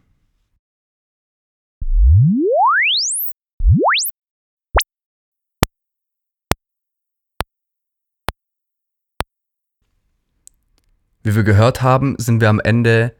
Wie 11.22 11.34
wir 11.34 11.42
gehört 11.42 11.80
haben, 11.80 12.16
sind 12.18 12.42
wir 12.42 12.50
am 12.50 12.60
Ende 12.60 13.16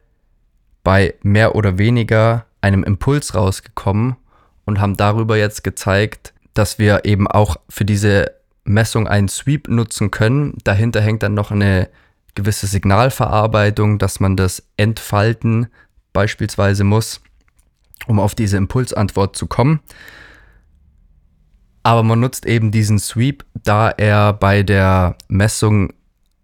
bei 0.87 1.15
mehr 1.21 1.53
oder 1.53 1.77
weniger 1.77 2.45
einem 2.61 2.85
Impuls 2.85 3.35
rausgekommen 3.35 4.15
und 4.63 4.79
haben 4.79 4.95
darüber 4.95 5.35
jetzt 5.35 5.65
gezeigt, 5.65 6.33
dass 6.53 6.79
wir 6.79 7.03
eben 7.03 7.27
auch 7.27 7.57
für 7.67 7.83
diese 7.83 8.31
Messung 8.63 9.05
einen 9.05 9.27
Sweep 9.27 9.67
nutzen 9.67 10.11
können. 10.11 10.57
Dahinter 10.63 11.01
hängt 11.01 11.23
dann 11.23 11.33
noch 11.33 11.51
eine 11.51 11.89
gewisse 12.35 12.67
Signalverarbeitung, 12.67 13.99
dass 13.99 14.21
man 14.21 14.37
das 14.37 14.65
entfalten 14.77 15.67
beispielsweise 16.13 16.85
muss, 16.85 17.19
um 18.07 18.21
auf 18.21 18.33
diese 18.33 18.55
Impulsantwort 18.55 19.35
zu 19.35 19.45
kommen. 19.45 19.81
Aber 21.83 22.03
man 22.03 22.21
nutzt 22.21 22.45
eben 22.45 22.71
diesen 22.71 22.99
Sweep, 22.99 23.43
da 23.61 23.89
er 23.89 24.31
bei 24.31 24.63
der 24.63 25.17
Messung 25.27 25.91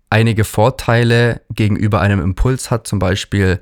einige 0.09 0.43
Vorteile 0.43 1.39
gegenüber 1.49 2.01
einem 2.01 2.19
Impuls 2.21 2.71
hat, 2.71 2.87
zum 2.87 2.99
Beispiel 2.99 3.61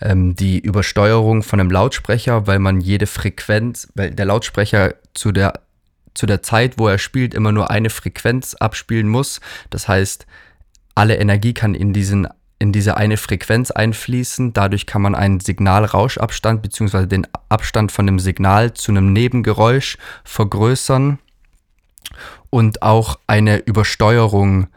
ähm, 0.00 0.34
die 0.34 0.58
Übersteuerung 0.58 1.42
von 1.42 1.60
einem 1.60 1.70
Lautsprecher, 1.70 2.46
weil 2.46 2.58
man 2.58 2.80
jede 2.80 3.06
Frequenz, 3.06 3.88
weil 3.94 4.10
der 4.10 4.26
Lautsprecher 4.26 4.94
zu 5.14 5.32
der 5.32 5.60
zu 6.14 6.26
der 6.26 6.42
Zeit, 6.42 6.78
wo 6.78 6.88
er 6.88 6.98
spielt, 6.98 7.34
immer 7.34 7.52
nur 7.52 7.70
eine 7.70 7.90
Frequenz 7.90 8.54
abspielen 8.54 9.08
muss. 9.08 9.40
Das 9.70 9.88
heißt, 9.88 10.26
alle 10.94 11.16
Energie 11.16 11.54
kann 11.54 11.74
in, 11.74 11.92
diesen, 11.92 12.28
in 12.58 12.72
diese 12.72 12.96
eine 12.96 13.16
Frequenz 13.16 13.70
einfließen. 13.70 14.52
Dadurch 14.52 14.86
kann 14.86 15.02
man 15.02 15.14
einen 15.14 15.40
Signalrauschabstand 15.40 16.62
bzw. 16.62 17.06
den 17.06 17.26
Abstand 17.48 17.90
von 17.90 18.06
dem 18.06 18.20
Signal 18.20 18.74
zu 18.74 18.92
einem 18.92 19.12
Nebengeräusch 19.12 19.98
vergrößern 20.22 21.18
und 22.50 22.82
auch 22.82 23.18
eine 23.26 23.58
Übersteuerung 23.58 24.68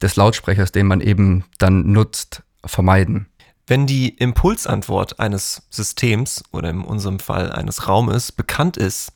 des 0.00 0.16
Lautsprechers, 0.16 0.70
den 0.70 0.86
man 0.86 1.00
eben 1.00 1.44
dann 1.58 1.90
nutzt, 1.90 2.42
vermeiden. 2.64 3.26
Wenn 3.66 3.86
die 3.86 4.10
Impulsantwort 4.10 5.20
eines 5.20 5.62
Systems 5.70 6.42
oder 6.52 6.70
in 6.70 6.82
unserem 6.82 7.18
Fall 7.18 7.50
eines 7.52 7.88
Raumes 7.88 8.30
bekannt 8.30 8.76
ist, 8.76 9.12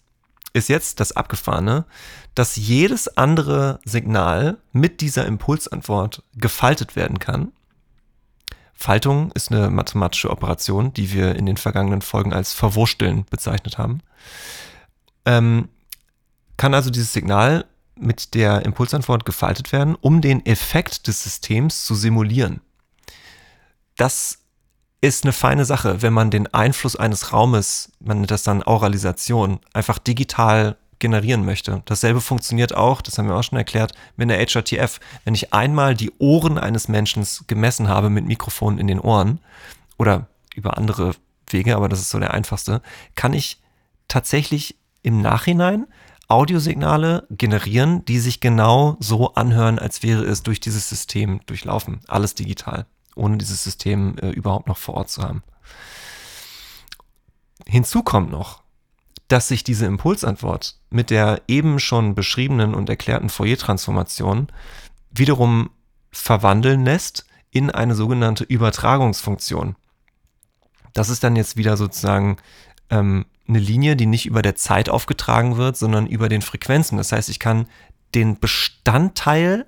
ist 0.55 0.69
jetzt 0.69 1.01
das 1.01 1.13
Abgefahrene, 1.13 1.85
dass 2.35 2.57
jedes 2.57 3.17
andere 3.17 3.81
Signal 3.85 4.59
mit 4.73 5.01
dieser 5.03 5.27
Impulsantwort 5.27 6.23
gefaltet 6.35 6.97
werden 6.97 7.19
kann. 7.19 7.53
Faltung 8.73 9.33
ist 9.33 9.51
eine 9.51 9.71
mathematische 9.71 10.31
Operation, 10.31 10.95
die 10.95 11.13
wir 11.13 11.35
in 11.35 11.47
den 11.47 11.57
vergangenen 11.57 12.01
Folgen 12.01 12.33
als 12.33 12.53
Verwursteln 12.53 13.27
bezeichnet 13.29 13.77
haben. 13.77 14.01
ähm, 15.27 15.69
kann 16.57 16.75
also 16.75 16.91
dieses 16.91 17.13
Signal 17.13 17.67
mit 17.95 18.35
der 18.35 18.65
Impulsantwort 18.65 19.25
gefaltet 19.25 19.73
werden, 19.73 19.95
um 19.95 20.21
den 20.21 20.45
Effekt 20.47 21.07
des 21.07 21.23
Systems 21.23 21.85
zu 21.85 21.95
simulieren. 21.95 22.61
Das 23.99 24.39
ist 25.01 25.25
eine 25.25 25.33
feine 25.33 25.65
Sache, 25.65 26.03
wenn 26.03 26.13
man 26.13 26.31
den 26.31 26.53
Einfluss 26.55 26.97
eines 26.97 27.33
Raumes, 27.33 27.93
man 28.01 28.19
nennt 28.19 28.31
das 28.31 28.45
dann 28.45 28.63
Auralisation, 28.63 29.59
einfach 29.73 29.99
digital 29.99 30.77
generieren 31.01 31.45
möchte. 31.45 31.83
Dasselbe 31.85 32.21
funktioniert 32.21 32.75
auch, 32.75 33.03
das 33.03 33.19
haben 33.19 33.29
wir 33.29 33.37
auch 33.37 33.43
schon 33.43 33.59
erklärt, 33.59 33.93
mit 34.17 34.31
der 34.31 34.39
HRTF. 34.39 35.01
Wenn 35.25 35.35
ich 35.35 35.53
einmal 35.53 35.95
die 35.95 36.13
Ohren 36.19 36.59
eines 36.59 36.89
Menschen 36.89 37.27
gemessen 37.49 37.89
habe 37.89 38.09
mit 38.09 38.25
Mikrofonen 38.25 38.79
in 38.79 38.87
den 38.87 39.01
Ohren 39.01 39.41
oder 39.99 40.29
über 40.55 40.79
andere 40.79 41.15
Wege, 41.49 41.77
aber 41.77 41.89
das 41.89 42.01
ist 42.01 42.11
so 42.11 42.21
der 42.21 42.35
einfachste, 42.35 42.83
kann 43.17 43.33
ich 43.33 43.61
tatsächlich 44.07 44.77
im 45.03 45.21
Nachhinein 45.21 45.87
Audiosignale 46.29 47.27
generieren, 47.31 48.05
die 48.05 48.21
sich 48.21 48.41
genau 48.41 48.97
so 49.01 49.35
anhören, 49.35 49.79
als 49.79 50.03
wäre 50.03 50.25
es 50.25 50.43
durch 50.43 50.61
dieses 50.61 50.89
System 50.89 51.41
durchlaufen. 51.47 52.01
Alles 52.07 52.35
digital, 52.35 52.87
ohne 53.19 53.39
dieses 53.39 53.63
System 53.63 54.17
äh, 54.19 54.31
überhaupt 54.31 54.69
noch 54.69 54.79
vor 54.79 54.95
Ort 54.95 55.11
zu 55.11 55.23
haben. 55.23 55.43
Hinzu 57.67 58.03
kommt 58.03 58.31
noch, 58.31 58.63
dass 59.29 59.49
sich 59.49 59.63
diese 59.63 59.87
Impulsantwort 59.87 60.77
mit 60.91 61.11
der 61.11 61.43
eben 61.49 61.79
schon 61.81 62.15
beschriebenen 62.15 62.75
und 62.75 62.89
erklärten 62.89 63.29
Fourier-Transformation 63.29 64.49
wiederum 65.11 65.71
verwandeln 66.11 66.85
lässt 66.85 67.27
in 67.51 67.71
eine 67.71 67.95
sogenannte 67.95 68.45
Übertragungsfunktion. 68.45 69.77
Das 70.95 71.11
ist 71.11 71.23
dann 71.23 71.37
jetzt 71.37 71.57
wieder 71.57 71.77
sozusagen 71.77 72.39
ähm, 72.91 73.27
eine 73.47 73.59
Linie, 73.59 73.97
die 73.97 74.07
nicht 74.07 74.27
über 74.27 74.43
der 74.43 74.57
Zeit 74.57 74.89
aufgetragen 74.89 75.57
wird, 75.57 75.77
sondern 75.77 76.07
über 76.07 76.29
den 76.29 76.43
Frequenzen. 76.43 76.99
Das 76.99 77.13
heißt, 77.13 77.29
ich 77.29 77.39
kann 77.39 77.67
den 78.15 78.39
Bestandteil 78.39 79.67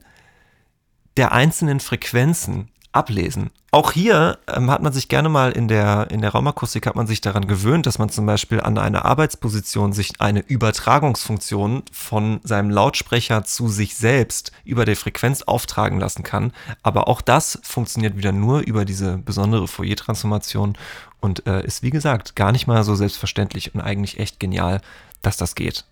der 1.17 1.33
einzelnen 1.33 1.81
Frequenzen 1.81 2.71
ablesen. 2.93 3.51
Auch 3.73 3.93
hier 3.93 4.39
ähm, 4.49 4.69
hat 4.69 4.83
man 4.83 4.93
sich 4.93 5.09
gerne 5.09 5.29
mal 5.29 5.53
in 5.53 5.69
der, 5.69 6.11
in 6.11 6.23
der 6.23 6.31
Raumakustik 6.31 6.87
hat 6.87 6.97
man 6.97 7.07
sich 7.07 7.21
daran 7.21 7.47
gewöhnt, 7.47 7.87
dass 7.87 8.01
man 8.01 8.09
zum 8.09 8.27
Beispiel 8.27 8.61
an 8.61 8.79
einer 8.79 9.05
Arbeitsposition 9.05 9.93
sich 9.93 10.21
eine 10.21 10.41
Übertragungsfunktion 10.41 11.85
von 11.93 12.41
seinem 12.43 12.71
Lautsprecher 12.71 13.45
zu 13.45 13.69
sich 13.69 13.95
selbst 13.95 14.51
über 14.65 14.85
der 14.85 14.97
Frequenz 14.97 15.43
auftragen 15.43 16.01
lassen 16.01 16.25
kann. 16.25 16.53
Aber 16.83 17.07
auch 17.07 17.21
das 17.21 17.61
funktioniert 17.63 18.17
wieder 18.17 18.33
nur 18.33 18.61
über 18.61 18.85
diese 18.85 19.19
besondere 19.19 19.69
Fourier-Transformation 19.69 20.77
und 21.21 21.47
äh, 21.47 21.65
ist 21.65 21.85
wie 21.85 21.91
gesagt 21.91 22.35
gar 22.35 22.51
nicht 22.51 22.67
mal 22.67 22.83
so 22.83 22.97
selbstverständlich 22.97 23.73
und 23.73 23.83
eigentlich 23.83 24.19
echt 24.19 24.41
genial, 24.41 24.81
dass 25.23 25.37
das 25.37 25.55
geht. 25.55 25.85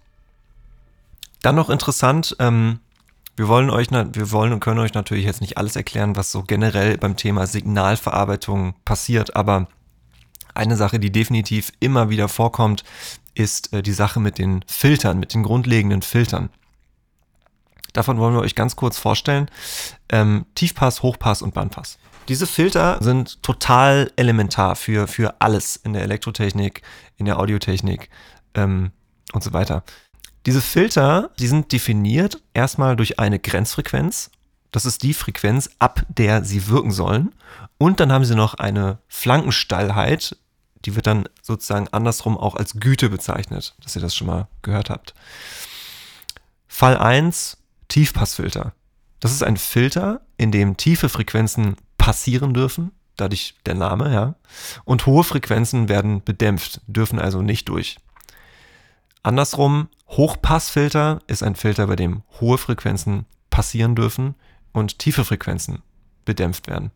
Dann 1.42 1.54
noch 1.54 1.70
interessant, 1.70 2.34
ähm, 2.40 2.80
wir 3.38 3.48
wollen 3.48 3.70
euch, 3.70 3.90
wir 3.90 4.32
wollen 4.32 4.52
und 4.52 4.60
können 4.60 4.80
euch 4.80 4.94
natürlich 4.94 5.24
jetzt 5.24 5.40
nicht 5.40 5.58
alles 5.58 5.76
erklären, 5.76 6.16
was 6.16 6.32
so 6.32 6.42
generell 6.42 6.98
beim 6.98 7.16
Thema 7.16 7.46
Signalverarbeitung 7.46 8.74
passiert, 8.84 9.36
aber 9.36 9.68
eine 10.54 10.76
Sache, 10.76 10.98
die 10.98 11.12
definitiv 11.12 11.72
immer 11.78 12.10
wieder 12.10 12.28
vorkommt, 12.28 12.82
ist 13.34 13.72
äh, 13.72 13.82
die 13.82 13.92
Sache 13.92 14.18
mit 14.18 14.38
den 14.38 14.64
Filtern, 14.66 15.20
mit 15.20 15.34
den 15.34 15.44
grundlegenden 15.44 16.02
Filtern. 16.02 16.50
Davon 17.92 18.18
wollen 18.18 18.34
wir 18.34 18.40
euch 18.40 18.56
ganz 18.56 18.74
kurz 18.74 18.98
vorstellen. 18.98 19.48
Ähm, 20.10 20.46
Tiefpass, 20.56 21.02
Hochpass 21.02 21.40
und 21.40 21.54
Bandpass. 21.54 21.98
Diese 22.28 22.46
Filter 22.46 22.98
sind 23.00 23.42
total 23.42 24.12
elementar 24.16 24.76
für, 24.76 25.06
für 25.06 25.40
alles 25.40 25.76
in 25.76 25.92
der 25.92 26.02
Elektrotechnik, 26.02 26.82
in 27.16 27.26
der 27.26 27.38
Audiotechnik 27.38 28.10
ähm, 28.54 28.90
und 29.32 29.42
so 29.44 29.52
weiter. 29.52 29.84
Diese 30.48 30.62
Filter, 30.62 31.28
die 31.38 31.46
sind 31.46 31.72
definiert 31.72 32.40
erstmal 32.54 32.96
durch 32.96 33.18
eine 33.18 33.38
Grenzfrequenz. 33.38 34.30
Das 34.70 34.86
ist 34.86 35.02
die 35.02 35.12
Frequenz, 35.12 35.68
ab 35.78 36.06
der 36.08 36.42
sie 36.42 36.68
wirken 36.68 36.90
sollen. 36.90 37.34
Und 37.76 38.00
dann 38.00 38.10
haben 38.10 38.24
sie 38.24 38.34
noch 38.34 38.54
eine 38.54 38.96
Flankensteilheit, 39.08 40.38
die 40.86 40.96
wird 40.96 41.06
dann 41.06 41.28
sozusagen 41.42 41.88
andersrum 41.88 42.38
auch 42.38 42.54
als 42.54 42.80
Güte 42.80 43.10
bezeichnet, 43.10 43.74
dass 43.82 43.94
ihr 43.94 44.00
das 44.00 44.16
schon 44.16 44.26
mal 44.26 44.48
gehört 44.62 44.88
habt. 44.88 45.12
Fall 46.66 46.96
1, 46.96 47.58
Tiefpassfilter. 47.88 48.72
Das 49.20 49.32
ist 49.32 49.42
ein 49.42 49.58
Filter, 49.58 50.22
in 50.38 50.50
dem 50.50 50.78
tiefe 50.78 51.10
Frequenzen 51.10 51.76
passieren 51.98 52.54
dürfen, 52.54 52.92
dadurch 53.16 53.54
der 53.66 53.74
Name, 53.74 54.14
ja. 54.14 54.34
Und 54.86 55.04
hohe 55.04 55.24
Frequenzen 55.24 55.90
werden 55.90 56.24
bedämpft, 56.24 56.80
dürfen 56.86 57.18
also 57.18 57.42
nicht 57.42 57.68
durch. 57.68 57.98
Andersrum, 59.28 59.90
Hochpassfilter 60.08 61.18
ist 61.26 61.42
ein 61.42 61.54
Filter, 61.54 61.86
bei 61.86 61.96
dem 61.96 62.22
hohe 62.40 62.56
Frequenzen 62.56 63.26
passieren 63.50 63.94
dürfen 63.94 64.36
und 64.72 64.98
tiefe 64.98 65.22
Frequenzen 65.22 65.82
bedämpft 66.24 66.66
werden. 66.66 66.92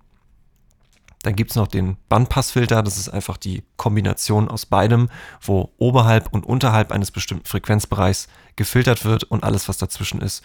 Dann 1.24 1.36
gibt 1.36 1.50
es 1.50 1.56
noch 1.56 1.68
den 1.68 1.98
Bandpassfilter, 2.08 2.82
das 2.82 2.96
ist 2.96 3.10
einfach 3.10 3.36
die 3.36 3.64
Kombination 3.76 4.48
aus 4.48 4.64
beidem, 4.64 5.10
wo 5.42 5.74
oberhalb 5.76 6.32
und 6.32 6.46
unterhalb 6.46 6.90
eines 6.90 7.10
bestimmten 7.10 7.44
Frequenzbereichs 7.44 8.28
gefiltert 8.56 9.04
wird 9.04 9.24
und 9.24 9.44
alles, 9.44 9.68
was 9.68 9.76
dazwischen 9.76 10.22
ist, 10.22 10.42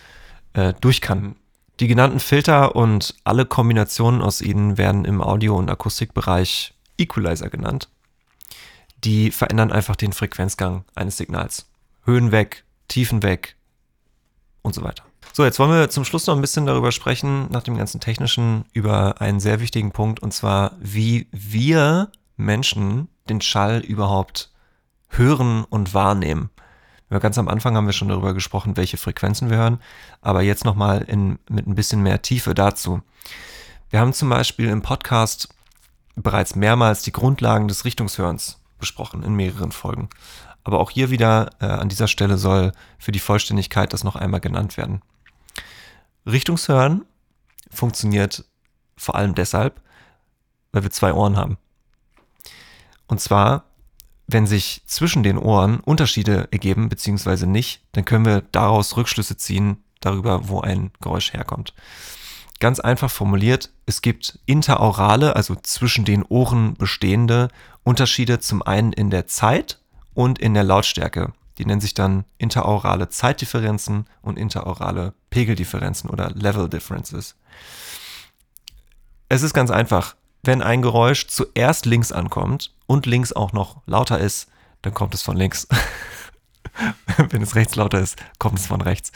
äh, 0.56 0.74
durch 0.82 1.00
kann. 1.00 1.38
Die 1.80 1.88
genannten 1.88 2.20
Filter 2.20 2.76
und 2.76 3.16
alle 3.24 3.46
Kombinationen 3.46 4.22
aus 4.22 4.42
ihnen 4.42 4.78
werden 4.78 5.06
im 5.06 5.22
Audio- 5.22 5.56
und 5.56 5.70
Akustikbereich 5.70 6.74
Equalizer 6.98 7.50
genannt. 7.50 7.88
Die 9.06 9.32
verändern 9.32 9.72
einfach 9.72 9.96
den 9.96 10.12
Frequenzgang 10.12 10.84
eines 10.94 11.16
Signals. 11.16 11.66
Höhen 12.08 12.32
weg, 12.32 12.64
Tiefen 12.88 13.22
weg 13.22 13.58
und 14.64 14.74
so 14.74 14.82
weiter. 14.82 15.04
So, 15.34 15.44
jetzt 15.46 15.60
wollen 15.60 15.72
wir 15.72 15.90
zum 15.90 16.06
Schluss 16.06 16.26
noch 16.26 16.36
ein 16.36 16.42
bisschen 16.42 16.66
darüber 16.66 16.92
sprechen, 16.92 17.48
nach 17.52 17.62
dem 17.62 17.78
ganzen 17.78 18.00
Technischen, 18.00 18.66
über 18.74 19.22
einen 19.22 19.40
sehr 19.40 19.60
wichtigen 19.60 19.92
Punkt, 19.92 20.20
und 20.20 20.34
zwar, 20.34 20.72
wie 20.80 21.28
wir 21.32 22.12
Menschen 22.38 23.10
den 23.30 23.42
Schall 23.42 23.82
überhaupt 23.82 24.52
hören 25.10 25.64
und 25.66 25.94
wahrnehmen. 25.94 26.50
Ganz 27.10 27.38
am 27.38 27.48
Anfang 27.50 27.76
haben 27.76 27.86
wir 27.86 27.94
schon 27.94 28.10
darüber 28.10 28.34
gesprochen, 28.34 28.78
welche 28.78 28.98
Frequenzen 28.98 29.50
wir 29.50 29.58
hören, 29.58 29.80
aber 30.22 30.42
jetzt 30.42 30.66
nochmal 30.66 31.06
mit 31.50 31.68
ein 31.68 31.76
bisschen 31.76 32.02
mehr 32.02 32.22
Tiefe 32.22 32.54
dazu. 32.54 33.02
Wir 33.90 34.00
haben 34.00 34.14
zum 34.14 34.30
Beispiel 34.30 34.70
im 34.70 34.82
Podcast 34.82 35.50
bereits 36.16 36.56
mehrmals 36.56 37.04
die 37.04 37.12
Grundlagen 37.12 37.68
des 37.68 37.86
Richtungshörens 37.86 38.60
besprochen 38.80 39.24
in 39.24 39.36
mehreren 39.36 39.72
Folgen. 39.72 40.10
Aber 40.68 40.82
auch 40.82 40.90
hier 40.90 41.10
wieder 41.10 41.52
äh, 41.62 41.66
an 41.66 41.88
dieser 41.88 42.10
Stelle 42.10 42.38
soll 42.38 42.74
für 43.00 43.14
die 43.14 43.20
Vollständigkeit 43.22 43.94
das 43.94 44.04
noch 44.04 44.18
einmal 44.18 44.42
genannt 44.42 44.76
werden. 44.76 45.02
Richtungshören 46.26 47.06
funktioniert 47.72 48.44
vor 48.98 49.16
allem 49.16 49.34
deshalb, 49.34 49.80
weil 50.74 50.84
wir 50.84 50.92
zwei 50.92 51.14
Ohren 51.14 51.38
haben. 51.38 51.58
Und 53.08 53.22
zwar, 53.22 53.64
wenn 54.28 54.46
sich 54.46 54.82
zwischen 54.86 55.24
den 55.24 55.38
Ohren 55.38 55.80
Unterschiede 55.80 56.50
ergeben, 56.52 56.90
beziehungsweise 56.90 57.48
nicht, 57.48 57.82
dann 57.94 58.04
können 58.04 58.26
wir 58.26 58.42
daraus 58.52 58.98
Rückschlüsse 58.98 59.38
ziehen 59.38 59.86
darüber, 60.02 60.50
wo 60.50 60.60
ein 60.60 60.92
Geräusch 61.00 61.32
herkommt. 61.32 61.74
Ganz 62.60 62.82
einfach 62.82 63.10
formuliert, 63.10 63.72
es 63.86 64.02
gibt 64.02 64.40
interaurale, 64.46 65.38
also 65.38 65.56
zwischen 65.56 66.04
den 66.04 66.24
Ohren 66.24 66.74
bestehende 66.74 67.48
Unterschiede 67.86 68.40
zum 68.42 68.62
einen 68.64 68.92
in 68.92 69.10
der 69.12 69.28
Zeit 69.28 69.80
und 70.18 70.40
in 70.40 70.56
der 70.56 70.64
Lautstärke. 70.64 71.32
Die 71.60 71.66
nennen 71.66 71.80
sich 71.80 71.94
dann 71.94 72.26
interaurale 72.40 73.08
Zeitdifferenzen 73.10 74.08
und 74.24 74.40
interaurale 74.40 75.14
Pegeldifferenzen 75.30 76.10
oder 76.10 76.32
Level 76.32 76.68
Differences. 76.68 77.36
Es 79.30 79.44
ist 79.44 79.54
ganz 79.54 79.70
einfach. 79.70 80.16
Wenn 80.42 80.64
ein 80.64 80.82
Geräusch 80.82 81.28
zuerst 81.28 81.86
links 81.86 82.12
ankommt 82.12 82.74
und 82.88 83.06
links 83.06 83.32
auch 83.32 83.54
noch 83.54 83.82
lauter 83.86 84.18
ist, 84.18 84.50
dann 84.82 84.96
kommt 84.96 85.14
es 85.14 85.22
von 85.22 85.38
links. 85.38 85.68
Wenn 87.30 87.42
es 87.42 87.56
rechts 87.56 87.76
lauter 87.76 88.00
ist, 88.00 88.18
kommt 88.40 88.60
es 88.60 88.68
von 88.68 88.82
rechts. 88.82 89.12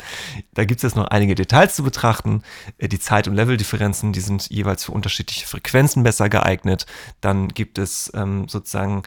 Da 0.54 0.66
gibt 0.66 0.80
es 0.80 0.84
jetzt 0.84 0.96
noch 0.96 1.08
einige 1.08 1.36
Details 1.36 1.76
zu 1.76 1.84
betrachten. 1.84 2.44
Äh, 2.78 2.88
die 2.88 3.00
Zeit- 3.00 3.28
und 3.28 3.36
Leveldifferenzen, 3.36 4.14
die 4.14 4.22
sind 4.22 4.50
jeweils 4.50 4.86
für 4.86 4.92
unterschiedliche 4.92 5.48
Frequenzen 5.48 6.04
besser 6.04 6.30
geeignet. 6.30 6.86
Dann 7.22 7.50
gibt 7.50 7.78
es 7.78 8.12
ähm, 8.14 8.48
sozusagen 8.48 9.04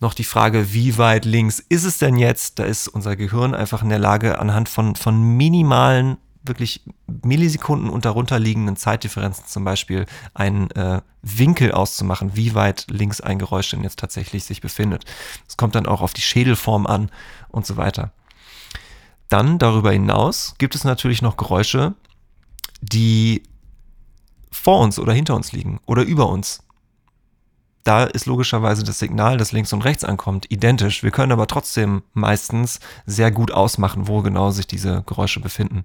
noch 0.00 0.14
die 0.14 0.24
Frage, 0.24 0.72
wie 0.72 0.98
weit 0.98 1.24
links 1.24 1.60
ist 1.60 1.84
es 1.84 1.98
denn 1.98 2.16
jetzt? 2.16 2.58
Da 2.58 2.64
ist 2.64 2.88
unser 2.88 3.16
Gehirn 3.16 3.54
einfach 3.54 3.82
in 3.82 3.88
der 3.88 4.00
Lage, 4.00 4.38
anhand 4.38 4.68
von, 4.68 4.96
von 4.96 5.36
minimalen, 5.36 6.18
wirklich 6.44 6.82
Millisekunden 7.22 7.90
und 7.90 8.04
darunter 8.04 8.38
liegenden 8.38 8.76
Zeitdifferenzen 8.76 9.46
zum 9.46 9.64
Beispiel 9.64 10.06
einen 10.34 10.70
äh, 10.72 11.00
Winkel 11.22 11.72
auszumachen, 11.72 12.36
wie 12.36 12.54
weit 12.54 12.86
links 12.90 13.20
ein 13.20 13.38
Geräusch 13.38 13.70
denn 13.70 13.82
jetzt 13.82 13.98
tatsächlich 13.98 14.44
sich 14.44 14.60
befindet. 14.60 15.04
Es 15.48 15.56
kommt 15.56 15.74
dann 15.74 15.86
auch 15.86 16.00
auf 16.00 16.12
die 16.12 16.20
Schädelform 16.20 16.86
an 16.86 17.10
und 17.48 17.66
so 17.66 17.76
weiter. 17.76 18.12
Dann 19.28 19.58
darüber 19.58 19.92
hinaus 19.92 20.54
gibt 20.58 20.74
es 20.74 20.84
natürlich 20.84 21.22
noch 21.22 21.36
Geräusche, 21.36 21.94
die 22.82 23.44
vor 24.50 24.80
uns 24.80 24.98
oder 24.98 25.12
hinter 25.12 25.34
uns 25.34 25.52
liegen 25.52 25.80
oder 25.86 26.02
über 26.02 26.28
uns. 26.28 26.62
Da 27.84 28.04
ist 28.04 28.26
logischerweise 28.26 28.84
das 28.84 28.98
Signal, 28.98 29.36
das 29.36 29.52
links 29.52 29.72
und 29.72 29.82
rechts 29.82 30.04
ankommt, 30.04 30.50
identisch. 30.50 31.02
Wir 31.02 31.10
können 31.10 31.32
aber 31.32 31.46
trotzdem 31.46 32.02
meistens 32.12 32.80
sehr 33.06 33.30
gut 33.30 33.50
ausmachen, 33.50 34.06
wo 34.06 34.22
genau 34.22 34.50
sich 34.50 34.66
diese 34.66 35.02
Geräusche 35.06 35.40
befinden. 35.40 35.82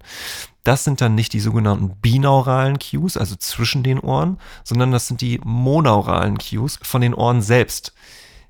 Das 0.62 0.84
sind 0.84 1.00
dann 1.00 1.14
nicht 1.14 1.32
die 1.32 1.40
sogenannten 1.40 1.96
binauralen 2.00 2.78
Cues, 2.78 3.16
also 3.16 3.34
zwischen 3.36 3.82
den 3.82 3.98
Ohren, 3.98 4.38
sondern 4.64 4.92
das 4.92 5.08
sind 5.08 5.20
die 5.20 5.40
monauralen 5.42 6.38
Cues 6.38 6.78
von 6.82 7.00
den 7.00 7.14
Ohren 7.14 7.42
selbst. 7.42 7.94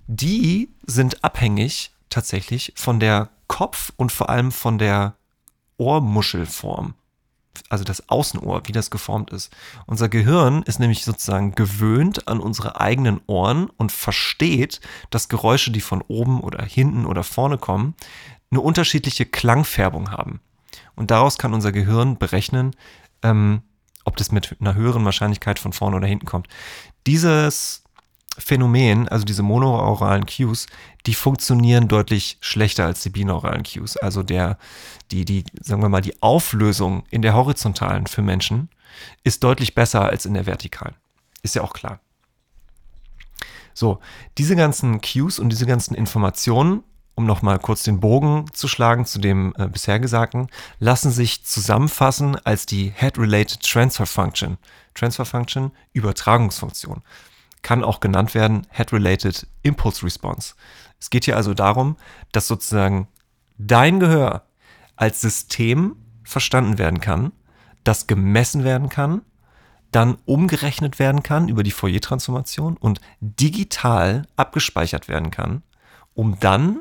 Die 0.07 0.75
sind 0.87 1.25
abhängig 1.25 1.93
tatsächlich 2.11 2.73
von 2.77 3.01
der 3.01 3.31
Kopf- 3.47 3.93
und 3.97 4.13
vor 4.13 4.29
allem 4.29 4.53
von 4.53 4.79
der 4.79 5.15
Ohrmuschelform 5.79 6.95
also 7.69 7.85
das 7.85 8.09
Außenohr, 8.09 8.63
wie 8.67 8.73
das 8.73 8.91
geformt 8.91 9.31
ist. 9.31 9.55
Unser 9.87 10.09
Gehirn 10.09 10.63
ist 10.63 10.79
nämlich 10.79 11.05
sozusagen 11.05 11.55
gewöhnt 11.55 12.29
an 12.29 12.41
unsere 12.41 12.81
eigenen 12.81 13.21
Ohren 13.27 13.71
und 13.77 13.93
versteht, 13.93 14.81
dass 15.11 15.29
Geräusche, 15.29 15.71
die 15.71 15.81
von 15.81 16.03
oben 16.03 16.41
oder 16.41 16.65
hinten 16.65 17.07
oder 17.07 17.23
vorne 17.23 17.59
kommen, 17.59 17.95
eine 18.51 18.61
unterschiedliche 18.61 19.27
Klangfärbung 19.27 20.11
haben. 20.11 20.41
Und 20.97 21.11
daraus 21.11 21.39
kann 21.39 21.55
unser 21.55 21.73
Gehirn 21.73 22.19
berechnen, 22.19 22.75
ähm, 23.23 23.63
ob 24.05 24.17
das 24.17 24.33
mit 24.33 24.57
einer 24.61 24.75
höheren 24.75 25.05
Wahrscheinlichkeit 25.05 25.59
von 25.59 25.73
vorne 25.73 25.97
oder 25.97 26.07
hinten 26.07 26.27
kommt. 26.27 26.49
Dieses 27.07 27.85
Phänomen, 28.39 29.09
also 29.09 29.25
diese 29.25 29.43
monoauralen 29.43 30.25
Cues, 30.25 30.67
die 31.07 31.15
funktionieren 31.15 31.89
deutlich 31.89 32.39
schlechter 32.41 32.87
als 32.87 33.03
die 33.03 33.11
binauralen 33.11 33.65
Cues. 33.65 33.97
Also 33.97 34.23
der, 34.23 34.59
die, 35.11 35.25
die, 35.25 35.45
sagen 35.61 35.83
wir 35.83 35.89
mal, 35.89 36.01
die 36.01 36.23
Auflösung 36.23 37.05
in 37.11 37.23
der 37.23 37.35
horizontalen 37.35 38.07
für 38.07 38.23
Menschen 38.23 38.69
ist 39.25 39.43
deutlich 39.45 39.75
besser 39.75 40.03
als 40.03 40.25
in 40.25 40.35
der 40.35 40.47
vertikalen. 40.47 40.95
Ist 41.43 41.57
ja 41.57 41.63
auch 41.63 41.73
klar. 41.73 42.01
So, 43.75 44.01
diese 44.39 44.57
ganzen 44.57 45.01
Cues 45.01 45.39
und 45.39 45.51
diese 45.51 45.67
ganzen 45.67 45.95
Informationen, 45.95 46.83
um 47.15 47.27
nochmal 47.27 47.59
kurz 47.59 47.83
den 47.83 48.01
Bogen 48.01 48.47
zu 48.53 48.69
schlagen 48.69 49.05
zu 49.05 49.19
dem 49.19 49.53
äh, 49.57 49.67
bisher 49.67 49.99
Gesagten, 49.99 50.49
lassen 50.79 51.11
sich 51.11 51.45
zusammenfassen 51.45 52.37
als 52.45 52.67
die 52.67 52.93
Head-Related 52.95 53.63
Transfer 53.63 54.07
Function. 54.07 54.59
Transfer 54.95 55.25
Function, 55.25 55.73
Übertragungsfunktion 55.93 57.03
kann 57.63 57.85
auch 57.85 58.01
genannt 58.01 58.35
werden 58.35 58.67
Head-Related 58.71 59.47
Impulse 59.63 60.05
Response. 60.05 60.55
Es 61.01 61.11
geht 61.11 61.25
hier 61.25 61.37
also 61.37 61.55
darum, 61.55 61.97
dass 62.33 62.47
sozusagen 62.47 63.09
dein 63.57 64.01
Gehör 64.01 64.47
als 64.97 65.21
System 65.21 65.97
verstanden 66.25 66.79
werden 66.79 67.01
kann, 67.01 67.33
das 67.85 68.07
gemessen 68.07 68.65
werden 68.65 68.89
kann, 68.89 69.23
dann 69.93 70.19
umgerechnet 70.27 70.99
werden 70.99 71.23
kann 71.23 71.49
über 71.49 71.63
die 71.63 71.71
Fourier-Transformation 71.71 72.77
und 72.77 73.01
digital 73.21 74.27
abgespeichert 74.37 75.09
werden 75.09 75.31
kann, 75.31 75.63
um 76.15 76.39
dann 76.41 76.81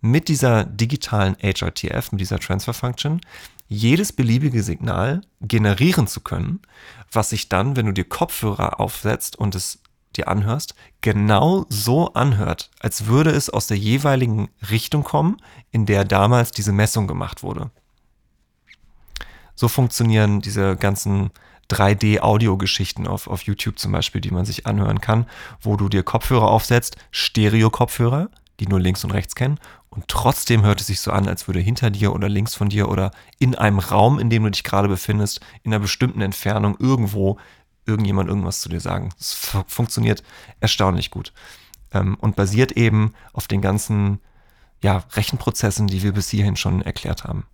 mit 0.00 0.28
dieser 0.28 0.64
digitalen 0.64 1.36
HRTF, 1.40 2.12
mit 2.12 2.20
dieser 2.20 2.38
Transfer 2.38 2.74
Function, 2.74 3.20
jedes 3.68 4.12
beliebige 4.12 4.62
Signal 4.62 5.22
generieren 5.40 6.06
zu 6.06 6.20
können, 6.20 6.60
was 7.10 7.30
sich 7.30 7.48
dann, 7.48 7.76
wenn 7.76 7.86
du 7.86 7.92
dir 7.92 8.04
Kopfhörer 8.04 8.80
aufsetzt 8.80 9.36
und 9.36 9.54
es 9.54 9.78
dir 10.16 10.28
anhörst, 10.28 10.74
genau 11.00 11.66
so 11.68 12.12
anhört, 12.14 12.70
als 12.80 13.06
würde 13.06 13.30
es 13.30 13.50
aus 13.50 13.66
der 13.66 13.76
jeweiligen 13.76 14.48
Richtung 14.70 15.04
kommen, 15.04 15.36
in 15.70 15.86
der 15.86 16.04
damals 16.04 16.50
diese 16.52 16.72
Messung 16.72 17.06
gemacht 17.06 17.42
wurde. 17.42 17.70
So 19.54 19.68
funktionieren 19.68 20.40
diese 20.40 20.76
ganzen 20.76 21.30
3D-Audio-Geschichten 21.70 23.06
auf, 23.06 23.26
auf 23.28 23.42
YouTube 23.42 23.78
zum 23.78 23.92
Beispiel, 23.92 24.20
die 24.20 24.30
man 24.30 24.44
sich 24.44 24.66
anhören 24.66 25.00
kann, 25.00 25.26
wo 25.60 25.76
du 25.76 25.88
dir 25.88 26.02
Kopfhörer 26.02 26.48
aufsetzt, 26.48 26.96
Stereo-Kopfhörer, 27.10 28.30
die 28.60 28.66
nur 28.66 28.80
links 28.80 29.04
und 29.04 29.12
rechts 29.12 29.34
kennen, 29.34 29.58
und 29.94 30.08
trotzdem 30.08 30.64
hört 30.64 30.80
es 30.80 30.88
sich 30.88 31.00
so 31.00 31.12
an, 31.12 31.28
als 31.28 31.46
würde 31.46 31.60
hinter 31.60 31.90
dir 31.90 32.12
oder 32.12 32.28
links 32.28 32.56
von 32.56 32.68
dir 32.68 32.88
oder 32.88 33.12
in 33.38 33.54
einem 33.54 33.78
Raum, 33.78 34.18
in 34.18 34.28
dem 34.28 34.42
du 34.42 34.50
dich 34.50 34.64
gerade 34.64 34.88
befindest, 34.88 35.40
in 35.62 35.72
einer 35.72 35.80
bestimmten 35.80 36.20
Entfernung 36.20 36.76
irgendwo 36.80 37.38
irgendjemand 37.86 38.28
irgendwas 38.28 38.60
zu 38.60 38.68
dir 38.68 38.80
sagen. 38.80 39.10
Es 39.18 39.34
funktioniert 39.66 40.22
erstaunlich 40.60 41.10
gut 41.10 41.32
ähm, 41.92 42.16
und 42.20 42.36
basiert 42.36 42.72
eben 42.72 43.14
auf 43.32 43.48
den 43.48 43.60
ganzen 43.60 44.20
ja, 44.82 45.04
Rechenprozessen, 45.12 45.86
die 45.86 46.02
wir 46.02 46.12
bis 46.12 46.28
hierhin 46.28 46.56
schon 46.56 46.82
erklärt 46.82 47.24
haben. 47.24 47.46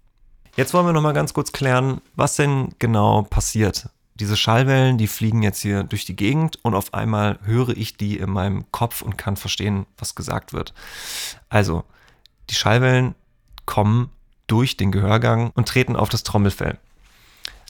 Jetzt 0.57 0.75
wollen 0.75 0.87
wir 0.87 0.93
noch 0.93 1.03
mal 1.03 1.13
ganz 1.13 1.33
kurz 1.33 1.53
klären, 1.53 2.01
was 2.17 2.37
denn 2.37 2.75
genau 2.79 3.23
passiert. 3.23 3.89
Diese 4.15 4.37
Schallwellen, 4.37 4.99
die 4.99 5.07
fliegen 5.07 5.43
jetzt 5.43 5.61
hier 5.61 5.85
durch 5.85 6.05
die 6.05 6.17
Gegend 6.17 6.59
und 6.63 6.75
auf 6.75 6.93
einmal 6.93 7.39
höre 7.45 7.71
ich 7.71 7.97
die 7.97 8.19
in 8.19 8.31
meinem 8.31 8.71
Kopf 8.73 9.01
und 9.01 9.17
kann 9.17 9.37
verstehen, 9.37 9.87
was 9.97 10.15
gesagt 10.15 10.53
wird. 10.53 10.75
Also, 11.49 11.85
die 12.51 12.55
Schallwellen 12.55 13.15
kommen 13.65 14.11
durch 14.47 14.77
den 14.77 14.91
Gehörgang 14.91 15.53
und 15.55 15.69
treten 15.69 15.97
auf 15.97 16.09
das 16.09 16.25
Trommelfell. 16.25 16.79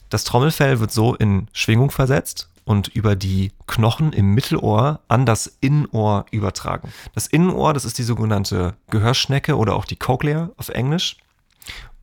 Das 0.09 0.23
Trommelfell 0.23 0.79
wird 0.79 0.91
so 0.91 1.15
in 1.15 1.47
Schwingung 1.53 1.91
versetzt 1.91 2.50
und 2.65 2.87
über 2.89 3.15
die 3.15 3.51
Knochen 3.67 4.13
im 4.13 4.33
Mittelohr 4.33 4.99
an 5.07 5.25
das 5.25 5.47
Innenohr 5.61 6.25
übertragen. 6.31 6.91
Das 7.13 7.27
Innenohr, 7.27 7.73
das 7.73 7.85
ist 7.85 7.97
die 7.97 8.03
sogenannte 8.03 8.75
Gehörschnecke 8.89 9.57
oder 9.57 9.75
auch 9.75 9.85
die 9.85 9.95
Cochlea 9.95 10.51
auf 10.57 10.69
Englisch. 10.69 11.17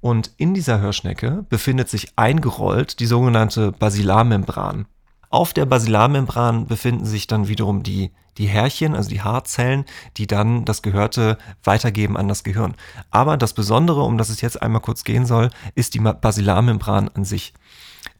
Und 0.00 0.32
in 0.36 0.54
dieser 0.54 0.80
Hörschnecke 0.80 1.44
befindet 1.48 1.88
sich 1.88 2.12
eingerollt 2.16 3.00
die 3.00 3.06
sogenannte 3.06 3.72
Basilarmembran. 3.72 4.86
Auf 5.30 5.52
der 5.52 5.66
Basilarmembran 5.66 6.66
befinden 6.66 7.04
sich 7.04 7.26
dann 7.26 7.48
wiederum 7.48 7.82
die, 7.82 8.12
die 8.38 8.46
Härchen, 8.46 8.94
also 8.94 9.10
die 9.10 9.20
Haarzellen, 9.20 9.84
die 10.16 10.26
dann 10.26 10.64
das 10.64 10.80
Gehörte 10.82 11.36
weitergeben 11.64 12.16
an 12.16 12.28
das 12.28 12.44
Gehirn. 12.44 12.74
Aber 13.10 13.36
das 13.36 13.52
Besondere, 13.52 14.02
um 14.04 14.16
das 14.16 14.30
es 14.30 14.40
jetzt 14.40 14.62
einmal 14.62 14.80
kurz 14.80 15.04
gehen 15.04 15.26
soll, 15.26 15.50
ist 15.74 15.94
die 15.94 16.00
Basilarmembran 16.00 17.10
an 17.12 17.24
sich. 17.24 17.52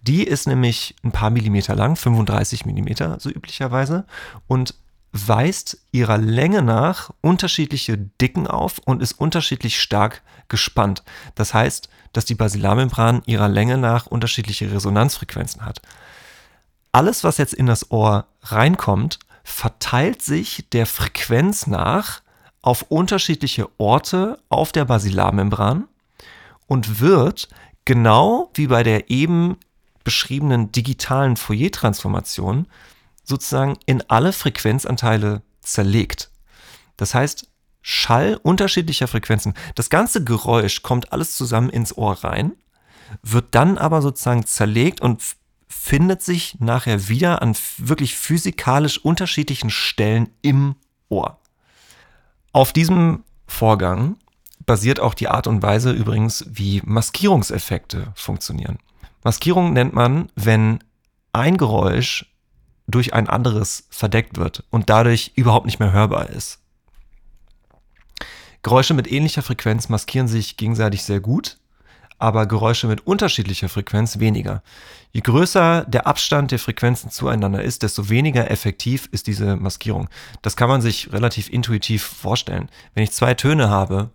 Die 0.09 0.23
ist 0.23 0.47
nämlich 0.47 0.97
ein 1.05 1.13
paar 1.13 1.29
Millimeter 1.29 1.77
lang, 1.77 1.95
35 1.95 2.65
Millimeter 2.65 3.19
so 3.21 3.29
üblicherweise, 3.29 4.07
und 4.47 4.75
weist 5.13 5.83
ihrer 5.93 6.17
Länge 6.17 6.63
nach 6.63 7.11
unterschiedliche 7.21 7.99
Dicken 7.99 8.47
auf 8.47 8.79
und 8.87 9.03
ist 9.03 9.13
unterschiedlich 9.21 9.79
stark 9.79 10.23
gespannt. 10.49 11.03
Das 11.35 11.53
heißt, 11.53 11.91
dass 12.15 12.25
die 12.25 12.35
Basilarmembran 12.35 13.21
ihrer 13.27 13.51
Länge 13.51 13.77
nach 13.77 14.07
unterschiedliche 14.07 14.73
Resonanzfrequenzen 14.73 15.67
hat. 15.67 15.83
Alles, 16.91 17.23
was 17.23 17.37
jetzt 17.37 17.53
in 17.53 17.67
das 17.67 17.91
Ohr 17.91 18.25
reinkommt, 18.45 19.19
verteilt 19.45 20.23
sich 20.23 20.71
der 20.73 20.87
Frequenz 20.87 21.67
nach 21.67 22.23
auf 22.63 22.87
unterschiedliche 22.89 23.69
Orte 23.77 24.39
auf 24.49 24.73
der 24.73 24.87
Basilarmembran 24.87 25.87
und 26.67 26.99
wird 27.01 27.51
genau 27.85 28.51
wie 28.55 28.69
bei 28.69 28.83
der 28.83 29.11
eben 29.11 29.59
beschriebenen 30.09 30.73
digitalen 30.73 31.37
Fourier-Transformation 31.37 32.67
sozusagen 33.25 33.77
in 33.85 34.03
alle 34.09 34.33
Frequenzanteile 34.33 35.43
zerlegt. 35.61 36.31
Das 36.97 37.15
heißt, 37.15 37.47
Schall 37.83 38.41
unterschiedlicher 38.43 39.07
Frequenzen. 39.07 39.53
Das 39.75 39.91
ganze 39.91 40.25
Geräusch 40.25 40.81
kommt 40.81 41.13
alles 41.13 41.37
zusammen 41.37 41.69
ins 41.69 41.95
Ohr 41.95 42.25
rein, 42.25 42.53
wird 43.23 43.55
dann 43.55 43.77
aber 43.77 44.01
sozusagen 44.01 44.47
zerlegt 44.47 45.03
und 45.03 45.23
findet 45.69 46.23
sich 46.23 46.59
nachher 46.59 47.11
wieder 47.11 47.43
an 47.43 47.55
wirklich 47.77 48.17
physikalisch 48.17 48.97
unterschiedlichen 48.97 49.69
Stellen 49.69 50.31
im 50.41 50.75
Ohr. 51.11 51.39
Auf 52.53 52.73
diesem 52.73 53.25
Vorgang 53.47 54.17
basiert 54.65 55.01
auch 55.01 55.13
die 55.13 55.29
Art 55.29 55.47
und 55.47 55.63
Weise 55.63 55.93
übrigens, 55.93 56.47
wie 56.49 56.81
Maskierungseffekte 56.83 58.11
funktionieren. 58.15 58.79
Maskierung 59.29 59.75
nennt 59.75 59.93
man, 59.93 60.33
wenn 60.37 60.79
ein 61.35 61.59
Geräusch 61.59 62.35
durch 62.87 63.13
ein 63.13 63.29
anderes 63.29 63.87
verdeckt 63.91 64.39
wird 64.39 64.65
und 64.71 64.89
dadurch 64.89 65.33
überhaupt 65.35 65.67
nicht 65.67 65.81
mehr 65.81 65.93
hörbar 65.93 66.31
ist. 66.31 66.61
Geräusche 68.63 68.95
mit 68.95 69.13
ähnlicher 69.13 69.43
Frequenz 69.43 69.91
maskieren 69.91 70.29
sich 70.29 70.57
gegenseitig 70.57 71.03
sehr 71.03 71.21
gut, 71.21 71.59
aber 72.17 72.47
Geräusche 72.47 72.87
mit 72.87 73.07
unterschiedlicher 73.07 73.69
Frequenz 73.69 74.19
weniger. 74.19 74.63
Je 75.13 75.21
größer 75.21 75.85
der 75.87 76.07
Abstand 76.07 76.51
der 76.51 76.59
Frequenzen 76.59 77.11
zueinander 77.11 77.63
ist, 77.63 77.83
desto 77.83 78.09
weniger 78.09 78.51
effektiv 78.51 79.11
ist 79.13 79.27
diese 79.27 79.57
Maskierung. 79.57 80.09
Das 80.41 80.57
kann 80.57 80.71
man 80.71 80.81
sich 80.81 81.13
relativ 81.13 81.51
intuitiv 81.51 82.03
vorstellen. 82.03 82.71
Wenn 82.95 83.05
ich 83.05 83.13
zwei 83.13 83.35
Töne 83.35 83.69
habe, 83.69 84.09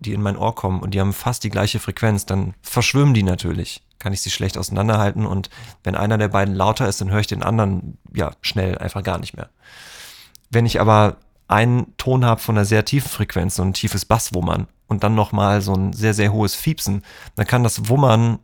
die 0.00 0.12
in 0.12 0.22
mein 0.22 0.36
Ohr 0.36 0.54
kommen 0.54 0.80
und 0.80 0.92
die 0.92 1.00
haben 1.00 1.12
fast 1.12 1.44
die 1.44 1.50
gleiche 1.50 1.78
Frequenz, 1.78 2.26
dann 2.26 2.54
verschwimmen 2.62 3.14
die 3.14 3.22
natürlich 3.22 3.82
kann 4.00 4.12
ich 4.12 4.22
sie 4.22 4.30
schlecht 4.30 4.58
auseinanderhalten 4.58 5.26
und 5.26 5.50
wenn 5.84 5.94
einer 5.94 6.18
der 6.18 6.28
beiden 6.28 6.54
lauter 6.54 6.88
ist, 6.88 7.00
dann 7.00 7.10
höre 7.10 7.20
ich 7.20 7.28
den 7.28 7.44
anderen 7.44 7.98
ja 8.12 8.32
schnell 8.40 8.76
einfach 8.78 9.04
gar 9.04 9.18
nicht 9.18 9.36
mehr. 9.36 9.50
Wenn 10.50 10.66
ich 10.66 10.80
aber 10.80 11.18
einen 11.46 11.96
Ton 11.98 12.24
habe 12.24 12.40
von 12.40 12.56
einer 12.56 12.64
sehr 12.64 12.84
tiefen 12.84 13.08
Frequenz, 13.08 13.56
so 13.56 13.62
ein 13.62 13.74
tiefes 13.74 14.04
Basswummern 14.04 14.66
und 14.88 15.04
dann 15.04 15.14
nochmal 15.14 15.60
so 15.60 15.74
ein 15.74 15.92
sehr, 15.92 16.14
sehr 16.14 16.32
hohes 16.32 16.54
Fiepsen, 16.54 17.02
dann 17.36 17.46
kann 17.46 17.62
das 17.62 17.88
Wummern 17.88 18.40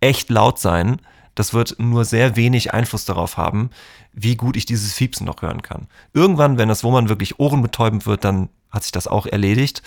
echt 0.00 0.30
laut 0.30 0.60
sein. 0.60 1.00
das 1.34 1.54
wird 1.54 1.76
nur 1.78 2.04
sehr 2.04 2.36
wenig 2.36 2.74
Einfluss 2.74 3.06
darauf 3.06 3.38
haben, 3.38 3.70
wie 4.12 4.36
gut 4.36 4.54
ich 4.54 4.66
dieses 4.66 4.92
Fiepsen 4.92 5.24
noch 5.24 5.40
hören 5.40 5.62
kann. 5.62 5.88
Irgendwann, 6.12 6.58
wenn 6.58 6.68
das 6.68 6.84
Wummern 6.84 7.08
wirklich 7.08 7.40
ohrenbetäubend 7.40 8.04
wird, 8.04 8.24
dann 8.24 8.50
hat 8.70 8.82
sich 8.82 8.92
das 8.92 9.06
auch 9.06 9.24
erledigt. 9.24 9.82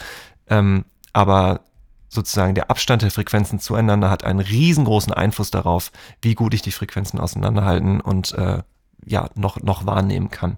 Ähm, 0.50 0.86
aber 1.16 1.62
sozusagen 2.10 2.56
der 2.56 2.70
Abstand 2.70 3.02
der 3.02 3.10
Frequenzen 3.10 3.60
zueinander 3.60 4.10
hat 4.10 4.26
einen 4.26 4.42
riesengroßen 4.42 5.14
Einfluss 5.14 5.50
darauf, 5.50 5.94
wie 6.22 6.36
gut 6.36 6.54
ich 6.54 6.62
die 6.62 6.74
Frequenzen 6.74 7.22
auseinanderhalten 7.22 8.02
und 8.02 8.34
äh, 8.34 8.64
ja, 9.06 9.30
noch, 9.36 9.62
noch 9.62 9.86
wahrnehmen 9.86 10.30
kann. 10.30 10.58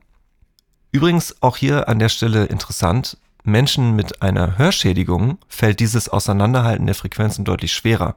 Übrigens 0.91 1.43
auch 1.43 1.58
hier 1.58 1.88
an 1.88 1.99
der 1.99 2.10
Stelle 2.10 2.45
interessant, 2.45 3.18
Menschen 3.43 3.95
mit 3.95 4.24
einer 4.24 4.58
Hörschädigung 4.58 5.38
fällt 5.47 5.80
dieses 5.80 6.10
Auseinanderhalten 6.10 6.88
der 6.88 6.95
Frequenzen 6.95 7.45
deutlich 7.45 7.74
schwerer. 7.74 8.16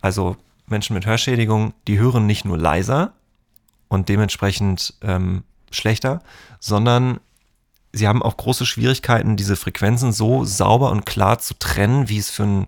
Also 0.00 0.36
Menschen 0.66 0.94
mit 0.94 1.06
Hörschädigung, 1.06 1.74
die 1.86 2.00
hören 2.00 2.26
nicht 2.26 2.44
nur 2.44 2.58
leiser 2.58 3.12
und 3.86 4.08
dementsprechend 4.08 4.94
ähm, 5.02 5.44
schlechter, 5.70 6.22
sondern 6.58 7.20
sie 7.92 8.08
haben 8.08 8.22
auch 8.22 8.36
große 8.36 8.66
Schwierigkeiten, 8.66 9.36
diese 9.36 9.56
Frequenzen 9.56 10.12
so 10.12 10.44
sauber 10.44 10.90
und 10.90 11.06
klar 11.06 11.38
zu 11.38 11.54
trennen, 11.58 12.08
wie 12.08 12.18
es 12.18 12.30
für 12.30 12.44
ein 12.44 12.66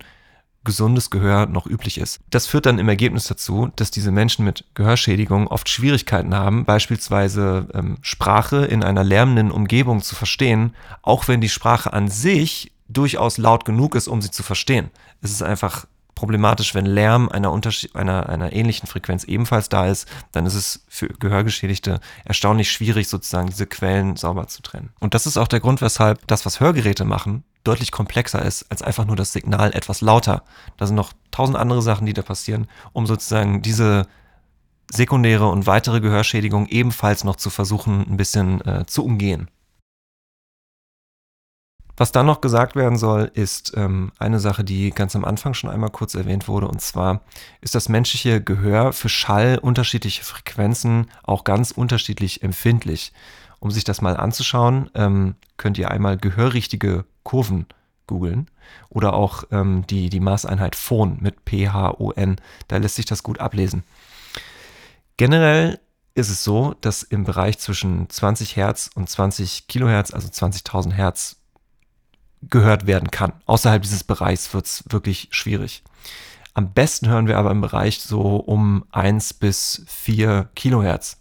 gesundes 0.64 1.10
Gehör 1.10 1.46
noch 1.46 1.66
üblich 1.66 1.98
ist. 1.98 2.20
Das 2.30 2.46
führt 2.46 2.66
dann 2.66 2.78
im 2.78 2.88
Ergebnis 2.88 3.24
dazu, 3.24 3.70
dass 3.76 3.90
diese 3.90 4.10
Menschen 4.10 4.44
mit 4.44 4.64
Gehörschädigung 4.74 5.46
oft 5.46 5.68
Schwierigkeiten 5.68 6.34
haben, 6.34 6.64
beispielsweise 6.64 7.68
ähm, 7.74 7.98
Sprache 8.00 8.64
in 8.64 8.82
einer 8.82 9.04
lärmenden 9.04 9.50
Umgebung 9.50 10.02
zu 10.02 10.14
verstehen, 10.14 10.74
auch 11.02 11.28
wenn 11.28 11.42
die 11.42 11.50
Sprache 11.50 11.92
an 11.92 12.08
sich 12.08 12.72
durchaus 12.88 13.38
laut 13.38 13.64
genug 13.64 13.94
ist, 13.94 14.08
um 14.08 14.22
sie 14.22 14.30
zu 14.30 14.42
verstehen. 14.42 14.90
Es 15.20 15.30
ist 15.30 15.42
einfach 15.42 15.86
problematisch, 16.14 16.74
wenn 16.74 16.86
Lärm 16.86 17.28
einer, 17.28 17.52
einer, 17.94 18.28
einer 18.28 18.52
ähnlichen 18.52 18.86
Frequenz 18.86 19.24
ebenfalls 19.24 19.68
da 19.68 19.86
ist, 19.86 20.08
dann 20.32 20.46
ist 20.46 20.54
es 20.54 20.84
für 20.88 21.08
Gehörgeschädigte 21.08 22.00
erstaunlich 22.24 22.70
schwierig, 22.70 23.08
sozusagen 23.08 23.48
diese 23.48 23.66
Quellen 23.66 24.16
sauber 24.16 24.46
zu 24.46 24.62
trennen. 24.62 24.90
Und 25.00 25.14
das 25.14 25.26
ist 25.26 25.36
auch 25.36 25.48
der 25.48 25.60
Grund, 25.60 25.80
weshalb 25.80 26.26
das, 26.26 26.46
was 26.46 26.60
Hörgeräte 26.60 27.04
machen, 27.04 27.44
deutlich 27.64 27.90
komplexer 27.90 28.42
ist 28.42 28.70
als 28.70 28.82
einfach 28.82 29.06
nur 29.06 29.16
das 29.16 29.32
Signal 29.32 29.72
etwas 29.74 30.00
lauter. 30.00 30.42
Da 30.76 30.86
sind 30.86 30.96
noch 30.96 31.12
tausend 31.30 31.56
andere 31.56 31.82
Sachen, 31.82 32.06
die 32.06 32.12
da 32.12 32.22
passieren, 32.22 32.68
um 32.92 33.06
sozusagen 33.06 33.62
diese 33.62 34.06
sekundäre 34.90 35.48
und 35.48 35.66
weitere 35.66 36.00
Gehörschädigung 36.00 36.66
ebenfalls 36.66 37.24
noch 37.24 37.36
zu 37.36 37.50
versuchen, 37.50 38.06
ein 38.08 38.16
bisschen 38.16 38.60
äh, 38.66 38.84
zu 38.86 39.04
umgehen. 39.04 39.48
Was 41.96 42.10
dann 42.10 42.26
noch 42.26 42.40
gesagt 42.40 42.74
werden 42.74 42.98
soll, 42.98 43.30
ist 43.34 43.72
ähm, 43.76 44.10
eine 44.18 44.40
Sache, 44.40 44.64
die 44.64 44.90
ganz 44.90 45.14
am 45.14 45.24
Anfang 45.24 45.54
schon 45.54 45.70
einmal 45.70 45.90
kurz 45.90 46.14
erwähnt 46.14 46.48
wurde, 46.48 46.66
und 46.66 46.80
zwar 46.80 47.20
ist 47.60 47.76
das 47.76 47.88
menschliche 47.88 48.42
Gehör 48.42 48.92
für 48.92 49.08
Schall 49.08 49.58
unterschiedliche 49.58 50.24
Frequenzen 50.24 51.08
auch 51.22 51.44
ganz 51.44 51.70
unterschiedlich 51.70 52.42
empfindlich. 52.42 53.12
Um 53.60 53.70
sich 53.70 53.84
das 53.84 54.02
mal 54.02 54.16
anzuschauen, 54.16 54.90
ähm, 54.94 55.36
könnt 55.56 55.78
ihr 55.78 55.90
einmal 55.90 56.18
gehörrichtige 56.18 57.04
Kurven 57.22 57.66
googeln 58.06 58.50
oder 58.88 59.14
auch 59.14 59.44
ähm, 59.52 59.86
die, 59.88 60.10
die 60.10 60.20
Maßeinheit 60.20 60.76
Phon 60.76 61.18
mit 61.20 61.44
P-H-O-N. 61.44 62.36
Da 62.68 62.76
lässt 62.76 62.96
sich 62.96 63.06
das 63.06 63.22
gut 63.22 63.38
ablesen. 63.38 63.84
Generell 65.16 65.78
ist 66.14 66.28
es 66.28 66.44
so, 66.44 66.74
dass 66.80 67.02
im 67.02 67.24
Bereich 67.24 67.58
zwischen 67.58 68.10
20 68.10 68.56
Hertz 68.56 68.90
und 68.94 69.08
20 69.08 69.68
Kilohertz, 69.68 70.12
also 70.12 70.28
20.000 70.28 70.92
Hertz, 70.92 71.36
gehört 72.50 72.86
werden 72.86 73.10
kann. 73.10 73.32
Außerhalb 73.46 73.82
dieses 73.82 74.04
Bereichs 74.04 74.52
wird 74.54 74.66
es 74.66 74.84
wirklich 74.88 75.28
schwierig. 75.30 75.82
Am 76.54 76.72
besten 76.72 77.08
hören 77.08 77.26
wir 77.26 77.38
aber 77.38 77.50
im 77.50 77.60
Bereich 77.60 78.00
so 78.00 78.36
um 78.36 78.84
1 78.92 79.34
bis 79.34 79.82
4 79.86 80.48
Kilohertz. 80.54 81.18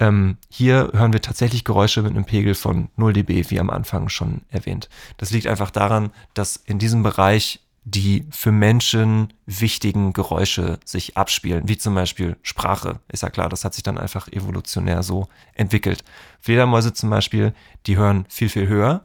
Ähm, 0.00 0.38
hier 0.48 0.90
hören 0.94 1.12
wir 1.12 1.20
tatsächlich 1.20 1.64
Geräusche 1.64 2.02
mit 2.02 2.12
einem 2.12 2.24
Pegel 2.24 2.54
von 2.54 2.88
0 2.96 3.12
dB, 3.12 3.50
wie 3.50 3.60
am 3.60 3.68
Anfang 3.68 4.08
schon 4.08 4.42
erwähnt. 4.48 4.88
Das 5.16 5.32
liegt 5.32 5.46
einfach 5.46 5.70
daran, 5.70 6.10
dass 6.34 6.56
in 6.56 6.78
diesem 6.78 7.02
Bereich 7.02 7.60
die 7.84 8.26
für 8.30 8.52
Menschen 8.52 9.32
wichtigen 9.46 10.12
Geräusche 10.12 10.78
sich 10.84 11.16
abspielen, 11.16 11.68
wie 11.68 11.78
zum 11.78 11.94
Beispiel 11.94 12.36
Sprache. 12.42 13.00
Ist 13.10 13.22
ja 13.22 13.30
klar, 13.30 13.48
das 13.48 13.64
hat 13.64 13.74
sich 13.74 13.82
dann 13.82 13.98
einfach 13.98 14.28
evolutionär 14.28 15.02
so 15.02 15.28
entwickelt. 15.54 16.04
Fledermäuse 16.40 16.92
zum 16.92 17.08
Beispiel, 17.08 17.54
die 17.86 17.96
hören 17.96 18.26
viel, 18.28 18.50
viel 18.50 18.68
höher 18.68 19.02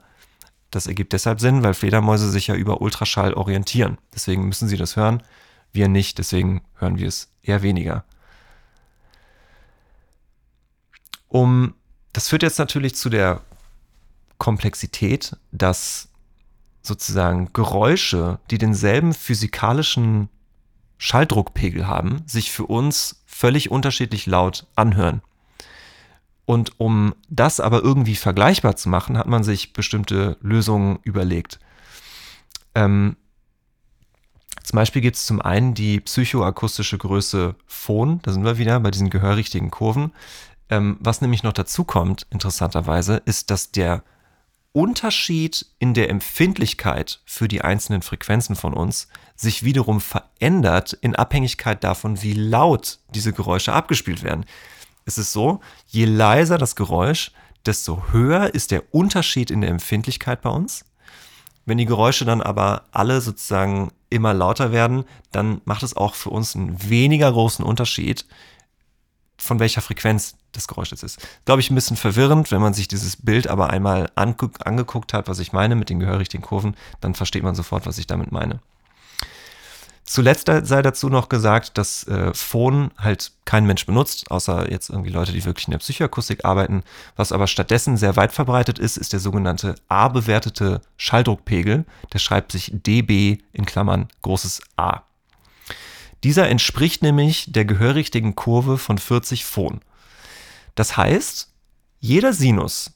das 0.76 0.88
ergibt 0.88 1.14
deshalb 1.14 1.40
Sinn, 1.40 1.64
weil 1.64 1.74
Fledermäuse 1.74 2.30
sich 2.30 2.48
ja 2.48 2.56
über 2.56 2.82
Ultraschall 2.82 3.34
orientieren. 3.34 3.98
Deswegen 4.14 4.48
müssen 4.48 4.68
sie 4.68 4.78
das 4.78 4.96
hören. 4.96 5.24
Wir 5.72 5.88
nicht, 5.88 6.18
deswegen 6.18 6.62
hören 6.76 6.98
wir 6.98 7.08
es 7.08 7.32
eher 7.42 7.62
weniger. 7.62 8.04
Um, 11.28 11.74
das 12.12 12.30
führt 12.30 12.44
jetzt 12.44 12.60
natürlich 12.60 12.96
zu 12.96 13.10
der 13.10 13.42
Komplexität, 14.38 15.36
dass 15.52 16.10
sozusagen 16.84 17.52
Geräusche, 17.54 18.40
die 18.52 18.58
denselben 18.58 19.14
physikalischen 19.14 20.30
Schalldruckpegel 20.98 21.88
haben, 21.88 22.22
sich 22.28 22.52
für 22.52 22.66
uns 22.66 23.24
völlig 23.26 23.72
unterschiedlich 23.72 24.26
laut 24.26 24.68
anhören. 24.76 25.22
Und 26.46 26.80
um 26.80 27.16
das 27.30 27.60
aber 27.60 27.82
irgendwie 27.82 28.16
vergleichbar 28.16 28.76
zu 28.76 28.90
machen, 28.90 29.18
hat 29.18 29.28
man 29.28 29.44
sich 29.44 29.74
bestimmte 29.74 30.38
Lösungen 30.42 31.00
überlegt. 31.04 31.60
Ähm, 32.76 33.16
zum 34.64 34.78
Beispiel 34.78 35.02
gibt 35.02 35.16
es 35.16 35.26
zum 35.26 35.42
einen 35.42 35.74
die 35.74 36.00
psychoakustische 36.00 36.98
Größe 36.98 37.56
Phon, 37.66 38.20
da 38.24 38.32
sind 38.32 38.44
wir 38.44 38.58
wieder 38.58 38.80
bei 38.80 38.92
diesen 38.92 39.10
gehörrichtigen 39.10 39.72
Kurven. 39.72 40.12
Ähm, 40.70 40.98
was 41.00 41.22
nämlich 41.22 41.44
noch 41.44 41.54
dazu 41.54 41.84
kommt, 41.84 42.26
interessanterweise, 42.30 43.22
ist, 43.26 43.50
dass 43.50 43.72
der 43.72 44.04
Unterschied 44.72 45.68
in 45.80 45.94
der 45.94 46.10
Empfindlichkeit 46.10 47.22
für 47.26 47.48
die 47.48 47.62
einzelnen 47.62 48.02
Frequenzen 48.02 48.56
von 48.56 48.74
uns 48.74 49.08
sich 49.36 49.64
wiederum 49.64 50.02
verändert 50.02 50.94
in 50.94 51.16
Abhängigkeit 51.16 51.84
davon, 51.84 52.24
wie 52.24 52.34
laut 52.34 53.00
diese 53.14 53.34
Geräusche 53.34 53.74
abgespielt 53.74 54.24
werden 54.24 54.46
ist 55.06 55.18
es 55.18 55.34
so, 55.34 55.60
je 55.88 56.06
leiser 56.06 56.58
das 56.58 56.76
Geräusch, 56.76 57.32
desto 57.66 58.12
höher 58.12 58.54
ist 58.54 58.72
der 58.72 58.94
Unterschied 58.94 59.52
in 59.52 59.62
der 59.62 59.70
Empfindlichkeit 59.70 60.42
bei 60.42 60.50
uns. 60.50 60.86
Wenn 61.66 61.78
die 61.78 61.86
Geräusche 61.86 62.26
dann 62.26 62.42
aber 62.42 62.84
alle 62.92 63.22
sozusagen 63.22 63.92
immer 64.10 64.34
lauter 64.34 64.72
werden, 64.72 65.06
dann 65.32 65.62
macht 65.66 65.84
es 65.84 65.96
auch 65.96 66.16
für 66.16 66.30
uns 66.30 66.56
einen 66.56 66.90
weniger 66.90 67.32
großen 67.32 67.64
Unterschied, 67.64 68.26
von 69.38 69.60
welcher 69.60 69.82
Frequenz 69.82 70.36
das 70.52 70.68
Geräusch 70.68 70.92
jetzt 70.92 71.04
ist. 71.04 71.26
Glaube 71.46 71.62
ich 71.62 71.72
ein 71.72 71.76
bisschen 71.76 71.98
verwirrend, 71.98 72.52
wenn 72.52 72.62
man 72.62 72.74
sich 72.74 72.88
dieses 72.88 73.18
Bild 73.18 73.48
aber 73.48 73.70
einmal 73.70 74.10
angeguckt 74.16 75.14
hat, 75.14 75.28
was 75.28 75.40
ich 75.40 75.54
meine 75.54 75.76
mit 75.76 75.90
den 75.90 76.00
gehörrichtigen 76.00 76.46
Kurven, 76.46 76.76
dann 77.02 77.16
versteht 77.16 77.44
man 77.44 77.56
sofort, 77.56 77.86
was 77.86 77.98
ich 77.98 78.08
damit 78.08 78.32
meine. 78.32 78.60
Zuletzt 80.06 80.48
sei 80.64 80.82
dazu 80.82 81.08
noch 81.08 81.30
gesagt, 81.30 81.78
dass 81.78 82.06
äh, 82.08 82.34
Phone 82.34 82.92
halt 82.98 83.32
kein 83.46 83.66
Mensch 83.66 83.86
benutzt, 83.86 84.30
außer 84.32 84.70
jetzt 84.70 84.90
irgendwie 84.90 85.12
Leute, 85.12 85.32
die 85.32 85.46
wirklich 85.46 85.68
in 85.68 85.72
der 85.72 85.78
Psychoakustik 85.78 86.44
arbeiten. 86.44 86.84
Was 87.16 87.32
aber 87.32 87.48
stattdessen 87.48 87.96
sehr 87.96 88.18
weit 88.18 88.34
verbreitet 88.34 88.80
ist, 88.80 88.98
ist 88.98 89.14
der 89.14 89.22
sogenannte 89.22 89.76
A-bewertete 89.88 90.82
Schalldruckpegel. 90.98 91.86
Der 92.12 92.20
schreibt 92.20 92.52
sich 92.52 92.72
dB 92.74 93.40
in 93.54 93.66
Klammern 93.66 94.10
großes 94.24 94.62
A. 94.76 95.04
Dieser 96.26 96.50
entspricht 96.50 97.02
nämlich 97.02 97.52
der 97.52 97.66
gehörrichtigen 97.66 98.36
Kurve 98.36 98.78
von 98.78 98.98
40 98.98 99.46
Phon. 99.46 99.80
Das 100.76 100.98
heißt, 100.98 101.50
jeder 102.00 102.34
Sinus, 102.34 102.92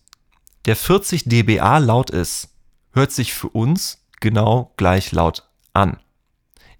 der 0.65 0.75
40 0.75 1.23
dBA 1.25 1.77
laut 1.77 2.09
ist, 2.09 2.49
hört 2.91 3.13
sich 3.13 3.33
für 3.33 3.49
uns 3.49 3.99
genau 4.19 4.73
gleich 4.75 5.13
laut 5.13 5.43
an 5.73 5.97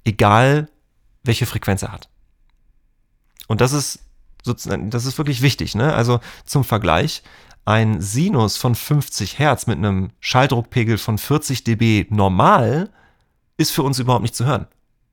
egal 0.07 0.69
welche 1.23 1.45
Frequenz 1.45 1.83
er 1.83 1.91
hat. 1.91 2.09
Und 3.47 3.61
das 3.61 3.73
ist 3.73 3.99
sozusagen, 4.43 4.89
das 4.89 5.05
ist 5.05 5.17
wirklich 5.17 5.41
wichtig. 5.41 5.75
Ne? 5.75 5.93
Also 5.93 6.19
zum 6.45 6.63
Vergleich, 6.63 7.21
ein 7.65 8.01
Sinus 8.01 8.57
von 8.57 8.75
50 8.75 9.39
Hertz 9.39 9.67
mit 9.67 9.77
einem 9.77 10.11
Schalldruckpegel 10.21 10.97
von 10.97 11.17
40 11.17 11.65
dB 11.65 12.07
normal 12.09 12.89
ist 13.57 13.71
für 13.71 13.83
uns 13.83 13.99
überhaupt 13.99 14.21
nicht 14.21 14.35
zu 14.35 14.45
hören, 14.45 14.67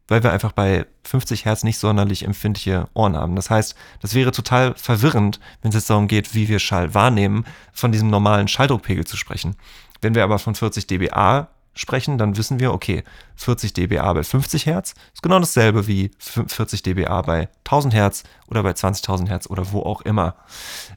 weil 0.07 0.23
wir 0.23 0.33
einfach 0.33 0.53
bei 0.53 0.87
50 1.03 1.47
Hertz 1.47 1.65
nicht 1.65 1.79
sonderlich 1.79 2.25
empfindliche 2.25 2.87
Ohren 2.95 3.17
haben. 3.17 3.35
Das 3.35 3.51
heißt, 3.51 3.75
das 4.01 4.15
wäre 4.15 4.31
total 4.31 4.75
verwirrend, 4.77 5.41
wenn 5.63 5.71
es 5.71 5.75
jetzt 5.75 5.91
darum 5.91 6.07
geht, 6.07 6.35
wie 6.35 6.49
wir 6.49 6.61
Schall 6.61 6.95
wahrnehmen, 6.95 7.45
von 7.73 7.91
diesem 7.91 8.09
normalen 8.09 8.47
Schalldruckpegel 8.47 9.05
zu 9.05 9.17
sprechen. 9.17 9.57
Wenn 10.01 10.15
wir 10.15 10.23
aber 10.23 10.39
von 10.39 10.55
40 10.55 10.87
dBA 10.87 11.49
sprechen, 11.75 12.19
dann 12.19 12.37
wissen 12.37 12.61
wir, 12.61 12.73
okay, 12.73 13.05
40 13.37 13.73
dBA 13.73 14.13
bei 14.13 14.23
50 14.23 14.67
Hertz 14.67 14.95
ist 15.13 15.23
genau 15.23 15.39
dasselbe 15.39 15.87
wie 15.87 16.11
40 16.19 16.83
dBA 16.83 17.23
bei 17.23 17.49
1000 17.65 17.95
Hertz 17.95 18.25
oder 18.47 18.63
bei 18.63 18.71
20.000 18.71 19.29
Hertz 19.29 19.49
oder 19.49 19.73
wo 19.73 19.81
auch 19.81 20.03
immer. 20.03 20.37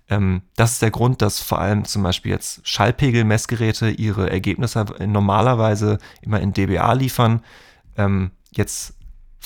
Ähm, 0.09 0.41
das 0.55 0.73
ist 0.73 0.81
der 0.81 0.91
Grund, 0.91 1.21
dass 1.21 1.39
vor 1.39 1.59
allem 1.59 1.85
zum 1.85 2.03
Beispiel 2.03 2.31
jetzt 2.31 2.67
Schallpegelmessgeräte 2.67 3.89
ihre 3.89 4.29
Ergebnisse 4.29 4.85
normalerweise 5.05 5.97
immer 6.21 6.39
in 6.39 6.53
dBA 6.53 6.93
liefern. 6.93 7.41
Ähm, 7.97 8.31
jetzt 8.51 8.93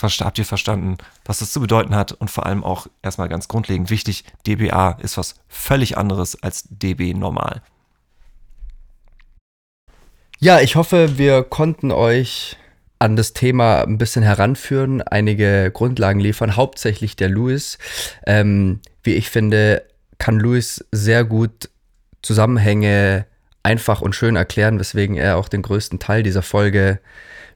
habt 0.02 0.38
ihr 0.38 0.44
verstanden, 0.44 0.98
was 1.24 1.38
das 1.38 1.52
zu 1.52 1.60
bedeuten 1.60 1.94
hat 1.94 2.12
und 2.12 2.30
vor 2.30 2.46
allem 2.46 2.64
auch 2.64 2.86
erstmal 3.02 3.28
ganz 3.28 3.46
grundlegend 3.48 3.90
wichtig, 3.90 4.24
DBA 4.46 4.92
ist 5.00 5.16
was 5.16 5.36
völlig 5.48 5.96
anderes 5.96 6.42
als 6.42 6.64
DB 6.68 7.14
normal. 7.14 7.62
Ja, 10.42 10.60
ich 10.60 10.74
hoffe, 10.74 11.18
wir 11.18 11.44
konnten 11.44 11.92
euch 11.92 12.56
an 12.98 13.14
das 13.14 13.32
Thema 13.32 13.82
ein 13.82 13.96
bisschen 13.96 14.24
heranführen, 14.24 15.00
einige 15.00 15.70
Grundlagen 15.72 16.18
liefern, 16.18 16.56
hauptsächlich 16.56 17.14
der 17.14 17.28
Louis. 17.28 17.78
Ähm, 18.26 18.80
wie 19.04 19.14
ich 19.14 19.30
finde, 19.30 19.84
kann 20.18 20.40
Louis 20.40 20.84
sehr 20.90 21.22
gut 21.24 21.70
Zusammenhänge 22.22 23.24
einfach 23.62 24.00
und 24.00 24.16
schön 24.16 24.34
erklären, 24.34 24.80
weswegen 24.80 25.14
er 25.14 25.36
auch 25.36 25.48
den 25.48 25.62
größten 25.62 26.00
Teil 26.00 26.24
dieser 26.24 26.42
Folge 26.42 26.98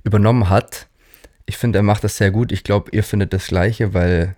übernommen 0.05 0.49
hat. 0.49 0.87
Ich 1.45 1.57
finde, 1.57 1.81
er 1.81 1.83
macht 1.83 2.05
das 2.05 2.17
sehr 2.17 2.31
gut. 2.31 2.53
Ich 2.53 2.63
glaube, 2.63 2.93
ihr 2.93 3.03
findet 3.03 3.33
das 3.33 3.49
Gleiche, 3.49 3.95
weil 3.95 4.37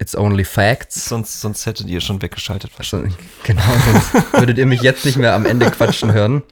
it's 0.00 0.16
only 0.16 0.44
facts. 0.44 1.04
Sonst, 1.04 1.40
sonst 1.40 1.66
hättet 1.66 1.86
ihr 1.86 2.00
schon 2.00 2.20
weggeschaltet 2.20 2.72
wahrscheinlich. 2.76 3.14
Genau, 3.44 3.62
sonst 3.92 4.32
würdet 4.32 4.58
ihr 4.58 4.66
mich 4.66 4.82
jetzt 4.82 5.04
nicht 5.04 5.18
mehr 5.18 5.36
am 5.36 5.46
Ende 5.46 5.70
quatschen 5.70 6.12
hören. 6.12 6.42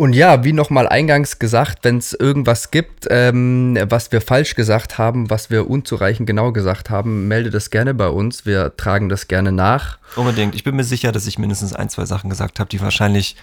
Und 0.00 0.14
ja, 0.14 0.44
wie 0.44 0.54
nochmal 0.54 0.88
eingangs 0.88 1.38
gesagt, 1.38 1.80
wenn 1.82 1.98
es 1.98 2.14
irgendwas 2.14 2.70
gibt, 2.70 3.06
ähm, 3.10 3.76
was 3.82 4.10
wir 4.12 4.22
falsch 4.22 4.54
gesagt 4.54 4.96
haben, 4.96 5.28
was 5.28 5.50
wir 5.50 5.68
unzureichend 5.68 6.26
genau 6.26 6.52
gesagt 6.52 6.88
haben, 6.88 7.28
melde 7.28 7.50
das 7.50 7.68
gerne 7.68 7.92
bei 7.92 8.08
uns. 8.08 8.46
Wir 8.46 8.74
tragen 8.78 9.10
das 9.10 9.28
gerne 9.28 9.52
nach. 9.52 9.98
Unbedingt. 10.16 10.54
Ich 10.54 10.64
bin 10.64 10.74
mir 10.74 10.84
sicher, 10.84 11.12
dass 11.12 11.26
ich 11.26 11.38
mindestens 11.38 11.74
ein, 11.74 11.90
zwei 11.90 12.06
Sachen 12.06 12.30
gesagt 12.30 12.60
habe, 12.60 12.70
die 12.70 12.80
wahrscheinlich 12.80 13.36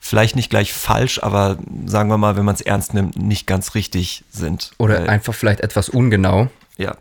vielleicht 0.00 0.36
nicht 0.36 0.50
gleich 0.50 0.74
falsch, 0.74 1.18
aber 1.22 1.56
sagen 1.86 2.10
wir 2.10 2.18
mal, 2.18 2.36
wenn 2.36 2.44
man 2.44 2.56
es 2.56 2.60
ernst 2.60 2.92
nimmt, 2.92 3.16
nicht 3.16 3.46
ganz 3.46 3.74
richtig 3.74 4.22
sind. 4.30 4.72
Oder 4.76 4.98
Weil, 4.98 5.08
einfach 5.08 5.32
vielleicht 5.32 5.62
etwas 5.62 5.88
ungenau. 5.88 6.50
Ja. 6.76 6.94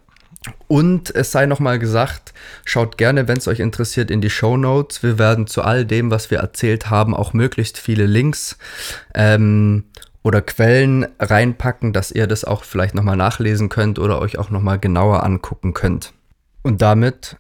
Und 0.68 1.14
es 1.14 1.32
sei 1.32 1.46
nochmal 1.46 1.78
gesagt, 1.78 2.34
schaut 2.66 2.98
gerne, 2.98 3.28
wenn 3.28 3.38
es 3.38 3.48
euch 3.48 3.60
interessiert, 3.60 4.10
in 4.10 4.22
die 4.22 4.30
Show 4.30 4.58
Notes. 4.58 5.04
Wir 5.04 5.20
werden 5.20 5.46
zu 5.46 5.62
all 5.62 5.86
dem, 5.86 6.10
was 6.10 6.32
wir 6.32 6.40
erzählt 6.40 6.90
haben, 6.90 7.16
auch 7.16 7.34
möglichst 7.34 7.78
viele 7.78 8.08
Links 8.08 8.58
ähm, 9.14 9.84
oder 10.24 10.42
Quellen 10.42 11.08
reinpacken, 11.20 11.94
dass 11.94 12.12
ihr 12.12 12.26
das 12.26 12.44
auch 12.44 12.64
vielleicht 12.64 12.96
nochmal 12.96 13.18
nachlesen 13.18 13.70
könnt 13.70 14.00
oder 14.00 14.20
euch 14.20 14.40
auch 14.40 14.50
nochmal 14.50 14.80
genauer 14.80 15.24
angucken 15.24 15.74
könnt. 15.74 16.14
Und 16.64 16.82
damit 16.82 17.38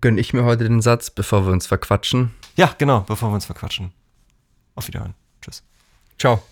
gönne 0.00 0.20
ich 0.20 0.32
mir 0.32 0.44
heute 0.44 0.64
den 0.64 0.82
Satz, 0.82 1.10
bevor 1.10 1.46
wir 1.46 1.52
uns 1.52 1.66
verquatschen. 1.66 2.32
Ja, 2.56 2.74
genau, 2.78 3.00
bevor 3.00 3.30
wir 3.30 3.34
uns 3.34 3.46
verquatschen. 3.46 3.92
Auf 4.74 4.88
Wiederhören. 4.88 5.14
Tschüss. 5.40 5.62
Ciao. 6.18 6.42